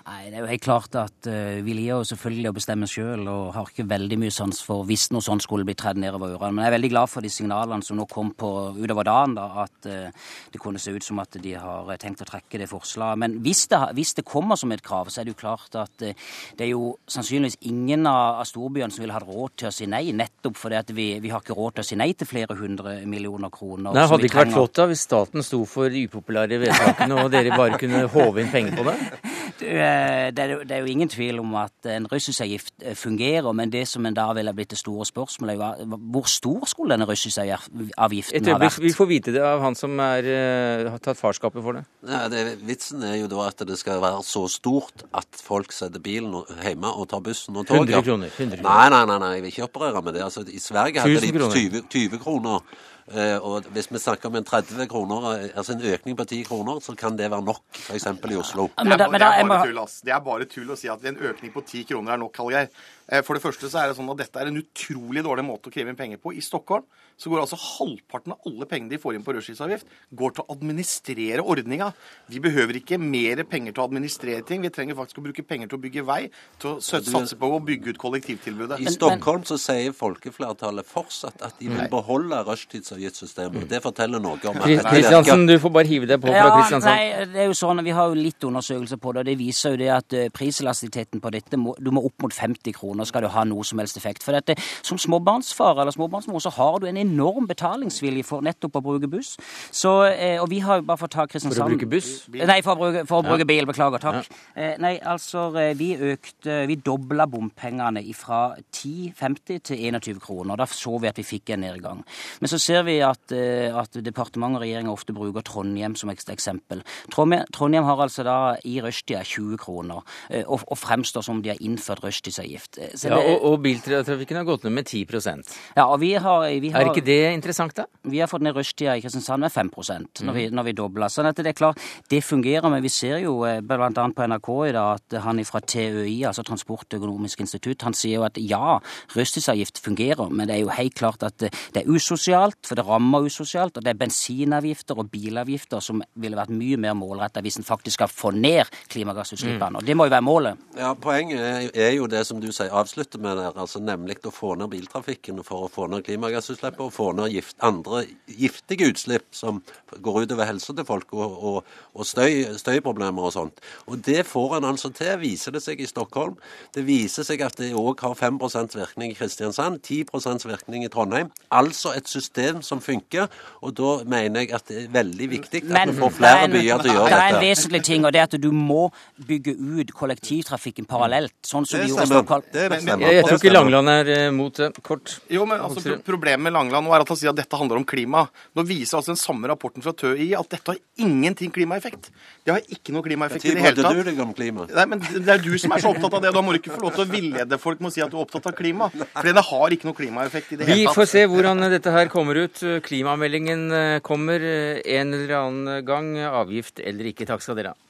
Nei, 0.08 0.30
Det 0.30 0.38
er 0.38 0.40
jo 0.40 0.48
helt 0.48 0.64
klart 0.64 0.94
at 0.96 1.26
uh, 1.28 1.58
vi 1.64 1.74
liker 1.76 1.98
jo 1.98 2.06
selvfølgelig 2.08 2.48
å 2.48 2.54
bestemme 2.56 2.86
sjøl, 2.88 3.26
og 3.28 3.50
har 3.52 3.68
ikke 3.68 3.84
veldig 3.90 4.16
mye 4.22 4.32
sans 4.32 4.60
for 4.64 4.86
hvis 4.88 5.08
noe 5.12 5.24
sånt 5.24 5.44
skulle 5.44 5.66
bli 5.68 5.74
tredd 5.76 6.00
nedover 6.00 6.32
ørene. 6.36 6.54
Men 6.56 6.64
jeg 6.64 6.70
er 6.70 6.76
veldig 6.78 6.90
glad 6.94 7.12
for 7.12 7.24
de 7.24 7.32
signalene 7.32 7.84
som 7.84 7.98
nå 7.98 8.06
kom 8.08 8.30
på 8.38 8.50
utover 8.78 9.04
dagen, 9.04 9.34
da, 9.36 9.48
at 9.66 9.88
uh, 9.90 10.30
det 10.54 10.62
kunne 10.62 10.80
se 10.80 10.94
ut 10.96 11.04
som 11.04 11.20
at 11.20 11.36
de 11.44 11.52
har 11.60 11.92
tenkt 12.00 12.24
å 12.24 12.28
trekke 12.28 12.62
det 12.62 12.70
forslaget. 12.70 13.20
Men 13.20 13.36
hvis 13.44 13.66
det, 13.68 13.82
hvis 13.98 14.14
det 14.16 14.24
kommer 14.28 14.56
som 14.60 14.72
et 14.72 14.84
krav, 14.84 15.10
så 15.12 15.20
er 15.20 15.28
det 15.28 15.34
jo 15.34 15.40
klart 15.42 15.76
at 15.76 16.06
uh, 16.06 16.32
det 16.56 16.68
er 16.68 16.72
jo 16.72 16.94
sannsynligvis 17.10 17.60
ingen 17.68 18.08
av, 18.08 18.40
av 18.40 18.48
storbyene 18.48 18.94
som 18.94 19.04
ville 19.04 19.16
hatt 19.16 19.28
råd 19.28 19.58
til 19.60 19.68
å 19.68 19.74
si 19.76 19.90
nei, 19.92 20.06
nettopp 20.16 20.56
fordi 20.56 20.80
at 20.80 20.94
vi, 20.96 21.10
vi 21.20 21.34
har 21.34 21.44
ikke 21.44 21.58
råd 21.58 21.76
til 21.76 21.84
å 21.84 21.88
si 21.90 22.00
nei 22.00 22.14
til 22.16 22.30
flere 22.32 22.56
hundre 22.56 22.96
millioner 23.04 23.52
kroner. 23.52 23.92
Nei, 23.92 24.08
Hadde 24.08 24.24
det 24.24 24.32
ikke 24.32 24.44
vært 24.46 24.56
flott 24.56 24.80
da 24.80 24.88
hvis 24.88 25.04
staten 25.04 25.44
sto 25.44 25.60
for 25.68 25.92
de 25.92 26.06
upopulære 26.08 26.62
vedtakene, 26.64 27.20
og 27.26 27.32
dere 27.34 27.52
bare 27.58 27.76
kunne 27.80 28.06
håve 28.08 28.46
inn 28.46 28.54
penger 28.56 28.80
på 28.80 28.88
det? 28.88 28.98
Eh, 29.58 29.97
det 30.36 30.44
er, 30.44 30.52
det 30.64 30.74
er 30.76 30.84
jo 30.84 30.90
ingen 30.92 31.10
tvil 31.10 31.40
om 31.42 31.54
at 31.60 31.88
en 31.92 32.06
russiskavgift 32.10 32.72
eh, 32.82 32.96
fungerer, 32.98 33.48
men 33.56 33.72
det 33.72 33.84
som 33.88 34.06
en 34.06 34.16
da 34.16 34.26
ville 34.36 34.52
blitt 34.56 34.72
det 34.74 34.80
store 34.80 35.06
spørsmålet, 35.08 35.54
er 35.58 35.82
jo 35.84 35.98
hvor 36.12 36.28
stor 36.30 36.66
skulle 36.70 36.94
denne 36.94 37.08
russiskavgiften 37.08 38.50
ha 38.52 38.58
vært? 38.60 38.80
Vi 38.82 38.92
får 38.96 39.10
vite 39.10 39.34
det 39.34 39.44
av 39.44 39.62
han 39.64 39.78
som 39.78 39.94
er, 40.02 40.28
eh, 40.28 40.90
har 40.90 40.98
tatt 41.04 41.20
farskapet 41.20 41.64
for 41.64 41.78
det. 41.78 41.84
Ja, 42.08 42.26
det. 42.32 42.44
Vitsen 42.68 43.02
er 43.06 43.16
jo 43.20 43.30
da 43.30 43.46
at 43.48 43.64
det 43.68 43.78
skal 43.80 44.02
være 44.04 44.22
så 44.26 44.46
stort 44.52 45.06
at 45.12 45.42
folk 45.42 45.72
setter 45.74 46.02
bilen 46.02 46.36
hjemme 46.62 46.92
og 46.92 47.08
tar 47.12 47.24
bussen 47.24 47.56
og 47.56 47.66
toget. 47.66 47.94
100 47.94 48.04
kroner. 48.04 48.30
100 48.36 48.62
kroner. 48.62 48.68
Nei, 48.68 48.88
nei, 48.94 49.04
nei, 49.06 49.18
nei, 49.24 49.32
jeg 49.36 49.46
vil 49.46 49.54
ikke 49.54 49.68
operere 49.70 50.04
med 50.04 50.18
det. 50.18 50.22
Altså, 50.26 50.44
I 50.46 50.62
Sverige 50.62 51.04
hadde 51.04 51.20
de 51.20 51.50
20, 51.50 51.82
20 51.88 52.22
kroner. 52.22 52.62
Uh, 53.08 53.38
og 53.40 53.68
hvis 53.72 53.88
vi 53.88 54.00
snakker 54.02 54.28
om 54.28 54.36
en 54.36 54.44
30 54.44 54.84
kroner, 54.90 55.28
altså 55.56 55.72
en 55.72 55.84
økning 55.94 56.16
på 56.18 56.26
10 56.28 56.42
kroner, 56.48 56.80
så 56.84 56.92
kan 56.98 57.16
det 57.16 57.30
være 57.32 57.44
nok, 57.46 57.62
f.eks. 57.72 58.06
i 58.06 58.36
Oslo. 58.36 58.68
Det 58.74 58.84
er, 58.84 58.98
bare, 58.98 59.08
det, 59.18 59.28
er 59.28 59.48
bare 59.48 59.66
tull, 59.70 59.80
ass. 59.80 60.00
det 60.04 60.12
er 60.12 60.20
bare 60.24 60.48
tull 60.50 60.74
å 60.74 60.76
si 60.76 60.90
at 60.92 61.06
en 61.08 61.16
økning 61.30 61.54
på 61.54 61.64
10 61.64 61.86
kroner 61.92 62.16
er 62.16 62.20
nok, 62.20 62.36
Hallgeir. 62.36 62.68
Uh, 63.08 63.22
for 63.24 63.38
det 63.38 63.42
første 63.44 63.70
så 63.72 63.82
er 63.82 63.90
det 63.90 63.98
sånn 63.98 64.10
at 64.12 64.20
dette 64.20 64.40
er 64.40 64.50
en 64.50 64.60
utrolig 64.60 65.24
dårlig 65.24 65.44
måte 65.48 65.70
å 65.70 65.74
kreve 65.74 65.92
inn 65.92 65.98
penger 65.98 66.20
på. 66.20 66.34
I 66.36 66.44
Stockholm 66.44 66.84
så 67.18 67.32
går 67.32 67.42
altså 67.42 67.58
halvparten 67.58 68.34
av 68.34 68.46
alle 68.46 68.66
pengene 68.68 68.92
de 68.92 69.00
får 69.02 69.16
inn 69.16 69.24
på 69.26 69.34
rushtidsavgift, 69.34 69.88
går 70.14 70.34
til 70.36 70.44
å 70.44 70.54
administrere 70.54 71.42
ordninga. 71.42 71.90
Vi 72.30 72.38
behøver 72.42 72.78
ikke 72.78 72.98
mer 73.02 73.42
penger 73.48 73.74
til 73.74 73.82
å 73.82 73.86
administrere 73.88 74.44
ting. 74.46 74.62
Vi 74.62 74.70
trenger 74.74 74.98
faktisk 74.98 75.18
å 75.18 75.24
bruke 75.24 75.42
penger 75.42 75.70
til 75.70 75.80
å 75.80 75.82
bygge 75.82 76.04
vei, 76.06 76.20
til 76.62 76.76
å 76.76 76.82
satse 76.84 77.38
på 77.40 77.50
å 77.56 77.58
bygge 77.64 77.94
ut 77.94 78.00
kollektivtilbudet. 78.02 78.78
I 78.84 78.92
Stockholm 78.94 79.46
så 79.48 79.58
sier 79.60 79.96
folkeflertallet 79.96 80.86
fortsatt 80.86 81.42
at 81.48 81.58
de 81.58 81.72
vil 81.72 81.88
beholde 81.90 82.42
rushtidsavgiftssystemet. 82.46 83.66
Det 83.72 83.82
forteller 83.82 84.22
noe 84.22 84.38
om 84.52 84.62
at 84.62 84.86
Kristiansen, 84.86 85.46
du 85.48 85.56
får 85.58 85.74
bare 85.74 85.90
hive 85.90 86.10
det 86.10 86.20
på 86.22 86.30
fra 86.30 86.44
ja, 86.44 86.54
Kristiansand. 86.54 86.92
Nei, 86.92 87.26
det 87.32 87.42
er 87.42 87.50
jo 87.50 87.58
sånn, 87.58 87.82
Vi 87.88 87.94
har 87.96 88.12
jo 88.12 88.18
litt 88.18 88.46
undersøkelser 88.46 89.02
på 89.02 89.16
det, 89.16 89.24
og 89.24 89.30
det 89.32 89.36
viser 89.40 89.74
jo 89.74 89.82
det 89.82 89.90
at 89.96 90.18
priselastiteten 90.34 91.24
på 91.24 91.34
dette 91.34 91.58
må, 91.58 91.74
du 91.82 91.90
må 91.94 92.04
opp 92.06 92.22
mot 92.22 92.34
50 92.34 92.76
kroner 92.76 92.97
skal 93.06 93.22
du 93.22 93.28
ha 93.28 93.44
noe 93.44 93.64
som 93.64 93.78
helst 93.78 93.96
effekt. 93.96 94.24
For 94.24 94.32
dette, 94.32 94.56
Som 94.82 94.98
småbarnsfar 94.98 95.80
eller 95.80 95.92
småbarnsmor 95.92 96.40
så 96.40 96.50
har 96.50 96.78
du 96.80 96.86
en 96.86 96.96
enorm 96.96 97.46
betalingsvilje 97.48 98.24
for 98.24 98.44
nettopp 98.44 98.78
å 98.78 98.82
bruke 98.82 99.10
buss. 99.10 99.36
Så, 99.70 100.04
eh, 100.04 100.40
og 100.40 100.48
vi 100.50 100.60
har 100.60 100.82
bare 100.82 100.98
fått 100.98 101.12
ta 101.12 101.26
Kristiansand 101.26 101.56
For 101.58 101.68
å 101.68 101.72
bruke 101.74 101.90
buss? 101.90 102.28
Nei, 102.28 102.60
for 102.62 102.74
å 102.74 102.78
bruke, 102.78 103.06
for 103.06 103.22
å 103.22 103.26
bruke 103.26 103.46
bil. 103.46 103.66
Beklager. 103.68 104.00
Takk. 104.00 104.28
Ja. 104.56 104.62
Eh, 104.62 104.76
nei, 104.78 104.98
altså, 104.98 105.50
vi 105.76 105.96
økte 105.96 106.66
Vi 106.68 106.76
dobla 106.76 107.26
bompengene 107.26 108.02
fra 108.14 108.56
10,50 108.72 109.62
til 109.62 109.76
21 109.76 110.20
kroner. 110.20 110.56
Da 110.56 110.64
så 110.66 110.98
vi 111.00 111.08
at 111.08 111.16
vi 111.16 111.22
fikk 111.22 111.50
en 111.50 111.60
nedgang. 111.60 112.04
Men 112.40 112.48
så 112.48 112.58
ser 112.58 112.82
vi 112.84 112.98
at, 113.00 113.32
at 113.32 113.92
departementet 113.92 114.58
og 114.58 114.62
regjeringa 114.62 114.92
ofte 114.92 115.12
bruker 115.12 115.42
Trondheim 115.42 115.94
som 115.96 116.10
eksempel. 116.10 116.82
Trondheim 117.10 117.84
har 117.84 117.96
altså 117.96 118.24
da 118.26 118.56
i 118.64 118.80
rushtida 118.80 119.22
20 119.24 119.58
kroner, 119.58 120.02
og, 120.46 120.64
og 120.66 120.78
fremstår 120.78 121.24
som 121.24 121.38
om 121.38 121.42
de 121.42 121.52
har 121.52 121.62
innført 121.64 122.02
rushtidsavgift. 122.04 122.78
Ja, 123.08 123.18
og, 123.18 123.44
og 123.48 123.58
biltrafikken 123.64 124.40
har 124.40 124.46
gått 124.48 124.64
ned 124.66 124.74
med 124.78 124.88
10% 124.88 125.52
Ja, 125.76 125.86
og 125.86 125.98
vi 126.02 126.14
har, 126.14 126.46
vi 126.62 126.72
har 126.74 126.82
Er 126.82 126.92
ikke 126.92 127.04
det 127.06 127.32
interessant, 127.34 127.74
da? 127.76 127.86
Vi 128.08 128.20
har 128.22 128.30
fått 128.30 128.44
ned 128.44 128.56
rushtida 128.56 128.96
i 128.96 129.02
Kristiansand 129.04 129.44
med 129.44 129.52
5% 129.52 130.24
når 130.24 130.36
vi, 130.36 130.46
når 130.54 130.68
vi 130.68 130.74
dobler. 130.76 131.12
Sånn 131.12 131.28
at 131.28 131.38
det 131.38 131.52
er 131.52 131.56
klart, 131.58 131.80
det 132.10 132.22
fungerer. 132.24 132.68
Men 132.72 132.82
vi 132.84 132.90
ser 132.92 133.20
jo 133.22 133.40
bl.a. 133.42 133.88
på 133.90 134.28
NRK 134.32 134.50
i 134.68 134.72
dag 134.76 134.98
at 134.98 135.18
han 135.24 135.40
fra 135.48 135.60
TØI, 135.62 136.16
altså 136.28 136.44
Transportøkonomisk 136.46 137.42
institutt, 137.44 137.84
han 137.86 137.96
sier 137.96 138.18
jo 138.18 138.26
at 138.26 138.38
ja, 138.40 138.78
rushtidsavgift 139.16 139.80
fungerer, 139.84 140.28
men 140.30 140.48
det 140.48 140.58
er 140.58 140.64
jo 140.64 140.72
helt 140.74 140.96
klart 140.98 141.24
at 141.26 141.38
det 141.38 141.52
er 141.82 141.88
usosialt, 141.88 142.58
for 142.66 142.78
det 142.78 142.86
rammer 142.86 143.26
usosialt. 143.28 143.78
Og 143.78 143.84
det 143.84 143.92
er 143.92 144.00
bensinavgifter 144.00 144.98
og 144.98 145.10
bilavgifter 145.12 145.82
som 145.84 146.02
ville 146.18 146.38
vært 146.38 146.54
mye 146.54 146.78
mer 146.80 146.96
målretta 146.98 147.42
hvis 147.44 147.60
en 147.60 147.66
faktisk 147.66 147.98
skal 147.98 148.10
få 148.12 148.32
ned 148.36 148.68
klimagassutslippene. 148.92 149.78
Mm. 149.78 149.80
Og 149.80 149.86
det 149.86 149.96
må 149.96 150.06
jo 150.08 150.14
være 150.14 150.26
målet. 150.26 150.66
Ja, 150.78 150.92
Poenget 150.98 151.74
er 151.74 151.92
jo 151.96 152.08
det 152.10 152.24
som 152.28 152.40
du 152.42 152.50
sier, 152.52 152.72
avslutter 152.78 153.22
med 153.22 153.38
der, 153.40 153.56
altså 153.58 153.82
nemlig 153.82 154.18
å 154.26 154.32
få 154.34 154.54
ned 154.58 154.70
biltrafikken 154.72 155.42
for 155.46 155.66
å 155.66 155.72
få 155.72 155.88
ned 155.90 156.04
klimagassutslippet 156.06 156.84
og 156.86 156.94
få 156.94 157.10
ned 157.18 157.32
gift, 157.34 157.56
andre 157.64 158.04
giftige 158.26 158.88
utslipp 158.92 159.28
som 159.36 159.60
går 160.04 160.24
utover 160.26 160.48
helsa 160.48 160.74
til 160.76 160.86
folk, 160.88 161.12
og, 161.16 161.36
og, 161.50 161.72
og 161.94 162.08
støy, 162.08 162.44
støyproblemer 162.58 163.28
og 163.28 163.34
sånt. 163.34 163.62
Og 163.88 164.02
det 164.04 164.24
får 164.28 164.58
en 164.58 164.68
altså 164.72 164.90
til, 164.94 165.14
viser 165.22 165.54
det 165.54 165.62
seg 165.64 165.80
i 165.82 165.88
Stockholm. 165.88 166.36
Det 166.74 166.84
viser 166.86 167.26
seg 167.26 167.42
at 167.44 167.58
det 167.60 167.70
òg 167.76 168.02
har 168.04 168.16
5% 168.18 168.76
virkning 168.78 169.12
i 169.14 169.18
Kristiansand, 169.18 169.80
10% 169.84 170.46
virkning 170.48 170.84
i 170.86 170.92
Trondheim. 170.92 171.32
Altså 171.54 171.94
et 171.96 172.08
system 172.08 172.62
som 172.62 172.82
funker. 172.84 173.28
Og 173.62 173.74
da 173.78 173.94
mener 174.08 174.44
jeg 174.44 174.54
at 174.56 174.68
det 174.68 174.84
er 174.84 174.92
veldig 174.94 175.30
viktig 175.34 175.62
at 175.64 175.72
Men, 175.72 175.94
vi 175.94 176.02
får 176.02 176.14
flere 176.18 176.44
en, 176.46 176.54
byer 176.54 176.84
til 176.84 176.92
å 176.92 176.96
gjøre 176.98 177.08
dette. 177.08 177.18
Det 177.18 177.24
er 177.24 177.36
en 177.36 177.42
vesentlig 177.42 177.82
ting, 177.88 178.06
og 178.06 178.14
det 178.14 178.22
er 178.22 178.28
at 178.28 178.38
du 178.42 178.50
må 178.54 178.88
bygge 179.28 179.54
ut 179.58 179.94
kollektivtrafikken 179.96 180.88
parallelt. 180.88 181.34
Sånn 181.46 181.66
som 181.66 181.78
Det 181.78 181.86
vi 181.86 181.92
gjorde 181.92 182.06
i. 182.06 182.12
Stockholm. 182.12 182.46
Det 182.52 182.67
bestemmer. 182.72 183.06
Jeg, 183.06 183.18
jeg 183.18 183.26
tror 183.28 183.38
ikke. 183.40 183.52
Langeland 183.54 183.92
er 183.92 184.10
eh, 184.14 184.26
mot 184.34 184.60
det. 184.60 184.68
Kort. 184.86 185.14
Jo, 185.32 185.44
men 185.48 185.62
altså, 185.64 185.96
Problemet 186.06 186.44
med 186.46 186.54
Langeland 186.56 186.86
nå 186.86 186.94
er 186.94 187.04
at 187.04 187.12
han 187.12 187.18
sier 187.20 187.32
at 187.32 187.38
dette 187.40 187.60
handler 187.60 187.80
om 187.80 187.86
klima. 187.88 188.24
Nå 188.56 188.64
viser 188.68 188.98
altså 189.00 189.14
den 189.14 189.20
samme 189.20 189.50
rapporten 189.50 189.84
fra 189.84 189.94
TØI 189.96 190.30
at 190.38 190.50
dette 190.54 190.74
har 190.74 190.78
ingenting 191.04 191.52
klimaeffekt. 191.54 192.10
Det 192.44 192.54
har 192.54 192.74
ikke 192.76 192.94
noe 192.96 193.06
klimaeffekt 193.06 193.48
i 193.48 193.54
det 193.56 193.64
hele 193.64 193.78
du 193.78 193.82
tatt. 193.86 194.02
deg 194.10 194.22
om 194.24 194.34
klima? 194.36 194.68
Nei, 194.72 194.86
men 194.92 195.02
Det 195.02 195.34
er 195.34 195.42
du 195.42 195.50
som 195.60 195.74
er 195.76 195.84
så 195.84 195.92
opptatt 195.94 196.18
av 196.20 196.24
det. 196.26 196.34
Da 196.36 196.44
må 196.44 196.54
du 196.54 196.60
ikke 196.60 196.76
få 196.76 196.84
lov 196.86 196.94
til 196.98 197.06
å 197.06 197.10
villede 197.10 197.60
folk 197.62 197.82
med 197.82 197.92
å 197.92 197.96
si 197.96 198.04
at 198.04 198.12
du 198.12 198.18
er 198.18 198.24
opptatt 198.26 198.50
av 198.52 198.56
klima. 198.58 198.90
For 198.92 199.32
det 199.32 199.46
har 199.50 199.76
ikke 199.78 199.90
noe 199.90 199.98
klimaeffekt 199.98 200.54
i 200.54 200.60
det 200.60 200.68
hele 200.68 200.78
tatt. 200.78 200.94
Vi 200.94 201.00
får 201.00 201.10
se 201.14 201.26
hvordan 201.30 201.68
dette 201.72 201.94
her 201.94 202.12
kommer 202.12 202.44
ut. 202.44 202.62
Klimameldingen 202.86 203.66
eh, 203.72 203.98
kommer 204.04 204.44
eh, 204.44 204.80
en 204.98 205.14
eller 205.16 205.36
annen 205.42 205.84
gang. 205.88 206.14
Avgift 206.28 206.82
eller 206.84 207.12
ikke. 207.12 207.28
Takk 207.28 207.44
skal 207.44 207.58
dere 207.58 207.74
ha. 207.74 207.82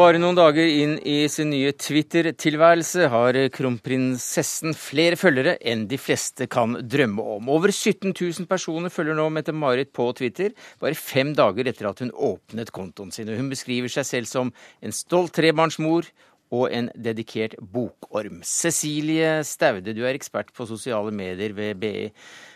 Bare 0.00 0.16
noen 0.16 0.36
dager 0.38 0.64
inn 0.64 0.94
i 1.04 1.26
sin 1.28 1.50
nye 1.52 1.74
Twitter-tilværelse 1.76 3.10
har 3.12 3.36
kronprinsessen 3.52 4.72
flere 4.72 5.18
følgere 5.20 5.58
enn 5.60 5.82
de 5.90 5.98
fleste 6.00 6.46
kan 6.48 6.78
drømme 6.88 7.26
om. 7.34 7.50
Over 7.52 7.68
17 7.68 8.14
000 8.14 8.48
personer 8.48 8.88
følger 8.94 9.18
nå 9.18 9.26
Mette-Marit 9.34 9.90
på 9.92 10.06
Twitter, 10.16 10.54
bare 10.80 10.96
fem 10.96 11.34
dager 11.36 11.68
etter 11.68 11.90
at 11.90 12.00
hun 12.00 12.14
åpnet 12.16 12.72
kontoen 12.72 13.12
sin. 13.12 13.28
Hun 13.28 13.52
beskriver 13.52 13.92
seg 13.92 14.08
selv 14.08 14.30
som 14.30 14.54
en 14.80 14.96
stolt 14.96 15.36
trebarnsmor 15.36 16.08
og 16.48 16.72
en 16.72 16.88
dedikert 16.96 17.58
bokorm. 17.60 18.40
Cecilie 18.40 19.42
Staude, 19.44 19.92
du 19.92 20.06
er 20.06 20.16
ekspert 20.16 20.54
på 20.56 20.70
sosiale 20.70 21.12
medier 21.12 21.52
ved 21.52 21.76
BI. 21.82 22.08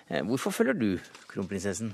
Eh, 0.09 0.25
Hvorfor 0.25 0.63
følger 0.63 0.81
du 0.81 0.91
kronprinsessen? 1.29 1.93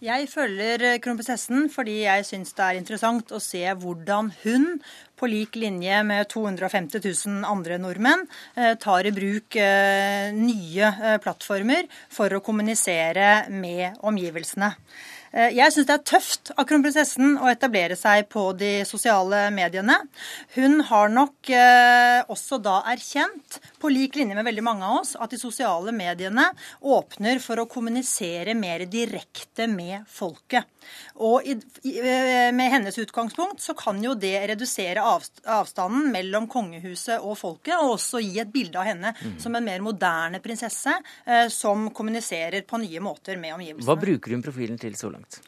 Jeg 0.00 0.30
følger 0.32 0.80
eh, 0.80 0.98
kronprinsessen 1.04 1.66
fordi 1.68 1.98
jeg 2.06 2.24
syns 2.24 2.54
det 2.56 2.64
er 2.64 2.78
interessant 2.78 3.34
å 3.36 3.40
se 3.44 3.60
hvordan 3.82 4.30
hun, 4.46 4.64
på 5.20 5.28
lik 5.28 5.58
linje 5.60 5.98
med 6.08 6.24
250 6.32 7.02
000 7.04 7.44
andre 7.44 7.76
nordmenn, 7.76 8.24
eh, 8.56 8.78
tar 8.80 9.04
i 9.04 9.12
bruk 9.12 9.58
eh, 9.60 10.32
nye 10.32 11.18
plattformer 11.20 11.84
for 12.08 12.32
å 12.32 12.40
kommunisere 12.40 13.50
med 13.52 14.00
omgivelsene. 14.00 14.72
Eh, 15.32 15.52
Jeg 15.54 15.70
syns 15.72 15.86
det 15.86 15.94
er 15.94 16.06
tøft 16.10 16.50
av 16.58 16.66
kronprinsessen 16.66 17.36
å 17.38 17.46
etablere 17.50 17.96
seg 17.98 18.26
på 18.32 18.48
de 18.58 18.82
sosiale 18.88 19.44
mediene. 19.54 19.94
Hun 20.56 20.80
har 20.88 21.08
nok 21.12 21.50
eh, 21.54 22.22
også 22.30 22.58
da 22.62 22.80
erkjent, 22.90 23.60
på 23.80 23.88
lik 23.92 24.18
linje 24.18 24.34
med 24.36 24.44
veldig 24.44 24.64
mange 24.66 24.84
av 24.84 24.98
oss, 25.00 25.14
at 25.16 25.30
de 25.30 25.38
sosiale 25.40 25.92
mediene 25.94 26.48
åpner 26.82 27.38
for 27.40 27.62
å 27.62 27.68
kommunisere 27.70 28.56
mer 28.58 28.84
direkte 28.90 29.68
med 29.70 30.02
folket. 30.10 30.66
Og 31.22 31.46
eh, 31.46 32.50
med 32.56 32.74
hennes 32.74 32.98
utgangspunkt 32.98 33.62
så 33.62 33.76
kan 33.78 34.02
jo 34.02 34.16
det 34.18 34.34
redusere 34.50 35.04
avstanden 35.04 36.10
mellom 36.10 36.48
kongehuset 36.50 37.22
og 37.22 37.38
folket, 37.38 37.76
og 37.78 37.94
også 38.00 38.18
gi 38.24 38.40
et 38.42 38.50
bilde 38.52 38.80
av 38.80 38.88
henne 38.90 39.14
Mm. 39.20 39.34
som 39.42 39.54
en 39.56 39.64
mer 39.64 39.80
moderne 39.84 40.38
prinsesse 40.40 40.92
som 41.52 41.88
kommuniserer 41.92 42.62
på 42.68 42.78
nye 42.80 43.00
måter 43.04 43.36
med 43.40 43.52
omgivelsene. 43.56 43.84
Hva 43.88 43.96
bruker 44.00 44.32
hun 44.32 44.42
profilen 44.44 44.78
til 44.80 44.94
så 44.96 45.10
langt? 45.12 45.19
Langt? 45.20 45.40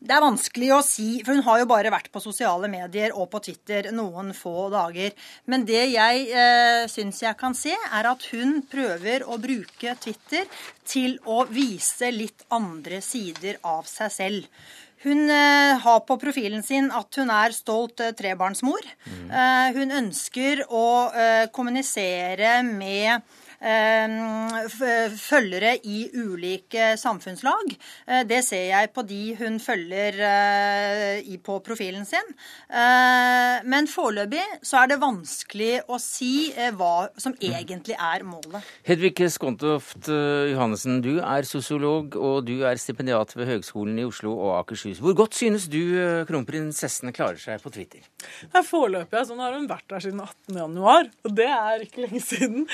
Det 0.00 0.14
er 0.16 0.24
vanskelig 0.24 0.70
å 0.74 0.80
si, 0.84 1.08
for 1.24 1.36
hun 1.36 1.44
har 1.44 1.60
jo 1.60 1.68
bare 1.70 1.92
vært 1.92 2.10
på 2.12 2.22
sosiale 2.22 2.68
medier 2.72 3.14
og 3.14 3.28
på 3.32 3.40
Twitter 3.44 3.90
noen 3.92 4.32
få 4.34 4.68
dager. 4.72 5.12
Men 5.46 5.64
det 5.68 5.84
jeg 5.92 6.26
eh, 6.32 6.84
syns 6.90 7.22
jeg 7.22 7.36
kan 7.40 7.54
se, 7.54 7.72
er 7.72 8.10
at 8.10 8.26
hun 8.32 8.62
prøver 8.70 9.26
å 9.28 9.38
bruke 9.40 9.96
Twitter 10.00 10.48
til 10.84 11.18
å 11.28 11.44
vise 11.50 12.10
litt 12.12 12.46
andre 12.50 13.00
sider 13.04 13.60
av 13.62 13.86
seg 13.88 14.14
selv. 14.14 14.62
Hun 15.02 15.30
eh, 15.32 15.78
har 15.80 16.00
på 16.04 16.18
profilen 16.20 16.62
sin 16.64 16.90
at 16.92 17.16
hun 17.16 17.30
er 17.32 17.54
stolt 17.56 18.02
eh, 18.04 18.12
trebarnsmor. 18.16 18.84
Mm. 19.06 19.30
Eh, 19.32 19.68
hun 19.78 19.94
ønsker 20.02 20.66
å 20.68 20.88
kommunisere 21.56 22.58
med 22.66 23.24
følgere 25.20 25.74
i 25.84 26.08
ulike 26.16 26.96
samfunnslag. 26.96 27.74
Eh, 28.06 28.22
det 28.24 28.42
ser 28.46 28.70
jeg 28.70 28.90
på 28.94 29.04
de 29.04 29.36
hun 29.36 29.60
følger 29.60 30.16
eh, 30.24 31.36
på 31.44 31.58
profilen 31.64 32.04
sin. 32.08 32.24
Men 32.70 33.86
foreløpig 33.90 34.42
så 34.66 34.82
er 34.82 34.90
det 34.90 35.00
vanskelig 35.02 35.82
å 35.90 35.98
si 36.00 36.50
hva 36.76 37.08
som 37.20 37.34
egentlig 37.40 37.96
er 37.96 38.24
målet. 38.26 38.64
Hedvig 38.86 39.14
Skontoft 39.32 40.08
Johannessen, 40.08 41.00
du 41.04 41.20
er 41.20 41.46
sosiolog 41.48 42.16
og 42.16 42.44
du 42.48 42.64
er 42.66 42.80
stipendiat 42.80 43.34
ved 43.36 43.48
Høgskolen 43.50 43.98
i 44.00 44.06
Oslo 44.08 44.34
og 44.36 44.54
Akershus. 44.60 45.00
Hvor 45.02 45.16
godt 45.18 45.38
synes 45.38 45.68
du 45.70 45.80
kronprinsessen 46.28 47.12
klarer 47.16 47.40
seg 47.42 47.60
på 47.62 47.72
Twitter? 47.74 48.04
Foreløpig 48.70 49.24
Sånn 49.30 49.42
har 49.42 49.54
hun 49.54 49.68
vært 49.68 49.88
der 49.90 50.02
siden 50.04 50.22
18.1, 50.24 51.10
og 51.26 51.34
det 51.36 51.48
er 51.52 51.82
ikke 51.84 52.04
lenge 52.06 52.22
siden 52.24 52.64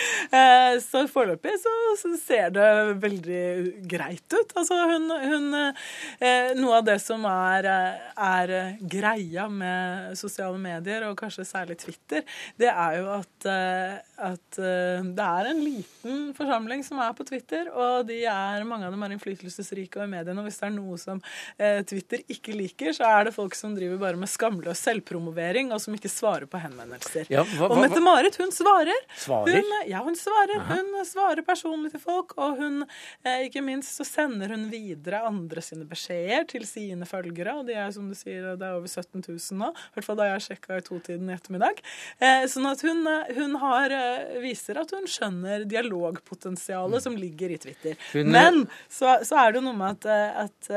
så 0.84 1.04
foreløpig 1.10 1.54
så, 1.62 1.72
så, 2.00 2.12
ser 2.20 2.50
det 2.54 2.68
veldig 3.02 3.42
greit 3.88 4.34
ut. 4.34 4.54
Altså 4.56 4.78
hun, 4.90 5.10
hun 5.10 5.58
eh, 5.58 6.52
Noe 6.56 6.80
av 6.80 6.86
det 6.86 6.98
som 7.02 7.24
er, 7.28 7.68
er, 8.16 8.52
greia 8.80 9.46
med 9.50 10.16
sosiale 10.18 10.58
medier, 10.60 11.06
og 11.08 11.16
kanskje 11.18 11.46
særlig 11.46 11.78
Twitter, 11.80 12.24
det 12.60 12.70
er 12.70 12.98
jo 13.00 13.08
at, 13.16 13.48
eh, 13.50 13.96
at 14.28 14.60
eh, 14.60 15.06
det 15.16 15.26
er 15.26 15.50
en 15.50 15.62
liten 15.62 16.22
forsamling 16.36 16.84
som 16.86 17.00
er 17.04 17.14
på 17.16 17.26
Twitter, 17.28 17.70
og 17.72 18.06
de 18.10 18.22
er, 18.24 18.66
mange 18.68 18.88
av 18.88 18.94
dem 18.94 19.04
er 19.06 19.16
innflytelsesrike 19.16 20.00
og 20.00 20.06
i 20.06 20.12
mediene. 20.16 20.40
Og 20.40 20.48
hvis 20.48 20.60
det 20.62 20.68
er 20.68 20.74
noe 20.76 20.98
som 21.00 21.22
eh, 21.58 21.82
Twitter 21.88 22.24
ikke 22.32 22.56
liker, 22.56 22.94
så 22.96 23.08
er 23.10 23.28
det 23.28 23.36
folk 23.36 23.56
som 23.58 23.74
driver 23.76 24.00
bare 24.02 24.20
med 24.20 24.30
skamløs 24.30 24.82
selvpromovering, 24.86 25.72
og 25.74 25.82
som 25.82 25.96
ikke 25.96 26.12
svarer 26.12 26.48
på 26.50 26.60
henvendelser. 26.62 27.30
Ja, 27.32 27.44
hva, 27.44 27.66
hva, 27.66 27.74
og 27.74 27.82
Mette-Marit, 27.82 28.38
hun 28.40 28.52
svarer. 28.54 29.06
Svarer? 29.18 29.60
Hun, 29.60 29.76
ja, 29.90 30.02
hun 30.06 30.16
svarer. 30.18 30.65
Hun 30.66 30.92
svarer 31.06 31.44
personlig 31.46 31.92
til 31.94 32.02
folk, 32.02 32.34
og 32.40 32.58
hun, 32.60 32.84
eh, 33.24 33.46
ikke 33.46 33.62
minst 33.64 33.96
så 33.98 34.06
sender 34.06 34.52
hun 34.54 34.66
videre 34.72 35.22
andre 35.26 35.62
sine 35.64 35.86
beskjeder 35.88 36.46
til 36.50 36.66
sine 36.68 37.06
følgere, 37.08 37.58
og 37.60 37.66
de 37.68 37.76
er 37.78 37.92
som 37.94 38.08
du 38.10 38.16
sier, 38.18 38.56
det 38.58 38.66
er 38.66 38.78
over 38.78 38.88
17 38.88 39.22
000 39.22 39.60
nå, 39.60 39.70
i 39.70 39.96
hvert 39.96 40.08
fall 40.08 40.18
da 40.20 40.28
jeg 40.32 40.44
sjekka 40.48 40.80
i 40.80 40.86
totiden 40.86 41.30
i 41.30 41.36
ettermiddag. 41.36 41.82
Eh, 42.18 42.46
sånn 42.50 42.68
at 42.70 42.82
hun, 42.86 43.02
eh, 43.10 43.32
hun 43.38 43.56
har, 43.62 43.96
viser 44.42 44.82
at 44.82 44.94
hun 44.96 45.06
skjønner 45.10 45.66
dialogpotensialet 45.70 47.06
som 47.06 47.18
ligger 47.18 47.54
i 47.54 47.60
Twitter. 47.62 47.98
Hun, 48.12 48.32
Men 48.32 48.64
så, 48.88 49.18
så, 49.22 49.38
er 49.40 49.52
det 49.52 49.62
jo 49.62 49.66
noe 49.68 49.78
med 49.78 50.00
at, 50.06 50.46
at, 50.46 50.70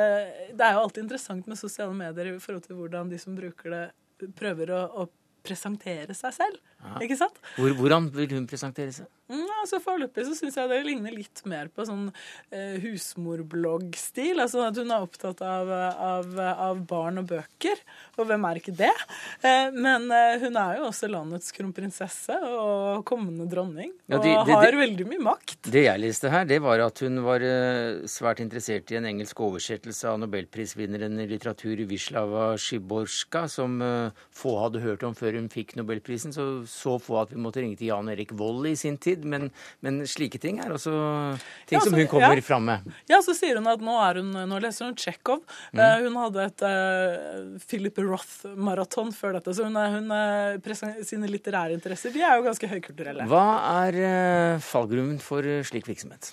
det 0.54 0.66
er 0.66 0.76
jo 0.76 0.84
alltid 0.86 1.06
interessant 1.08 1.48
med 1.50 1.60
sosiale 1.60 1.96
medier 1.96 2.34
i 2.34 2.40
forhold 2.42 2.68
til 2.68 2.78
hvordan 2.80 3.10
de 3.10 3.20
som 3.22 3.38
bruker 3.38 3.74
det, 3.74 3.86
prøver 4.38 4.74
å, 4.76 4.84
å 5.04 5.08
presentere 5.46 6.16
seg 6.18 6.36
selv. 6.36 6.60
Ja. 6.80 6.98
Ikke 7.04 7.18
sant? 7.20 7.40
Hvor, 7.58 7.74
hvordan 7.76 8.08
vil 8.16 8.38
hun 8.38 8.46
presentere 8.48 8.94
seg? 8.96 9.08
Mm, 9.30 9.46
altså 9.62 9.78
Foreløpig 9.84 10.24
så 10.26 10.34
syns 10.34 10.56
jeg 10.58 10.70
det 10.72 10.78
ligner 10.88 11.14
litt 11.14 11.44
mer 11.50 11.68
på 11.70 11.84
sånn 11.86 12.08
eh, 12.50 12.80
husmorblogg-stil. 12.82 14.40
Altså 14.42 14.64
at 14.66 14.80
hun 14.80 14.90
er 14.90 15.06
opptatt 15.06 15.44
av, 15.46 15.70
av, 15.70 16.32
av, 16.50 16.80
barn 16.90 17.22
og 17.22 17.28
bøker, 17.30 17.84
og 18.18 18.30
hvem 18.30 18.48
er 18.50 18.62
ikke 18.62 18.74
det? 18.80 18.94
Eh, 19.46 19.76
men 19.76 20.08
eh, 20.16 20.40
hun 20.42 20.58
er 20.58 20.80
jo 20.80 20.88
også 20.88 21.12
landets 21.12 21.54
kronprinsesse 21.54 22.40
og 22.48 23.04
kommende 23.10 23.46
dronning, 23.52 23.92
ja, 24.08 24.18
det, 24.18 24.34
og 24.34 24.50
det, 24.50 24.56
har 24.56 24.80
veldig 24.80 25.10
mye 25.12 25.26
makt. 25.30 25.70
Det 25.70 25.86
jeg 25.86 26.02
leste 26.02 26.34
her, 26.34 26.48
det 26.50 26.62
var 26.66 26.82
at 26.88 27.04
hun 27.06 27.22
var 27.28 27.46
eh, 27.46 28.08
svært 28.10 28.42
interessert 28.42 28.90
i 28.90 28.98
en 28.98 29.10
engelsk 29.12 29.44
oversettelse 29.46 30.10
av 30.10 30.18
nobelprisvinneren 30.24 31.22
i 31.22 31.28
litteratur 31.30 31.86
Wislawa 31.92 32.56
Szyborska, 32.58 33.46
som 33.52 33.78
eh, 33.84 34.26
få 34.34 34.58
hadde 34.64 34.82
hørt 34.88 35.06
om 35.06 35.14
før 35.18 35.38
hun 35.38 35.52
fikk 35.54 35.78
nobelprisen. 35.78 36.34
Så 36.34 36.50
så 36.70 36.96
få 37.02 37.20
at 37.24 37.34
vi 37.34 37.40
måtte 37.42 37.64
ringe 37.64 37.78
til 37.80 37.90
Jan 37.90 38.10
Erik 38.14 38.34
Vold 38.38 38.68
i 38.70 38.76
sin 38.80 38.98
tid. 39.02 39.26
Men, 39.28 39.50
men 39.86 40.02
slike 40.10 40.42
ting 40.42 40.62
er 40.64 40.74
også 40.76 40.94
ting 41.70 41.78
ja, 41.78 41.84
så, 41.84 41.90
som 41.90 41.98
hun 42.00 42.10
kommer 42.12 42.40
ja. 42.40 42.46
fram 42.46 42.68
med. 42.70 42.90
Ja, 43.10 43.22
så 43.26 43.36
sier 43.38 43.60
hun 43.60 43.70
at 43.72 43.84
nå, 43.84 43.96
er 44.06 44.22
hun, 44.22 44.34
nå 44.52 44.62
leser 44.64 44.90
hun 44.90 44.98
Tsjekhov. 45.00 45.44
Mm. 45.74 45.82
Uh, 45.82 45.96
hun 46.08 46.20
hadde 46.24 46.46
et 46.50 46.66
uh, 46.68 47.64
Philip 47.66 48.04
Roth-maraton 48.04 49.14
før 49.16 49.40
dette, 49.40 49.56
så 49.58 49.68
hun, 49.68 49.80
hun 49.80 50.14
uh, 50.14 51.02
sine 51.06 51.30
litterære 51.30 51.76
interesser 51.78 52.14
de 52.14 52.24
er 52.26 52.38
jo 52.38 52.46
ganske 52.48 52.70
høykulturelle. 52.70 53.26
Hva 53.30 53.48
er 53.86 54.62
fallgrunnen 54.64 55.20
for 55.24 55.46
slik 55.68 55.90
virksomhet? 55.90 56.32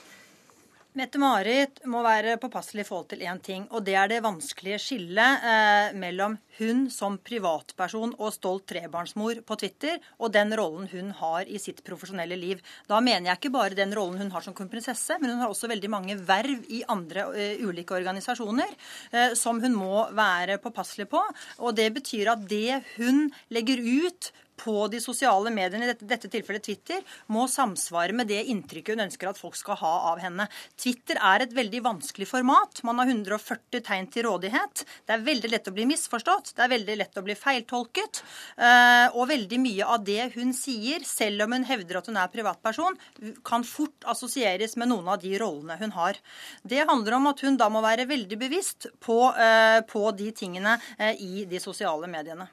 Mette-Marit 0.97 1.82
må 1.92 2.01
være 2.01 2.38
påpasselig 2.40 2.86
i 2.86 2.88
forhold 2.88 3.11
til 3.11 3.20
én 3.28 3.40
ting, 3.44 3.66
og 3.68 3.82
det 3.84 3.92
er 4.01 4.09
det 4.09 4.22
vanskelige 4.24 4.78
skillet 4.80 5.42
eh, 5.44 5.88
mellom 6.01 6.38
hun 6.57 6.86
som 6.88 7.18
privatperson 7.20 8.14
og 8.16 8.32
stolt 8.32 8.64
trebarnsmor 8.72 9.42
på 9.44 9.59
Twitter, 9.61 9.99
og 10.16 10.32
den 10.32 10.55
rollen 10.57 10.88
hun 10.88 11.11
har 11.18 11.51
i 11.53 11.61
sitt 11.61 11.82
profesjonelle 11.84 12.38
liv. 12.40 12.62
Da 12.88 13.03
mener 13.05 13.28
jeg 13.28 13.42
ikke 13.42 13.53
bare 13.59 13.76
den 13.76 13.92
rollen 13.92 14.24
hun 14.24 14.32
har 14.32 14.47
som 14.47 14.57
kronprinsesse, 14.57 15.18
men 15.20 15.34
hun 15.34 15.44
har 15.44 15.53
også 15.53 15.68
veldig 15.68 15.92
mange 15.92 16.16
verv 16.16 16.64
i 16.72 16.80
andre 16.88 17.28
uh, 17.28 17.68
ulike 17.68 17.92
organisasjoner 17.99 18.72
eh, 19.12 19.36
som 19.36 19.61
hun 19.61 19.76
må 19.76 20.07
være 20.16 20.57
påpasselig 20.64 21.11
på. 21.12 21.20
Og 21.61 21.76
det 21.76 21.90
betyr 22.01 22.32
at 22.32 22.49
det 22.49 22.80
hun 22.97 23.26
legger 23.53 23.84
ut 23.84 24.32
på 24.61 24.86
de 24.92 25.00
sosiale 25.02 25.52
mediene, 25.54 25.86
i 25.86 25.90
dette, 25.92 26.07
dette, 26.09 26.30
tilfellet 26.32 26.64
Twitter, 26.66 27.02
må 27.32 27.46
samsvare 27.50 28.14
med 28.16 28.30
det 28.30 28.42
inntrykket 28.50 28.96
hun 28.96 29.04
ønsker 29.07 29.30
at 29.30 29.40
folk 29.40 29.57
skal 29.59 29.78
ha 29.80 29.92
av 30.12 30.22
henne. 30.22 30.48
Twitter 30.80 31.20
er 31.20 31.44
et 31.44 31.54
veldig 31.57 31.82
vanskelig 31.84 32.28
format. 32.30 32.82
Man 32.86 33.00
har 33.02 33.11
140 33.12 33.84
tegn 33.86 34.09
til 34.12 34.26
rådighet. 34.28 34.84
Det 35.07 35.16
er 35.16 35.26
veldig 35.26 35.52
lett 35.52 35.70
å 35.70 35.74
bli 35.76 35.86
misforstått. 35.92 36.54
Det 36.57 36.66
er 36.66 36.72
veldig 36.72 36.98
lett 37.02 37.20
å 37.20 37.24
bli 37.26 37.36
feiltolket. 37.38 38.22
Eh, 38.57 39.07
og 39.12 39.30
veldig 39.32 39.61
mye 39.62 39.90
av 39.96 40.04
det 40.07 40.30
hun 40.36 40.52
sier, 40.57 41.04
selv 41.07 41.46
om 41.46 41.57
hun 41.57 41.66
hevder 41.68 42.00
at 42.00 42.11
hun 42.11 42.20
er 42.20 42.32
privatperson, 42.32 42.98
kan 43.46 43.64
fort 43.66 44.07
assosieres 44.09 44.76
med 44.80 44.90
noen 44.92 45.09
av 45.12 45.20
de 45.22 45.36
rollene 45.40 45.78
hun 45.80 45.94
har. 45.96 46.20
Det 46.62 46.86
handler 46.88 47.18
om 47.18 47.32
at 47.32 47.42
hun 47.44 47.59
da 47.61 47.70
må 47.72 47.82
være 47.84 48.09
veldig 48.09 48.38
bevisst 48.40 48.90
på, 49.00 49.18
eh, 49.32 49.80
på 49.88 50.11
de 50.16 50.30
tingene 50.36 50.78
eh, 50.98 51.14
i 51.20 51.44
de 51.48 51.61
sosiale 51.62 52.09
mediene. 52.11 52.48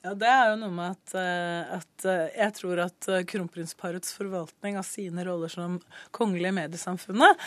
Ja, 0.00 0.14
Det 0.16 0.28
er 0.32 0.46
jo 0.48 0.56
noe 0.62 0.72
med 0.72 0.94
at, 0.94 1.12
eh, 1.20 1.72
at, 1.76 2.04
eh, 2.08 2.28
jeg 2.32 2.54
tror 2.56 2.80
at 2.86 3.08
eh, 3.12 3.24
kronprinsparets 3.28 4.14
forvaltning 4.16 4.78
av 4.80 4.86
sine 4.88 5.26
roller 5.26 5.52
som 5.52 5.74
kongelige 6.16 6.54
mediesamfunnet, 6.56 7.42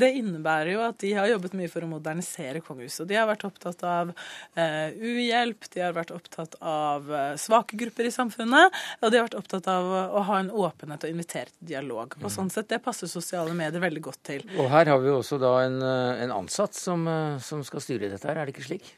det 0.00 0.08
innebærer 0.16 0.72
jo 0.72 0.80
at 0.84 0.96
de 1.02 1.10
har 1.14 1.28
jobbet 1.28 1.54
mye 1.58 1.68
for 1.70 1.84
å 1.84 1.90
modernisere 1.90 2.62
kongehuset. 2.64 3.06
De 3.08 3.18
har 3.18 3.28
vært 3.28 3.44
opptatt 3.46 3.82
av 3.86 4.12
uh, 4.12 4.88
uhjelp, 4.96 5.68
de 5.72 5.82
har 5.82 5.94
vært 5.96 6.12
opptatt 6.14 6.56
av 6.60 7.06
svake 7.40 7.78
grupper 7.80 8.08
i 8.08 8.12
samfunnet, 8.14 8.76
og 9.00 9.10
de 9.10 9.20
har 9.20 9.26
vært 9.28 9.38
opptatt 9.38 9.68
av 9.70 9.90
å 10.20 10.24
ha 10.28 10.38
en 10.40 10.50
åpenhet 10.50 11.06
og 11.06 11.12
invitere 11.12 11.52
til 11.52 11.70
dialog. 11.72 12.16
Og 12.22 12.32
sånn 12.32 12.50
sett, 12.52 12.68
Det 12.70 12.80
passer 12.82 13.10
sosiale 13.10 13.54
medier 13.56 13.82
veldig 13.82 14.04
godt 14.08 14.22
til. 14.32 14.46
Og 14.58 14.70
her 14.72 14.90
har 14.92 15.02
vi 15.02 15.12
også 15.12 15.40
da 15.42 15.54
en, 15.66 15.80
en 15.82 16.36
ansatt 16.40 16.76
som, 16.76 17.06
som 17.44 17.64
skal 17.66 17.84
styre 17.84 18.12
dette 18.12 18.28
her, 18.28 18.40
er 18.40 18.48
det 18.48 18.56
ikke 18.56 18.68
slik? 18.72 18.94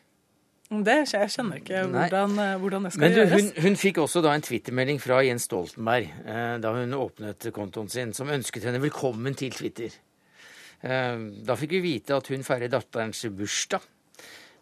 Det, 0.81 0.95
jeg 1.13 1.33
skjønner 1.35 1.59
ikke 1.61 1.83
hvordan, 1.93 2.39
eh, 2.41 2.55
hvordan, 2.63 2.87
det 2.87 2.93
skal 2.95 3.05
Men 3.05 3.17
gjøres. 3.19 3.33
Hun, 3.35 3.51
hun, 3.67 3.75
fikk 3.77 3.99
også 4.01 4.23
da 4.25 4.33
en 4.33 4.45
twittermelding 4.47 5.01
fra 5.03 5.19
Jens 5.27 5.45
Stoltenberg 5.49 6.09
eh, 6.25 6.55
da 6.65 6.73
hun 6.73 6.97
åpnet 6.97 7.49
kontoen 7.53 7.91
sin, 7.93 8.15
som 8.17 8.33
ønsket 8.33 8.65
henne 8.69 8.81
velkommen 8.81 9.37
til 9.37 9.53
Twitter. 9.53 9.93
Eh, 10.81 11.27
da 11.45 11.57
fikk 11.61 11.77
vi 11.77 11.83
vite 11.85 12.17
at 12.17 12.33
hun 12.33 12.47
feirer 12.47 12.73
datterens 12.73 13.21
bursdag. 13.37 13.85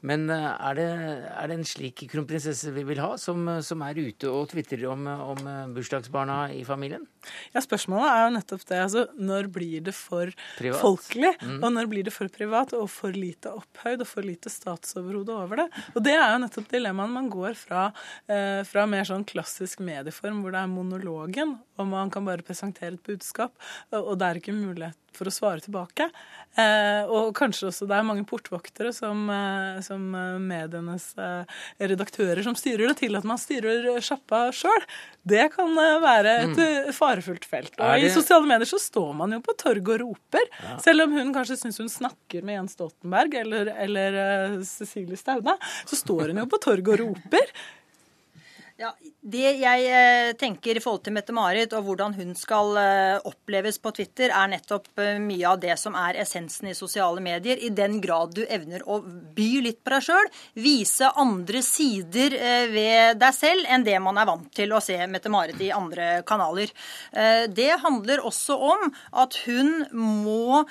Men 0.06 0.28
eh, 0.32 0.46
er 0.52 0.78
det, 0.78 0.88
er 1.28 1.50
det, 1.50 1.58
en 1.58 1.68
slik 1.68 2.04
kronprinsesse 2.10 2.72
vi 2.74 2.84
vil 2.88 3.00
ha, 3.02 3.12
som, 3.20 3.48
som 3.64 3.84
er 3.86 4.00
ute 4.00 4.30
og 4.30 4.48
tvitrer 4.52 4.86
om, 4.90 5.06
om, 5.06 5.50
bursdagsbarna 5.76 6.38
i 6.56 6.62
familien? 6.68 7.06
Ja, 7.54 7.62
Spørsmålet 7.64 8.08
er 8.08 8.22
jo 8.22 8.34
nettopp 8.38 8.66
det. 8.70 8.80
altså 8.86 9.06
Når 9.18 9.50
blir 9.52 9.86
det 9.90 9.94
for 9.96 10.32
privat. 10.58 10.80
folkelig? 10.80 11.34
Mm. 11.42 11.58
Og 11.58 11.74
når 11.76 11.90
blir 11.92 12.08
det 12.08 12.14
for 12.16 12.32
privat 12.32 12.74
og 12.78 12.86
for 12.92 13.16
lite 13.16 13.52
opphøyd 13.60 14.04
og 14.04 14.08
for 14.08 14.26
lite 14.26 14.52
statsoverhode 14.52 15.36
over 15.36 15.64
det? 15.64 15.68
Og 15.94 16.04
det 16.06 16.16
er 16.16 16.34
jo 16.34 16.44
nettopp 16.46 16.70
dilemmaet. 16.72 17.16
Man 17.20 17.32
går 17.32 17.58
fra, 17.58 17.90
eh, 18.30 18.62
fra 18.68 18.86
mer 18.90 19.08
sånn 19.08 19.26
klassisk 19.28 19.84
medieform 19.84 20.40
hvor 20.40 20.56
det 20.56 20.64
er 20.64 20.72
monologen 20.72 21.58
og 21.80 21.88
man 21.88 22.12
kan 22.12 22.26
bare 22.26 22.44
presentere 22.46 22.96
et 22.96 23.06
budskap. 23.06 23.54
Og 23.96 24.16
det 24.20 24.26
er 24.26 24.40
ikke 24.40 24.56
mulighet 24.56 24.96
for 25.16 25.28
å 25.28 25.32
svare 25.34 25.60
tilbake. 25.64 26.06
Eh, 26.58 27.06
og 27.06 27.30
kanskje 27.38 27.68
også 27.68 27.86
det 27.86 27.94
er 27.98 28.06
mange 28.06 28.24
portvoktere 28.26 28.90
som, 28.94 29.22
eh, 29.30 29.80
som 29.86 30.08
eh, 30.14 30.38
medienes 30.42 31.04
redaktører 31.78 32.42
som 32.46 32.56
styrer 32.58 32.90
det, 32.90 32.96
til 33.04 33.16
at 33.18 33.26
man 33.28 33.38
styrer 33.40 33.86
sjappa 34.04 34.48
sjøl. 34.54 34.84
Det 35.26 35.48
kan 35.54 35.74
være 35.76 36.34
et 36.44 36.56
Mm. 36.60 36.92
farefullt 36.96 37.44
felt. 37.44 37.74
Og 37.78 38.02
i 38.02 38.08
sosiale 38.10 38.46
medier 38.46 38.66
så 38.66 38.80
står 38.80 39.14
man 39.14 39.32
jo 39.32 39.40
på 39.40 39.56
torget 39.56 39.88
og 39.94 40.00
roper. 40.00 40.46
Ja. 40.62 40.76
Selv 40.82 41.02
om 41.06 41.12
hun 41.12 41.32
kanskje 41.34 41.58
syns 41.60 41.78
hun 41.78 41.88
snakker 41.92 42.42
med 42.42 42.56
Jens 42.58 42.76
Stoltenberg 42.76 43.34
eller, 43.34 43.68
eller 43.78 44.62
Cecilie 44.64 45.16
Staude, 45.16 45.56
så 45.86 45.96
står 45.96 46.28
hun 46.32 46.42
jo 46.42 46.46
på 46.46 46.60
torget 46.62 46.88
og 46.88 47.00
roper. 47.06 47.46
Ja, 48.80 48.94
Det 49.20 49.50
jeg 49.60 49.88
eh, 49.92 50.30
tenker 50.40 50.78
i 50.78 50.80
forhold 50.80 51.02
til 51.04 51.12
Mette-Marit 51.12 51.74
og 51.76 51.84
hvordan 51.84 52.14
hun 52.16 52.30
skal 52.38 52.78
eh, 52.80 53.18
oppleves 53.28 53.76
på 53.76 53.92
Twitter, 53.92 54.32
er 54.32 54.48
nettopp 54.48 54.88
eh, 55.04 55.18
mye 55.20 55.50
av 55.50 55.58
det 55.60 55.76
som 55.76 55.98
er 56.00 56.16
essensen 56.22 56.70
i 56.70 56.74
sosiale 56.78 57.20
medier. 57.20 57.60
I 57.60 57.68
den 57.76 57.98
grad 58.00 58.32
du 58.38 58.40
evner 58.46 58.86
å 58.88 59.02
by 59.04 59.50
litt 59.66 59.82
på 59.84 59.92
deg 59.92 60.06
sjøl, 60.08 60.32
vise 60.64 61.12
andre 61.20 61.60
sider 61.66 62.38
ved 62.72 63.20
deg 63.20 63.36
selv 63.36 63.68
enn 63.68 63.84
det 63.84 64.00
man 64.00 64.16
er 64.16 64.30
vant 64.32 64.48
til 64.56 64.72
å 64.72 64.80
se 64.80 64.96
Mette-Marit 65.12 65.60
i 65.60 65.72
andre 65.76 66.22
kanaler. 66.24 66.72
Det 67.52 67.72
handler 67.84 68.24
også 68.24 68.56
om 68.72 68.88
at 69.20 69.42
hun 69.44 69.82
må 69.92 70.64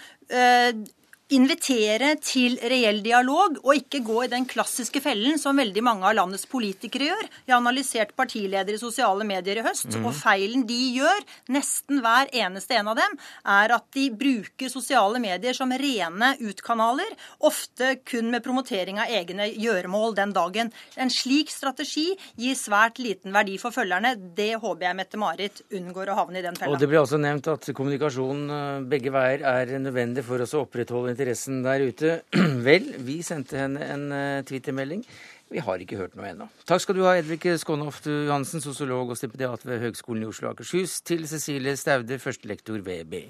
invitere 1.30 2.15
til 2.25 2.55
reell 2.71 3.03
dialog, 3.05 3.59
og 3.61 3.77
ikke 3.77 4.01
gå 4.05 4.23
i 4.25 4.30
den 4.32 4.47
klassiske 4.49 5.01
fellen 5.03 5.38
som 5.41 5.59
veldig 5.61 5.84
mange 5.86 6.07
av 6.09 6.15
landets 6.17 6.47
politikere 6.49 7.11
gjør. 7.11 7.27
Jeg 7.45 7.53
har 7.53 7.61
analysert 7.61 8.15
partiledere 8.17 8.80
i 8.80 8.82
sosiale 8.82 9.27
medier 9.30 9.59
i 9.61 9.65
høst, 9.65 9.91
mm. 9.93 10.07
og 10.09 10.15
feilen 10.17 10.65
de 10.69 10.80
gjør, 10.97 11.25
nesten 11.53 12.01
hver 12.01 12.32
eneste 12.34 12.80
en 12.80 12.89
av 12.93 12.97
dem, 12.97 13.17
er 13.45 13.75
at 13.77 13.86
de 13.93 14.07
bruker 14.09 14.73
sosiale 14.73 15.21
medier 15.21 15.57
som 15.57 15.69
rene 15.69 16.32
utkanaler, 16.41 17.13
ofte 17.45 17.95
kun 18.09 18.32
med 18.34 18.43
promotering 18.45 19.01
av 19.01 19.13
egne 19.13 19.51
gjøremål 19.53 20.17
den 20.17 20.34
dagen. 20.34 20.73
En 20.97 21.13
slik 21.13 21.53
strategi 21.53 22.07
gir 22.41 22.57
svært 22.57 22.97
liten 23.01 23.36
verdi 23.36 23.59
for 23.61 23.75
følgerne. 23.75 24.15
Det 24.17 24.55
håper 24.57 24.89
jeg 24.89 24.97
Mette-Marit 24.97 25.63
unngår 25.77 26.09
å 26.09 26.17
havne 26.23 26.41
i 26.41 26.45
den 26.45 26.57
fella. 26.57 26.73
Og 26.73 26.82
det 26.82 26.89
ble 26.89 27.03
også 27.03 27.21
nevnt 27.21 27.51
at 27.53 27.69
kommunikasjon 27.77 28.43
eh, 28.49 28.84
begge 28.89 29.13
veier 29.13 29.45
er 29.45 29.77
nødvendig 29.77 30.25
for 30.25 30.41
oss 30.41 30.57
å 30.57 30.65
opprettholde 30.65 31.18
interessen 31.20 31.59
der 31.65 31.84
ute. 31.84 32.22
Vel, 32.67 32.93
vi 33.03 33.20
sendte 33.26 33.59
henne 33.59 33.84
en 33.84 34.07
eh, 34.15 34.45
twittermelding. 34.47 35.03
Vi 35.49 35.61
har 35.65 35.82
ikke 35.82 35.97
hørt 35.97 36.15
noe 36.15 36.30
ennå. 36.30 36.47
Takk 36.70 36.84
skal 36.84 36.95
du 36.95 37.03
ha, 37.07 37.15
Edvik 37.17 37.47
Skånhoft 37.59 38.05
Johansen, 38.07 38.61
sosiolog 38.61 39.11
og 39.11 39.17
stipendiat 39.17 39.65
ved 39.65 39.82
Høgskolen 39.82 40.24
i 40.24 40.30
Oslo 40.30 40.47
og 40.47 40.55
Akershus, 40.55 40.99
til 41.01 41.26
Cecilie 41.28 41.74
Staude, 41.80 42.20
førstelektor 42.22 42.80
ved 42.86 43.09
BI. 43.09 43.26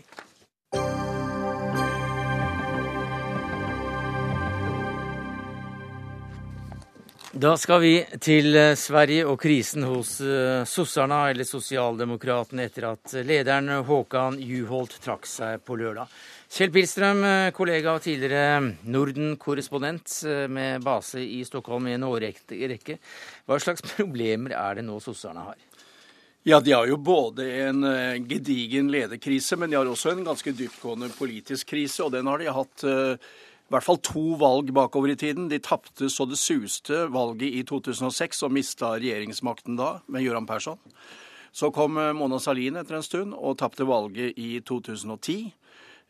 Da 7.30 7.52
skal 7.62 7.82
vi 7.84 7.92
til 8.18 8.56
eh, 8.58 8.72
Sverige 8.74 9.28
og 9.30 9.36
krisen 9.38 9.84
hos 9.86 10.16
uh, 10.26 10.66
sossarna, 10.66 11.28
eller 11.30 11.46
sosialdemokratene, 11.46 12.66
etter 12.66 12.88
at 12.90 13.14
lederen 13.22 13.70
Håkan 13.86 14.40
Juholt 14.42 14.96
trakk 15.04 15.30
seg 15.30 15.62
på 15.62 15.78
lørdag. 15.78 16.10
Kjell 16.50 16.72
Pilstrøm, 16.74 17.22
eh, 17.22 17.52
kollega 17.54 17.94
og 17.94 18.02
tidligere 18.02 18.72
Norden-korrespondent 18.90 20.16
eh, 20.26 20.48
med 20.50 20.82
base 20.82 21.22
i 21.22 21.44
Stockholm 21.46 21.92
i 21.92 21.94
en 22.00 22.08
årrekke. 22.08 22.98
Hva 23.46 23.60
slags 23.62 23.86
problemer 23.94 24.58
er 24.58 24.80
det 24.80 24.88
nå 24.88 24.98
sossarna 24.98 25.52
har? 25.52 25.60
Ja, 26.50 26.58
de 26.60 26.72
har 26.72 26.88
jo 26.90 26.98
både 26.98 27.46
en 27.68 27.84
eh, 27.84 28.18
gedigen 28.26 28.90
lederkrise, 28.90 29.60
men 29.60 29.70
de 29.70 29.78
har 29.78 29.86
også 29.86 30.16
en 30.16 30.26
ganske 30.26 30.56
dyptgående 30.58 31.12
politisk 31.14 31.76
krise. 31.76 32.02
Og 32.08 32.14
den 32.18 32.26
har 32.32 32.42
de 32.42 32.50
hatt 32.58 32.86
eh, 32.90 33.30
i 33.70 33.74
hvert 33.76 33.86
fall 33.86 34.00
to 34.02 34.24
valg 34.42 34.72
bakover 34.74 35.14
i 35.14 35.18
tiden. 35.20 35.48
De 35.52 35.60
tapte 35.62 36.10
så 36.10 36.26
det 36.26 36.40
suste 36.42 37.04
valget 37.14 37.54
i 37.54 37.64
2006 37.70 38.42
og 38.48 38.54
mista 38.56 38.96
regjeringsmakten 38.96 39.78
da, 39.78 40.00
med 40.10 40.26
Gøran 40.26 40.50
Persson. 40.50 40.80
Så 41.54 41.70
kom 41.74 41.98
eh, 42.02 42.14
Mona 42.18 42.40
Sahlin 42.42 42.80
etter 42.82 42.98
en 42.98 43.06
stund 43.06 43.38
og 43.38 43.60
tapte 43.62 43.86
valget 43.90 44.38
i 44.42 44.60
2010. 44.66 45.54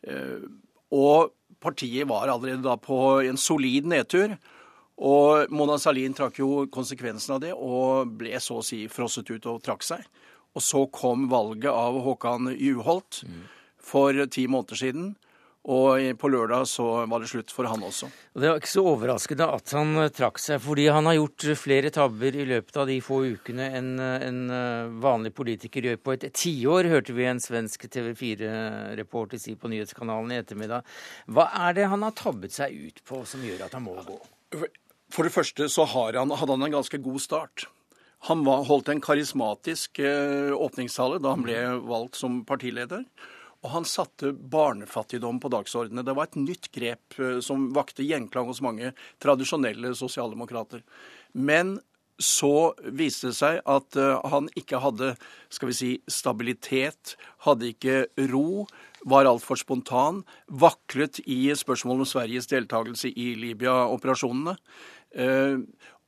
Eh, 0.08 0.48
Og 0.90 1.30
partiet 1.60 2.08
var 2.08 2.26
allerede 2.32 2.64
da 2.64 2.74
på 2.76 3.20
en 3.22 3.36
solid 3.38 3.86
nedtur. 3.86 4.34
Og 5.00 5.52
Mona 5.54 5.78
Sahlin 5.78 6.16
trakk 6.16 6.40
jo 6.40 6.66
konsekvensen 6.72 7.36
av 7.36 7.44
det 7.44 7.52
og 7.54 8.10
ble 8.20 8.34
så 8.42 8.58
å 8.60 8.64
si 8.64 8.82
frosset 8.90 9.30
ut 9.30 9.46
og 9.46 9.62
trakk 9.62 9.86
seg. 9.86 10.02
Og 10.56 10.64
så 10.66 10.82
kom 10.90 11.28
valget 11.30 11.70
av 11.70 12.00
Håkan 12.04 12.50
Juholt 12.58 13.22
for 13.78 14.12
ti 14.26 14.48
måneder 14.50 14.76
siden. 14.76 15.12
Og 15.68 16.00
på 16.16 16.28
lørdag 16.32 16.64
så 16.70 16.84
var 17.04 17.20
det 17.20 17.28
slutt 17.28 17.50
for 17.52 17.68
han 17.68 17.82
også. 17.84 18.08
Det 18.32 18.48
var 18.48 18.56
ikke 18.56 18.70
så 18.70 18.84
overraskende 18.94 19.48
at 19.52 19.72
han 19.76 19.90
eh, 20.00 20.12
trakk 20.16 20.38
seg, 20.40 20.56
fordi 20.64 20.86
han 20.88 21.04
har 21.04 21.18
gjort 21.18 21.44
flere 21.60 21.90
tabber 21.92 22.38
i 22.38 22.46
løpet 22.48 22.78
av 22.80 22.86
de 22.88 22.96
få 23.04 23.18
ukene 23.34 23.66
en, 23.76 23.90
eh, 24.00 24.24
en 24.24 24.38
eh, 24.56 24.94
vanlig 25.04 25.34
politiker 25.36 25.84
gjør 25.84 25.98
på 26.00 26.14
et 26.16 26.24
tiår, 26.32 26.88
hørte 26.88 27.12
vi 27.12 27.26
en 27.28 27.42
svensk 27.44 27.84
TV 27.92 28.14
4-reporter 28.16 29.42
si 29.42 29.52
på 29.52 29.68
nyhetskanalen 29.68 30.32
i 30.32 30.38
ettermiddag. 30.40 30.86
Hva 31.28 31.50
er 31.66 31.76
det 31.76 31.90
han 31.92 32.06
har 32.08 32.16
tabbet 32.16 32.56
seg 32.56 32.78
ut 32.88 33.02
på 33.04 33.20
som 33.28 33.44
gjør 33.44 33.66
at 33.66 33.76
han 33.76 33.84
må 33.84 33.98
gå? 34.06 34.16
For 35.12 35.28
det 35.28 35.34
første 35.34 35.68
så 35.68 35.84
har 35.92 36.16
han, 36.16 36.32
hadde 36.32 36.56
han 36.56 36.70
en 36.70 36.78
ganske 36.78 37.02
god 37.04 37.20
start. 37.20 37.66
Han 38.30 38.46
var, 38.48 38.64
holdt 38.68 38.88
en 38.92 39.00
karismatisk 39.04 40.00
eh, 40.00 40.56
åpningstale 40.56 41.20
da 41.20 41.34
han 41.36 41.44
ble 41.44 41.58
valgt 41.84 42.16
som 42.20 42.40
partileder. 42.48 43.04
Og 43.60 43.74
han 43.74 43.84
satte 43.88 44.32
barnefattigdom 44.32 45.40
på 45.42 45.50
dagsordenen. 45.52 46.04
Det 46.06 46.16
var 46.16 46.30
et 46.30 46.40
nytt 46.40 46.70
grep 46.72 47.18
eh, 47.20 47.38
som 47.44 47.68
vakte 47.76 48.06
gjenklang 48.06 48.48
hos 48.48 48.62
mange 48.64 48.94
tradisjonelle 49.20 49.92
sosialdemokrater. 49.98 50.84
Men 51.36 51.76
så 52.20 52.74
viste 52.84 53.30
det 53.30 53.38
seg 53.38 53.60
at 53.68 53.96
eh, 54.00 54.30
han 54.32 54.48
ikke 54.58 54.80
hadde 54.84 55.14
skal 55.52 55.70
vi 55.70 55.76
si, 55.76 55.90
stabilitet, 56.08 57.16
hadde 57.46 57.72
ikke 57.72 57.98
ro, 58.32 58.66
var 59.08 59.28
altfor 59.28 59.60
spontan, 59.60 60.22
vaklet 60.48 61.22
i 61.24 61.48
spørsmålet 61.56 62.04
om 62.04 62.10
Sveriges 62.10 62.50
deltakelse 62.50 63.12
i 63.12 63.32
Libya-operasjonene. 63.40 64.56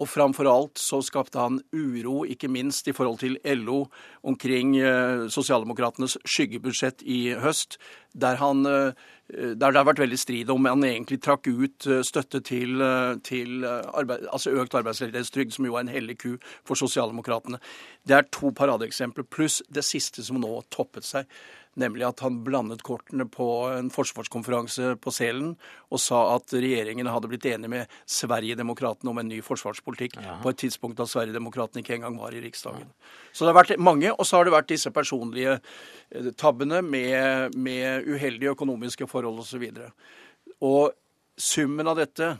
Og 0.02 0.08
framfor 0.10 0.48
alt 0.50 0.80
så 0.82 0.98
skapte 1.04 1.38
han 1.38 1.60
uro, 1.70 2.24
ikke 2.26 2.50
minst 2.50 2.88
i 2.90 2.94
forhold 2.96 3.20
til 3.20 3.36
LO, 3.60 3.84
omkring 4.26 4.74
eh, 4.80 5.28
sosialdemokratenes 5.30 6.16
skyggebudsjett 6.26 7.04
i 7.06 7.36
høst, 7.38 7.78
der, 8.18 8.40
han, 8.40 8.66
eh, 8.66 8.90
der 9.30 9.54
det 9.70 9.78
har 9.78 9.86
vært 9.86 10.02
veldig 10.02 10.18
strid 10.18 10.50
om 10.50 10.66
han 10.66 10.82
egentlig 10.88 11.20
trakk 11.22 11.46
ut 11.46 11.86
eh, 11.86 12.02
støtte 12.06 12.42
til, 12.42 12.82
til 13.22 13.62
arbeid, 13.68 14.26
altså 14.32 14.56
økt 14.58 14.74
arbeidsledighetstrygd, 14.82 15.54
som 15.54 15.70
jo 15.70 15.78
er 15.78 15.86
en 15.86 15.94
hellig 15.94 16.18
ku 16.24 16.30
for 16.66 16.78
sosialdemokratene. 16.78 17.62
Det 18.02 18.18
er 18.18 18.30
to 18.34 18.50
paradeeksempler, 18.58 19.28
pluss 19.30 19.62
det 19.70 19.86
siste 19.86 20.26
som 20.26 20.42
nå 20.42 20.64
toppet 20.74 21.06
seg. 21.06 21.30
Nemlig 21.80 22.04
at 22.04 22.20
han 22.20 22.42
blandet 22.44 22.82
kortene 22.84 23.24
på 23.32 23.46
en 23.72 23.88
forsvarskonferanse 23.92 24.90
på 25.00 25.12
Selen 25.14 25.54
og 25.88 26.02
sa 26.04 26.20
at 26.34 26.52
regjeringen 26.52 27.08
hadde 27.08 27.30
blitt 27.32 27.46
enig 27.48 27.70
med 27.72 27.94
Sverigedemokraterna 28.04 29.12
om 29.14 29.20
en 29.22 29.30
ny 29.32 29.38
forsvarspolitikk 29.44 30.18
på 30.42 30.52
et 30.52 30.60
tidspunkt 30.60 31.00
da 31.00 31.06
Sverigedemokraterna 31.08 31.80
ikke 31.80 31.96
engang 31.96 32.18
var 32.20 32.36
i 32.36 32.42
Riksdagen. 32.44 32.90
Så 33.32 33.46
det 33.46 33.54
har 33.54 33.60
vært 33.62 33.80
mange, 33.80 34.12
og 34.12 34.28
så 34.28 34.38
har 34.38 34.48
det 34.48 34.52
vært 34.52 34.68
disse 34.74 34.92
personlige 34.92 35.56
eh, 35.56 36.30
tabbene 36.36 36.82
med, 36.84 37.56
med 37.56 38.04
uheldige 38.04 38.52
økonomiske 38.52 39.08
forhold 39.08 39.40
osv. 39.40 39.64
Og, 39.72 40.06
og 40.68 41.40
summen 41.40 41.88
av 41.88 41.96
dette 42.02 42.34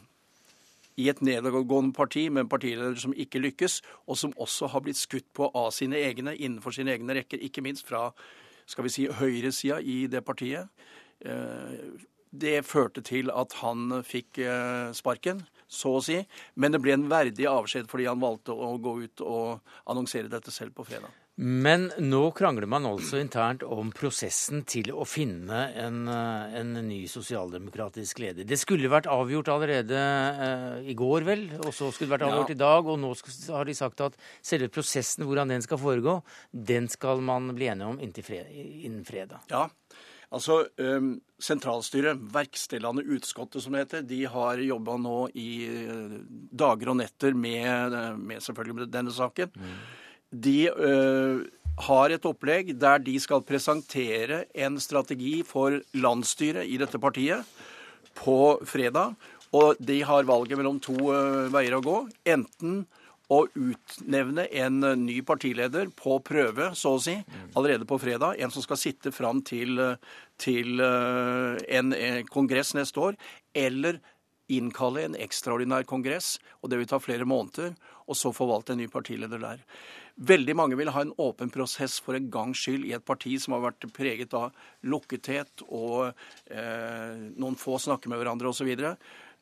i 1.01 1.09
et 1.09 1.25
nedadgående 1.25 1.95
parti 1.97 2.27
med 2.29 2.45
en 2.45 2.53
partileder 2.53 3.01
som 3.01 3.17
ikke 3.17 3.41
lykkes, 3.41 3.81
og 4.05 4.19
som 4.21 4.37
også 4.37 4.69
har 4.75 4.85
blitt 4.85 5.01
skutt 5.01 5.29
på 5.33 5.49
av 5.57 5.71
sine 5.73 5.97
egne 6.05 6.37
innenfor 6.37 6.75
sine 6.77 6.93
egne 6.93 7.17
rekker, 7.17 7.41
ikke 7.41 7.65
minst 7.65 7.89
fra 7.89 8.11
skal 8.67 8.87
vi 8.87 8.93
si, 8.95 9.07
høyresida 9.07 9.81
i 9.81 10.07
det 10.07 10.25
partiet. 10.25 10.69
Eh, 11.25 12.09
Det 12.33 12.65
førte 12.65 13.03
til 13.05 13.29
at 13.29 13.53
han 13.61 14.03
fikk 14.09 14.39
eh, 14.41 14.93
sparken, 14.97 15.43
så 15.69 15.99
å 15.99 16.01
si. 16.01 16.17
Men 16.57 16.73
det 16.73 16.81
ble 16.81 16.95
en 16.97 17.11
verdig 17.11 17.45
avskjed 17.45 17.91
fordi 17.91 18.07
han 18.09 18.23
valgte 18.23 18.57
å 18.57 18.79
gå 18.81 18.95
ut 19.03 19.21
og 19.21 19.61
annonsere 19.85 20.33
dette 20.33 20.51
selv 20.51 20.73
på 20.73 20.87
fredag. 20.89 21.13
Men 21.41 21.87
nå 21.97 22.27
krangler 22.37 22.69
man 22.69 22.85
altså 22.85 23.17
internt 23.17 23.63
om 23.65 23.89
prosessen 23.97 24.67
til 24.69 24.91
å 24.93 25.07
finne 25.09 25.63
en, 25.81 26.03
eh, 26.13 26.59
en 26.61 26.75
ny 26.87 27.07
sosialdemokratisk 27.09 28.21
leder. 28.21 28.45
Det 28.45 28.59
skulle 28.61 28.91
vært 28.93 29.09
avgjort 29.09 29.49
allerede 29.49 29.97
eh, 29.97 30.91
i 30.93 30.95
går, 30.95 31.25
vel? 31.25 31.47
Og 31.63 31.73
så 31.73 31.89
skulle 31.89 32.11
det 32.11 32.19
vært 32.19 32.29
avgjort 32.29 32.53
Ja. 32.53 32.55
i 32.55 32.61
dag. 32.61 32.87
Og 32.87 33.01
nå 33.01 33.15
har 33.49 33.65
de 33.65 33.75
sagt 33.75 34.01
at 34.05 34.17
selve 34.43 34.69
prosessen, 34.69 35.25
hvordan 35.25 35.49
den 35.49 35.63
skal 35.65 35.81
foregå, 35.81 36.23
den 36.53 36.89
skal 36.93 37.25
man 37.25 37.55
bli 37.57 37.71
enige 37.73 37.89
om 37.89 37.99
fred, 38.23 38.53
innen 38.53 39.05
fredag. 39.05 39.41
Ja, 39.51 39.71
altså 40.31 40.67
um, 40.79 41.21
Sentralstyret, 41.41 42.21
verkstedlandet 42.33 43.09
utskottet 43.09 43.63
som 43.63 43.73
det 43.73 43.87
heter, 43.87 44.03
de 44.07 44.25
har 44.27 44.59
jobba 44.59 44.99
nå 45.01 45.31
i 45.35 45.65
eh, 45.67 46.21
dager 46.53 46.93
og 46.93 47.01
netter 47.01 47.35
med, 47.35 47.93
eh, 47.97 48.17
med 48.17 48.45
selvfølgelig 48.45 48.91
denne 48.93 49.11
saken. 49.11 49.51
De 50.33 50.71
øh, 50.73 51.45
har 51.87 52.13
et 52.13 52.25
opplegg 52.29 52.73
der 52.81 53.03
de 53.05 53.19
skal 53.21 53.45
presentere 53.45 54.45
en 54.55 54.79
strategi 54.81 55.43
for 55.47 55.81
landsstyret 55.93 56.69
i 56.69 56.79
dette 56.81 57.01
partiet 57.01 57.45
på 58.17 58.59
fredag. 58.69 59.15
Og 59.53 59.77
de 59.81 60.01
har 60.09 60.25
valget 60.25 60.57
mellom 60.57 60.79
to 60.81 60.97
uh, 61.13 61.49
veier 61.53 61.77
å 61.77 61.83
gå. 61.85 61.97
Enten 62.25 62.87
å 63.33 63.43
utnevne 63.53 64.47
en 64.49 64.79
uh, 64.81 64.95
ny 64.97 65.19
partileder 65.29 65.91
på 65.97 66.17
prøve, 66.25 66.71
så 66.77 66.95
å 66.97 67.03
si, 67.05 67.19
allerede 67.53 67.85
på 67.89 67.99
fredag. 68.01 68.41
En 68.41 68.53
som 68.53 68.65
skal 68.65 68.81
sitte 68.81 69.13
fram 69.13 69.43
til, 69.45 69.77
til 70.41 70.81
en, 70.81 71.93
en 71.93 72.25
kongress 72.33 72.73
neste 72.79 73.05
år. 73.11 73.21
Eller 73.53 74.01
innkalle 74.59 75.07
en 75.07 75.19
ekstraordinær 75.19 75.87
kongress, 75.89 76.37
og 76.61 76.71
det 76.71 76.81
vil 76.81 76.91
ta 76.91 77.01
flere 77.03 77.29
måneder, 77.29 77.75
og 78.07 78.19
så 78.19 78.33
få 78.35 78.49
valgt 78.51 78.73
en 78.73 78.81
ny 78.83 78.89
partileder 78.93 79.41
der. 79.43 79.65
Veldig 80.21 80.55
mange 80.59 80.77
vil 80.77 80.93
ha 80.93 81.03
en 81.07 81.15
åpen 81.23 81.51
prosess 81.53 81.97
for 82.05 82.19
en 82.19 82.29
gangs 82.33 82.61
skyld 82.61 82.85
i 82.85 82.93
et 82.97 83.05
parti 83.05 83.33
som 83.41 83.57
har 83.57 83.65
vært 83.65 83.87
preget 83.97 84.35
av 84.37 84.53
lukkethet 84.85 85.65
og 85.71 86.13
eh, 86.53 87.31
noen 87.41 87.57
få 87.57 87.79
snakker 87.81 88.13
med 88.13 88.21
hverandre 88.21 88.53
osv. 88.53 88.75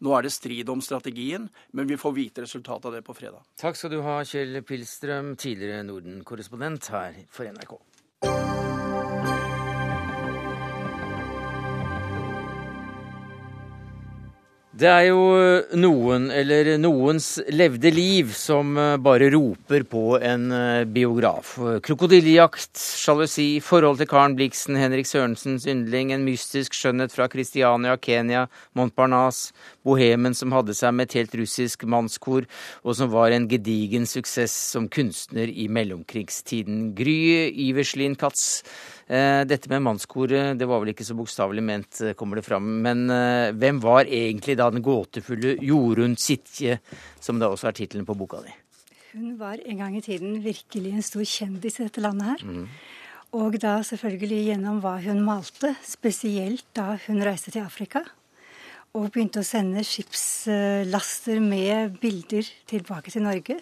Nå 0.00 0.14
er 0.16 0.24
det 0.24 0.32
strid 0.32 0.70
om 0.72 0.80
strategien, 0.84 1.50
men 1.76 1.90
vi 1.90 1.98
får 2.00 2.16
vite 2.16 2.46
resultatet 2.46 2.88
av 2.88 2.96
det 2.96 3.02
på 3.04 3.16
fredag. 3.18 3.42
Takk 3.61 3.76
skal 3.76 3.92
du 3.92 4.00
ha, 4.06 4.20
Kjell 4.24 4.62
Pilstrøm, 4.64 5.34
tidligere 5.40 5.82
Norden-korrespondent 5.90 6.92
her 6.94 7.18
for 7.34 7.50
NRK. 7.50 7.74
Det 14.81 14.89
er 14.89 15.11
jo 15.11 15.24
eh, 15.37 15.72
noen, 15.76 16.31
eller 16.33 16.70
noens 16.81 17.35
levde 17.53 17.91
liv, 17.93 18.31
som 18.33 18.78
eh, 18.81 18.95
bare 19.03 19.26
roper 19.35 19.83
på 19.85 20.14
en 20.16 20.47
eh, 20.57 20.87
biograf. 20.89 21.51
Krokodillejakt, 21.85 22.81
sjalusi, 22.81 23.59
forhold 23.61 24.01
til 24.01 24.09
Karen 24.09 24.39
Blixen, 24.39 24.78
Henrik 24.81 25.11
Sørensens 25.11 25.66
yndling, 25.68 26.14
en 26.14 26.24
mystisk 26.24 26.78
skjønnhet 26.78 27.12
fra 27.12 27.28
Kristiania, 27.28 27.99
Kenya, 28.01 28.47
Montparnasse, 28.78 29.53
bohemen 29.85 30.33
som 30.39 30.57
hadde 30.57 30.72
seg 30.78 30.97
med 30.97 31.11
et 31.11 31.18
helt 31.18 31.37
russisk 31.43 31.85
mannskor, 31.85 32.49
og 32.81 32.97
som 32.97 33.12
var 33.12 33.37
en 33.37 33.51
gedigen 33.51 34.09
suksess 34.09 34.55
som 34.72 34.89
kunstner 34.89 35.53
i 35.53 35.68
mellomkrigstiden. 35.68 36.95
Gry 36.97 37.51
Iverslin 37.68 38.16
Katz, 38.16 38.62
dette 39.11 39.66
med 39.72 39.82
mannskoret, 39.82 40.54
det 40.58 40.68
var 40.70 40.78
vel 40.82 40.92
ikke 40.92 41.06
så 41.06 41.16
bokstavelig 41.18 41.62
ment, 41.66 42.00
eh, 42.04 42.14
kommer 42.14 42.38
det 42.38 42.46
fram. 42.46 42.66
Men 42.84 43.08
eh, 43.11 43.50
hvem 43.58 43.80
var 43.82 44.06
egentlig 44.06 44.54
da 44.61 44.68
den 44.70 44.84
gåtefulle 44.86 45.56
Jorunn 45.66 46.14
Sitje, 46.14 46.78
som 47.18 47.40
da 47.40 47.48
også 47.50 47.70
er 47.70 47.78
tittelen 47.80 48.06
på 48.06 48.14
boka 48.14 48.42
di? 48.44 48.54
Hun 49.11 49.34
var 49.40 49.58
en 49.66 49.82
gang 49.82 49.96
i 49.98 50.04
tiden 50.04 50.38
virkelig 50.44 50.92
en 50.94 51.02
stor 51.02 51.26
kjendis 51.26 51.80
i 51.80 51.88
dette 51.88 52.04
landet 52.04 52.28
her. 52.28 52.44
Mm. 52.46 52.68
Og 53.40 53.58
da 53.62 53.76
selvfølgelig 53.86 54.44
gjennom 54.52 54.78
hva 54.82 54.96
hun 55.02 55.24
malte, 55.26 55.72
spesielt 55.86 56.66
da 56.74 56.96
hun 57.06 57.22
reiste 57.26 57.50
til 57.50 57.66
Afrika. 57.66 58.04
Og 58.94 59.11
begynte 59.11 59.42
å 59.42 59.46
sende 59.46 59.82
skipslaster 59.86 61.42
med 61.42 61.98
bilder 62.02 62.46
tilbake 62.70 63.11
til 63.14 63.26
Norge. 63.26 63.58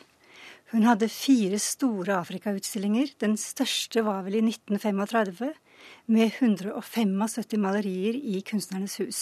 Hun 0.72 0.84
hadde 0.84 1.08
fire 1.08 1.58
store 1.62 2.18
Afrikautstillinger. 2.18 3.14
Den 3.22 3.38
største 3.40 4.04
var 4.04 4.26
vel 4.26 4.38
i 4.40 4.44
1935, 4.44 5.52
med 6.12 6.32
175 6.42 7.60
malerier 7.62 8.18
i 8.18 8.42
Kunstnernes 8.44 8.98
hus. 9.00 9.20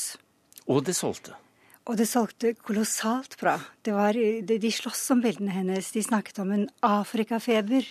Og 0.67 0.83
det 0.89 0.97
solgte? 0.99 1.37
Og 1.87 1.95
det 2.01 2.09
solgte 2.11 2.51
kolossalt 2.59 3.37
bra. 3.39 3.55
Var, 3.87 4.19
de, 4.43 4.57
de 4.59 4.71
sloss 4.75 5.05
om 5.15 5.21
bildene 5.23 5.55
hennes. 5.55 5.93
De 5.95 6.03
snakket 6.03 6.41
om 6.43 6.51
en 6.57 6.65
Afrikafeber 6.83 7.87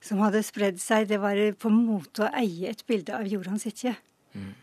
som 0.00 0.22
hadde 0.24 0.40
spredd 0.46 0.80
seg. 0.80 1.10
Det 1.10 1.20
var 1.20 1.36
på 1.60 1.72
mote 1.72 2.24
å 2.24 2.32
eie 2.40 2.72
et 2.72 2.80
bilde 2.88 3.12
av 3.12 3.28
Joran 3.28 3.60
Sitje. 3.60 3.92
Mm. 4.32 4.54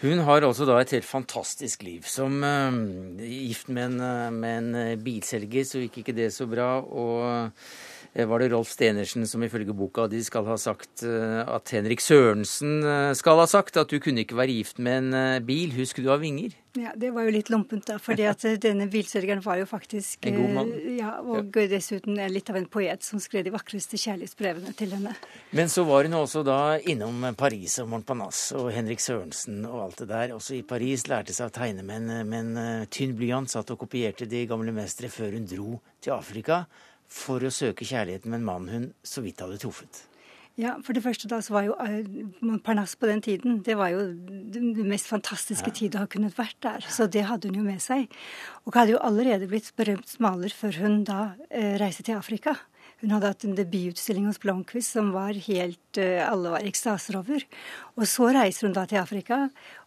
Hun 0.00 0.22
har 0.24 0.40
altså 0.46 0.64
da 0.64 0.78
et 0.80 0.94
helt 0.96 1.04
fantastisk 1.04 1.82
liv. 1.84 2.06
Som 2.08 2.40
uh, 2.40 2.72
gift 3.20 3.68
med 3.68 3.90
en, 3.90 3.98
uh, 4.00 4.32
med 4.32 4.58
en 4.62 4.70
uh, 4.78 5.00
bilselger 5.04 5.66
så 5.68 5.82
gikk 5.84 6.00
ikke 6.00 6.16
det 6.16 6.30
så 6.32 6.48
bra. 6.48 6.70
Og 6.80 7.52
var 8.14 8.42
det 8.42 8.50
Rolf 8.50 8.72
Stenersen 8.74 9.26
som 9.30 9.42
ifølge 9.46 9.74
boka 9.76 10.08
di 10.10 10.18
skal 10.26 10.48
ha 10.50 10.56
sagt 10.58 11.04
at 11.06 11.70
Henrik 11.70 12.02
Sørensen 12.02 12.80
skal 13.14 13.38
ha 13.38 13.46
sagt 13.46 13.78
at 13.78 13.92
du 13.92 14.00
kunne 14.02 14.24
ikke 14.24 14.38
være 14.38 14.56
gift 14.56 14.80
med 14.82 15.14
en 15.14 15.46
bil, 15.46 15.70
husk 15.78 16.02
du 16.02 16.08
har 16.10 16.18
vinger? 16.18 16.56
Ja, 16.78 16.92
Det 16.94 17.10
var 17.10 17.24
jo 17.26 17.32
litt 17.34 17.48
lompent, 17.50 17.86
da. 17.88 17.96
fordi 17.98 18.26
at 18.30 18.44
denne 18.62 18.86
bilselgeren 18.90 19.40
var 19.42 19.58
jo 19.58 19.66
faktisk 19.66 20.26
En 20.26 20.36
god 20.36 20.52
mann. 20.54 20.68
Ja, 20.96 21.16
Og 21.20 21.56
ja. 21.56 21.66
dessuten 21.66 22.14
litt 22.30 22.50
av 22.50 22.56
en 22.60 22.66
poet 22.70 23.02
som 23.02 23.18
skrev 23.18 23.44
de 23.44 23.50
vakreste 23.50 23.98
kjærlighetsbrevene 23.98 24.74
til 24.78 24.94
henne. 24.94 25.14
Men 25.50 25.66
så 25.72 25.82
var 25.88 26.06
hun 26.06 26.14
også 26.14 26.44
da 26.46 26.78
innom 26.78 27.26
Paris 27.36 27.78
og 27.82 27.88
Montparnasse 27.90 28.54
og 28.58 28.70
Henrik 28.74 29.02
Sørensen 29.02 29.64
og 29.66 29.82
alt 29.88 29.98
det 30.04 30.08
der. 30.12 30.34
Også 30.36 30.60
i 30.60 30.62
Paris 30.62 31.08
lærte 31.10 31.34
seg 31.34 31.50
å 31.50 31.56
tegne 31.58 31.82
med 31.82 32.04
en, 32.04 32.28
med 32.28 32.52
en 32.58 32.86
tynn 32.90 33.16
blyant. 33.18 33.50
Satt 33.50 33.70
og 33.74 33.80
kopierte 33.82 34.30
de 34.30 34.46
gamle 34.46 34.74
mestere 34.74 35.10
før 35.10 35.34
hun 35.34 35.50
dro 35.50 35.80
til 36.00 36.14
Afrika 36.14 36.64
for 37.10 37.42
å 37.42 37.52
søke 37.52 37.86
kjærligheten 37.86 38.30
med 38.30 38.40
en 38.40 38.46
mann 38.46 38.70
hun 38.70 38.86
så 39.06 39.24
vidt 39.24 39.42
hadde 39.42 39.58
truffet. 39.60 40.04
Ja, 40.60 40.74
for 40.84 40.92
det 40.92 41.02
første 41.04 41.28
da 41.30 41.38
så 41.40 41.54
var 41.54 41.64
jo 41.64 41.76
eh, 41.80 42.02
Montparnasse 42.44 42.98
på 43.00 43.08
den 43.08 43.22
tiden 43.24 43.60
det 43.64 43.76
var 43.78 43.92
jo 43.94 44.02
den 44.12 44.74
mest 44.90 45.08
fantastiske 45.08 45.70
ja. 45.70 45.76
tid 45.76 45.96
å 45.96 46.02
ha 46.02 46.10
kunnet 46.10 46.36
vært 46.36 46.58
der. 46.66 46.84
Så 46.90 47.06
det 47.08 47.24
hadde 47.28 47.48
hun 47.48 47.62
jo 47.62 47.64
med 47.64 47.80
seg. 47.82 48.10
Og 48.66 48.76
hadde 48.76 48.96
jo 48.96 49.04
allerede 49.06 49.48
blitt 49.48 49.70
berømt 49.78 50.12
maler 50.20 50.52
før 50.52 50.82
hun 50.82 51.00
da 51.08 51.20
eh, 51.48 51.78
reiste 51.80 52.04
til 52.06 52.18
Afrika. 52.18 52.58
Hun 53.00 53.14
hadde 53.14 53.30
hatt 53.30 53.46
en 53.48 53.56
debututstilling 53.56 54.26
hos 54.28 54.40
Blomkvist 54.42 54.98
som 54.98 55.14
var 55.14 55.38
helt 55.46 56.00
eh, 56.00 56.20
Alle 56.26 56.52
var 56.52 56.66
ekstaser 56.68 57.16
over. 57.22 57.46
Og 57.96 58.04
så 58.10 58.28
reiser 58.36 58.68
hun 58.68 58.76
da 58.76 58.84
til 58.90 59.00
Afrika 59.00 59.46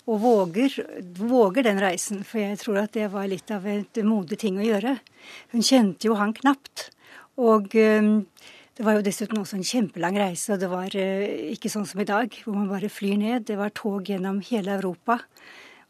og 0.09 0.19
våger, 0.23 0.79
våger, 1.19 1.67
den 1.69 1.83
reisen. 1.83 2.25
For 2.25 2.41
jeg 2.41 2.57
tror 2.63 2.81
at 2.81 2.97
det 2.97 3.11
var 3.13 3.29
litt 3.29 3.53
av 3.53 3.67
et 3.69 4.01
modig 4.07 4.41
ting 4.41 4.57
å 4.57 4.65
gjøre. 4.65 4.97
Hun 5.53 5.63
kjente 5.63 6.09
jo 6.09 6.17
han 6.17 6.33
knapt. 6.39 6.89
Og 7.41 7.73
eh, 7.79 8.11
det 8.73 8.85
var 8.85 8.97
jo 8.97 9.05
dessuten 9.05 9.37
også 9.37 9.59
en 9.59 9.67
kjempelang 9.67 10.15
reise, 10.17 10.55
og 10.55 10.61
det 10.61 10.69
var 10.71 10.95
eh, 10.97 11.53
ikke 11.53 11.69
sånn 11.69 11.85
som 11.89 12.01
i 12.01 12.09
dag, 12.09 12.33
hvor 12.41 12.57
man 12.57 12.71
bare 12.71 12.89
flyr 12.89 13.19
ned. 13.21 13.45
Det 13.49 13.57
var 13.59 13.73
tog 13.77 14.09
gjennom 14.09 14.41
hele 14.49 14.79
Europa. 14.79 15.19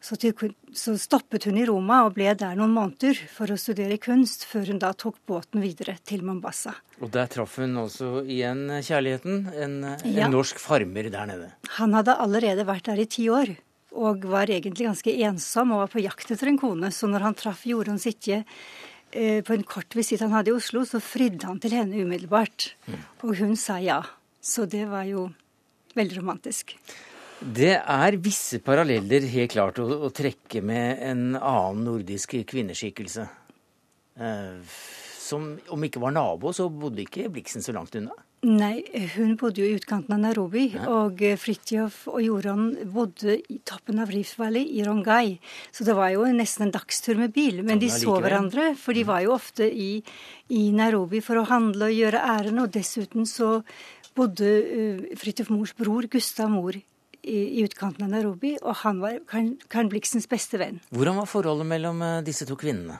Så, 0.04 0.18
til, 0.20 0.36
så, 0.76 0.98
stoppet 1.00 1.46
hun 1.48 1.56
i 1.56 1.64
Roma 1.64 2.02
og 2.04 2.18
ble 2.18 2.34
der 2.36 2.58
noen 2.60 2.74
måneder 2.76 3.16
for 3.32 3.54
å 3.54 3.56
studere 3.56 3.96
kunst, 4.04 4.44
før 4.44 4.74
hun 4.74 4.82
da 4.84 4.90
tok 5.00 5.22
båten 5.32 5.64
videre 5.64 5.96
til 6.04 6.26
Mombasa. 6.28 6.74
Og 7.00 7.14
der 7.14 7.30
traff 7.32 7.56
hun 7.62 7.78
også 7.86 8.26
igjen 8.28 8.66
kjærligheten, 8.84 9.46
en, 9.56 9.78
ja. 10.04 10.26
en 10.26 10.36
norsk 10.36 10.60
farmer 10.60 11.08
der 11.08 11.30
nede. 11.32 11.54
Han 11.80 11.96
hadde 11.96 12.18
allerede 12.20 12.68
vært 12.68 12.92
der 12.92 13.00
i 13.00 13.08
ti 13.08 13.30
år, 13.32 13.56
og 13.96 14.28
var 14.28 14.52
egentlig 14.52 14.90
ganske 14.90 15.16
ensom 15.24 15.72
og 15.72 15.86
var 15.86 15.96
på 15.96 16.04
jakt 16.04 16.36
etter 16.36 16.52
en 16.52 16.60
kone. 16.60 16.92
Så 16.92 17.08
når 17.08 17.30
han 17.30 17.40
traff 17.40 17.64
Jorunn 17.70 18.02
Sitje 18.02 18.44
på 19.14 19.54
en 19.56 19.66
kort 19.68 19.94
visitt 19.96 20.24
han 20.26 20.34
hadde 20.34 20.50
i 20.50 20.56
Oslo, 20.58 20.84
så 20.90 21.02
fridde 21.04 21.46
han 21.46 21.60
til 21.62 21.76
henne 21.78 22.02
umiddelbart. 22.02 22.72
Mm. 22.88 23.00
Og 23.24 23.36
hun 23.44 23.56
sa 23.60 23.78
ja. 23.84 24.02
Så 24.44 24.66
det 24.68 24.84
var 24.92 25.06
jo 25.08 25.28
veldig 25.96 26.18
romantisk. 26.20 26.76
Det 27.44 27.76
er 27.76 28.18
visse 28.24 28.60
paralleller 28.64 29.26
helt 29.34 29.54
klart 29.54 29.80
å, 29.84 29.88
å 30.08 30.10
trekke 30.16 30.62
med 30.64 31.02
en 31.04 31.24
annen 31.36 31.84
nordisk 31.88 32.36
kvinneskikkelse. 32.50 33.26
Eh, 34.20 34.76
som 35.24 35.50
om 35.74 35.88
ikke 35.88 36.02
var 36.04 36.16
nabo, 36.16 36.54
så 36.56 36.70
bodde 36.70 37.04
ikke 37.04 37.30
Bliksen 37.34 37.64
så 37.66 37.76
langt 37.76 37.96
unna. 38.00 38.16
Nei, 38.44 38.84
hun 39.14 39.38
bodde 39.40 39.62
jo 39.62 39.70
i 39.70 39.76
utkanten 39.78 40.18
av 40.18 40.20
Nairobi. 40.20 40.66
Ja. 40.74 40.84
Og 40.92 41.22
Fridtjof 41.40 42.02
og 42.12 42.20
Joran 42.26 42.74
bodde 42.92 43.38
i 43.40 43.62
toppen 43.64 44.02
av 44.04 44.12
Rift 44.12 44.36
Valley 44.40 44.66
i 44.76 44.84
Rongai. 44.84 45.38
Så 45.72 45.88
det 45.88 45.96
var 45.96 46.12
jo 46.12 46.26
nesten 46.28 46.68
en 46.68 46.74
dagstur 46.76 47.16
med 47.22 47.32
bil. 47.36 47.62
Men 47.64 47.80
de 47.80 47.88
så 47.94 48.18
hverandre, 48.20 48.74
for 48.80 48.98
de 48.98 49.06
mm. 49.06 49.10
var 49.14 49.24
jo 49.24 49.32
ofte 49.38 49.70
i, 49.72 49.92
i 50.52 50.64
Nairobi 50.76 51.24
for 51.24 51.40
å 51.40 51.46
handle 51.48 51.88
og 51.88 51.96
gjøre 51.96 52.26
ærend. 52.34 52.66
Og 52.66 52.74
dessuten 52.76 53.30
så 53.30 53.62
bodde 54.18 54.52
uh, 54.52 55.08
Fridtjof 55.20 55.54
Mors 55.54 55.72
bror, 55.80 56.10
Gustav 56.12 56.52
Mor, 56.52 56.76
i, 56.76 57.40
i 57.40 57.64
utkanten 57.64 58.04
av 58.10 58.12
Nairobi. 58.12 58.58
Og 58.60 58.76
han 58.84 59.00
var 59.00 59.22
Karen 59.32 59.94
Bliksens 59.94 60.28
beste 60.28 60.60
venn. 60.60 60.84
Hvordan 60.92 61.24
var 61.24 61.32
forholdet 61.32 61.72
mellom 61.72 62.04
uh, 62.04 62.20
disse 62.28 62.44
to 62.50 62.60
kvinnene? 62.60 63.00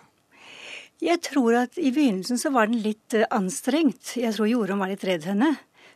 Jeg 1.04 1.20
tror 1.26 1.58
at 1.66 1.76
i 1.82 1.92
begynnelsen 1.92 2.40
så 2.40 2.52
var 2.54 2.70
den 2.72 2.80
litt 2.84 3.16
uh, 3.18 3.28
anstrengt. 3.36 4.16
Jeg 4.20 4.36
tror 4.36 4.48
Jorunn 4.48 4.80
var 4.80 4.92
litt 4.92 5.04
redd 5.08 5.28
henne. 5.28 5.52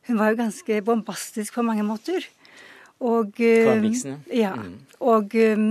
Hun 0.07 0.19
var 0.19 0.33
jo 0.33 0.41
ganske 0.41 0.81
bombastisk 0.87 1.55
på 1.55 1.65
mange 1.67 1.85
måter. 1.87 2.27
Og 3.03 3.39
uh, 3.39 3.87
ja. 4.33 4.53
Mm. 4.57 4.75
Og, 5.07 5.35
um, 5.55 5.67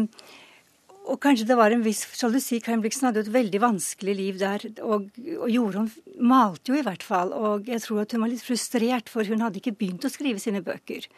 og, 1.06 1.18
kanskje 1.20 1.48
det 1.50 1.58
var 1.58 1.74
en 1.74 1.84
viss 1.84 2.04
sjalusi. 2.16 2.62
Karin 2.64 2.84
Bliksen 2.84 3.08
hadde 3.08 3.20
jo 3.20 3.26
et 3.26 3.34
veldig 3.34 3.60
vanskelig 3.64 4.14
liv 4.16 4.38
der. 4.40 4.64
Og, 4.86 5.10
og 5.36 5.48
Jorunn 5.52 5.90
malte 6.16 6.72
jo 6.72 6.80
i 6.80 6.86
hvert 6.86 7.04
fall. 7.04 7.34
Og 7.36 7.68
jeg 7.68 7.84
tror 7.84 8.04
at 8.06 8.16
hun 8.16 8.24
var 8.24 8.32
litt 8.32 8.46
frustrert, 8.46 9.12
for 9.12 9.28
hun 9.28 9.44
hadde 9.44 9.60
ikke 9.60 9.76
begynt 9.76 10.06
å 10.08 10.12
skrive 10.12 10.40
sine 10.40 10.64
bøker. 10.64 11.10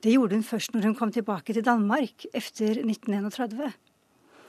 Det 0.00 0.16
gjorde 0.16 0.38
hun 0.38 0.48
først 0.48 0.72
når 0.72 0.90
hun 0.90 0.96
kom 0.96 1.12
tilbake 1.12 1.52
til 1.52 1.66
Danmark 1.66 2.24
etter 2.32 2.80
1931. 2.80 3.74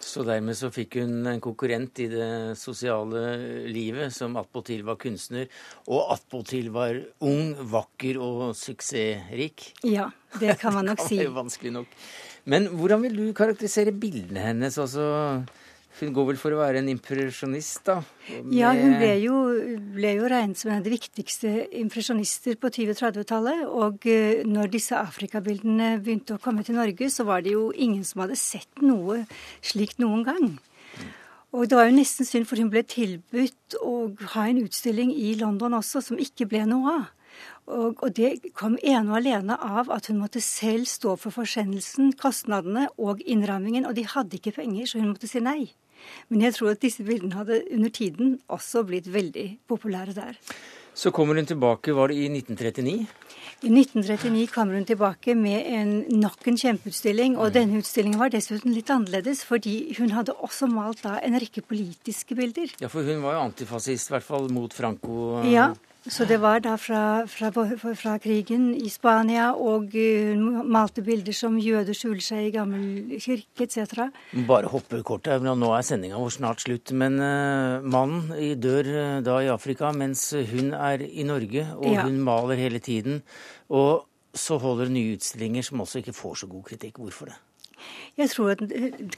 Så 0.08 0.24
dermed 0.28 0.56
så 0.56 0.70
fikk 0.72 1.00
hun 1.02 1.28
en 1.28 1.42
konkurrent 1.44 2.00
i 2.00 2.08
det 2.12 2.30
sosiale 2.60 3.24
livet, 3.68 4.14
som 4.16 4.38
attpåtil 4.40 4.86
var 4.88 5.00
kunstner, 5.02 5.50
og 5.88 6.14
attpåtil 6.16 6.70
var 6.76 7.02
ung, 7.28 7.52
vakker 7.74 8.20
og 8.24 8.56
suksessrik. 8.56 9.74
Ja, 9.84 10.08
det 10.40 10.58
kan 10.62 10.78
man 10.78 10.94
nok 10.94 11.04
si. 11.08 11.18
det 11.18 11.26
er 11.26 11.32
jo 11.32 11.38
vanskelig 11.38 11.76
nok. 11.82 11.98
Men 12.48 12.70
hvordan 12.80 13.04
vil 13.04 13.18
du 13.20 13.26
karakterisere 13.36 13.92
bildene 13.92 14.46
hennes? 14.46 14.80
Altså, 14.80 15.04
hun 16.00 16.14
går 16.14 16.28
vel 16.32 16.40
for 16.40 16.54
å 16.54 16.60
være 16.60 16.82
en 16.82 16.92
impresjonist, 16.92 17.82
da? 17.88 17.98
Med... 18.30 18.54
Ja, 18.54 18.72
hun 18.78 18.98
ble 19.00 19.12
jo, 19.24 19.38
ble 19.96 20.14
jo, 20.20 20.30
regnet 20.30 20.60
som 20.60 20.72
en 20.72 20.82
av 20.82 20.86
de 20.86 20.94
viktigste 20.94 21.54
impresjonister 21.82 22.58
på 22.62 22.72
20-30-tallet. 22.76 23.66
Og 23.68 24.06
uh, 24.06 24.46
når 24.48 24.72
disse 24.78 24.98
Afrikabildene 25.00 25.96
begynte 26.04 26.38
å 26.38 26.44
komme 26.44 26.66
til 26.68 26.78
Norge, 26.78 27.10
så 27.14 27.26
var 27.28 27.46
det 27.46 27.56
jo 27.56 27.70
ingen 27.74 28.06
som 28.08 28.26
hadde 28.26 28.40
sett 28.40 28.84
noe 28.86 29.24
slikt 29.66 30.02
noen 30.04 30.26
gang. 30.28 30.50
Og 31.56 31.66
det 31.66 31.78
var 31.80 31.88
jo 31.88 31.96
nesten 31.96 32.28
synd, 32.28 32.46
for 32.50 32.60
hun 32.60 32.70
ble 32.70 32.84
tilbudt 32.86 33.78
å 33.82 33.94
ha 34.36 34.48
en 34.50 34.60
utstilling 34.62 35.14
i 35.16 35.34
London 35.40 35.78
også, 35.80 36.04
som 36.04 36.20
ikke 36.22 36.50
ble 36.52 36.66
noe 36.70 36.98
av. 37.00 37.14
Og, 37.68 37.98
og, 38.00 38.12
det 38.16 38.54
kom 38.56 38.78
ene 38.80 39.12
og 39.12 39.18
alene 39.20 39.58
av 39.60 39.90
at 39.92 40.08
hun 40.08 40.22
måtte 40.22 40.42
selv 40.44 40.88
stå 40.88 41.18
for 41.20 41.36
forsendelsen, 41.36 42.14
kostnadene 42.20 42.88
og 42.96 43.20
innrammingen, 43.28 43.86
og 43.90 43.98
de 43.98 44.06
hadde 44.08 44.40
ikke 44.40 44.56
penger, 44.62 44.88
så 44.88 45.02
hun 45.02 45.12
måtte 45.12 45.28
si 45.28 45.42
nei. 45.44 45.74
Men 46.30 46.48
jeg 46.48 46.58
tror 46.58 46.74
at 46.74 46.82
disse 46.84 47.06
bildene 47.08 47.38
hadde 47.38 47.62
under 47.72 47.94
tiden 47.94 48.40
også 48.48 48.84
blitt 48.88 49.08
veldig 49.14 49.48
populære 49.70 50.18
der. 50.18 50.42
Så 50.98 51.12
kommer 51.14 51.38
hun 51.38 51.46
tilbake, 51.46 51.94
var 51.94 52.10
det 52.10 52.18
i 52.18 52.26
1939? 52.26 53.06
I 53.62 53.70
1939 53.70 54.48
kommer 54.50 54.78
hun 54.80 54.86
tilbake 54.86 55.36
med 55.38 55.66
en, 55.70 55.92
nok 56.10 56.48
en 56.50 56.58
kjempeutstilling. 56.58 57.36
Og 57.38 57.52
mm. 57.52 57.54
denne 57.54 57.82
utstillingen 57.82 58.22
var 58.22 58.34
dessuten 58.34 58.74
litt 58.74 58.90
annerledes, 58.94 59.44
fordi 59.46 59.94
hun 60.00 60.14
hadde 60.14 60.34
også 60.34 60.70
malt 60.70 61.04
da 61.06 61.20
en 61.26 61.38
rekke 61.38 61.62
politiske 61.66 62.38
bilder. 62.38 62.74
Ja, 62.82 62.90
for 62.90 63.06
hun 63.06 63.22
var 63.22 63.38
jo 63.38 63.44
antifascist, 63.46 64.10
i 64.10 64.16
hvert 64.16 64.26
fall 64.26 64.50
mot 64.54 64.74
Franco. 64.74 65.44
Ja, 65.46 65.72
så 66.10 66.26
det 66.28 66.38
var 66.42 66.62
da 66.64 66.76
fra, 66.80 67.26
fra, 67.28 67.50
fra, 67.52 68.16
krigen 68.24 68.70
i 68.76 68.90
Spania, 68.90 69.50
og 69.54 69.94
hun 69.94 70.64
malte 70.72 71.04
bilder 71.06 71.36
som 71.36 71.58
jøder 71.62 71.98
skjuler 71.98 72.24
seg 72.24 72.48
i 72.48 72.54
gammel 72.56 73.18
kirke 73.24 73.68
etc. 73.68 74.08
Bare 74.48 74.72
hoppe 74.72 75.02
kort 75.08 75.28
her, 75.30 75.44
nå 75.44 75.72
er 75.76 75.86
sendinga 75.86 76.20
vår 76.22 76.36
snart 76.38 76.64
slutt. 76.64 76.94
Men 76.98 77.20
uh, 77.22 77.84
mannen 77.84 78.32
dør 78.62 78.92
uh, 78.92 79.18
da 79.26 79.40
i 79.44 79.52
Afrika 79.52 79.92
mens 79.96 80.30
hun 80.52 80.74
er 80.78 81.04
i 81.04 81.26
Norge, 81.28 81.66
og 81.78 81.92
ja. 81.94 82.06
hun 82.08 82.22
maler 82.26 82.60
hele 82.60 82.80
tiden. 82.84 83.22
Og 83.70 84.08
så 84.38 84.60
holder 84.62 84.92
nye 84.94 85.18
utstillinger 85.18 85.66
som 85.66 85.82
også 85.82 86.04
ikke 86.04 86.16
får 86.16 86.44
så 86.44 86.50
god 86.52 86.64
kritikk. 86.70 87.02
Hvorfor 87.02 87.32
det? 87.32 87.38
Jeg 88.18 88.30
tror 88.30 88.56
at 88.56 88.64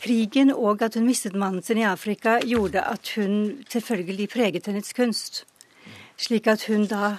krigen 0.02 0.52
og 0.52 0.82
at 0.84 0.98
hun 0.98 1.08
mistet 1.08 1.36
mannen 1.36 1.64
sin 1.64 1.80
i 1.80 1.88
Afrika, 1.88 2.40
gjorde 2.44 2.84
at 2.84 3.14
hun 3.16 3.64
selvfølgelig 3.70 4.30
preget 4.34 4.68
hennes 4.68 4.94
kunst. 4.94 5.46
Slik 6.20 6.50
at 6.52 6.66
hun 6.68 6.84
da 6.92 7.14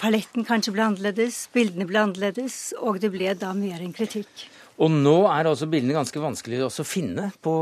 Paletten 0.00 0.42
kanskje 0.42 0.72
ble 0.74 0.88
annerledes, 0.88 1.44
bildene 1.54 1.86
ble 1.86 2.00
annerledes, 2.00 2.72
og 2.82 2.98
det 3.02 3.12
ble 3.14 3.30
da 3.38 3.52
mer 3.54 3.78
en 3.78 3.94
kritikk. 3.94 4.48
Og 4.82 4.90
nå 4.90 5.14
er 5.30 5.46
altså 5.46 5.68
bildene 5.70 5.94
ganske 5.94 6.18
vanskelig 6.18 6.62
å 6.64 6.84
finne 6.86 7.28
på 7.44 7.52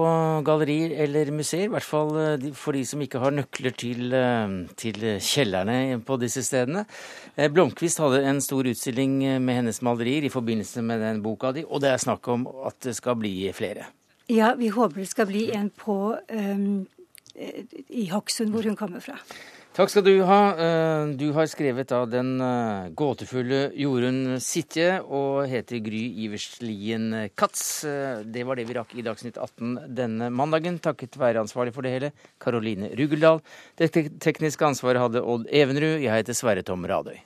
gallerier 0.47 0.95
eller 1.05 1.33
museer. 1.35 1.66
I 1.66 1.72
hvert 1.74 1.85
fall 1.85 2.14
eh, 2.16 2.47
for 2.57 2.78
de 2.78 2.85
som 2.87 3.03
ikke 3.03 3.20
har 3.20 3.35
nøkler 3.35 3.74
til, 3.76 4.14
eh, 4.14 4.55
til 4.81 5.05
kjellerne 5.18 5.99
på 6.07 6.16
disse 6.22 6.47
stedene. 6.47 6.87
Eh, 7.35 7.51
Blomkvist 7.53 8.01
hadde 8.01 8.22
en 8.31 8.41
stor 8.45 8.70
utstilling 8.70 9.18
med 9.43 9.61
hennes 9.61 9.83
malerier 9.85 10.24
i 10.24 10.33
forbindelse 10.33 10.87
med 10.87 11.05
den 11.05 11.20
boka 11.26 11.53
di, 11.57 11.66
og 11.66 11.85
det 11.85 11.93
er 11.93 12.01
snakk 12.01 12.31
om 12.33 12.49
at 12.70 12.78
det 12.87 12.97
skal 12.97 13.18
bli 13.20 13.35
flere. 13.53 13.91
Ja, 14.31 14.55
vi 14.57 14.70
håper 14.72 15.03
det 15.03 15.11
skal 15.11 15.28
bli 15.28 15.49
en 15.59 15.72
på 15.74 16.14
um, 16.14 16.87
i 17.35 18.07
Hokksund, 18.12 18.55
hvor 18.55 18.64
hun 18.64 18.78
kommer 18.78 19.03
fra. 19.03 19.18
Takk 19.71 19.87
skal 19.93 20.03
du 20.03 20.16
ha. 20.27 20.39
Eh, 20.59 21.12
du 21.14 21.29
har 21.31 21.47
skrevet 21.47 21.93
av 21.95 22.09
den 22.11 22.41
eh, 22.43 22.89
gåtefulle 22.99 23.61
Jorunn 23.79 24.41
Sitje 24.43 24.97
og 25.07 25.47
heter 25.47 25.79
Gry 25.85 26.01
Iverslien 26.25 27.31
Katz. 27.39 27.85
Eh, 27.87 28.25
det 28.27 28.43
var 28.49 28.59
det 28.59 28.66
vi 28.66 28.75
rakk 28.81 28.97
i 28.99 29.07
Dagsnytt 29.07 29.39
18 29.39 29.95
denne 29.95 30.33
mandagen, 30.35 30.83
takket 30.83 31.14
være 31.23 31.47
ansvarlig 31.47 31.77
for 31.77 31.87
det 31.87 31.95
hele, 31.95 32.14
Karoline 32.43 32.91
Rugeldal. 32.99 33.45
Det 33.79 33.93
tekniske 33.95 34.73
ansvaret 34.73 35.07
hadde 35.07 35.23
Odd 35.23 35.47
Evenrud. 35.47 36.01
Jeg 36.03 36.18
heter 36.18 36.35
Sverre 36.35 36.66
Tom 36.66 36.83
Radøy. 36.91 37.21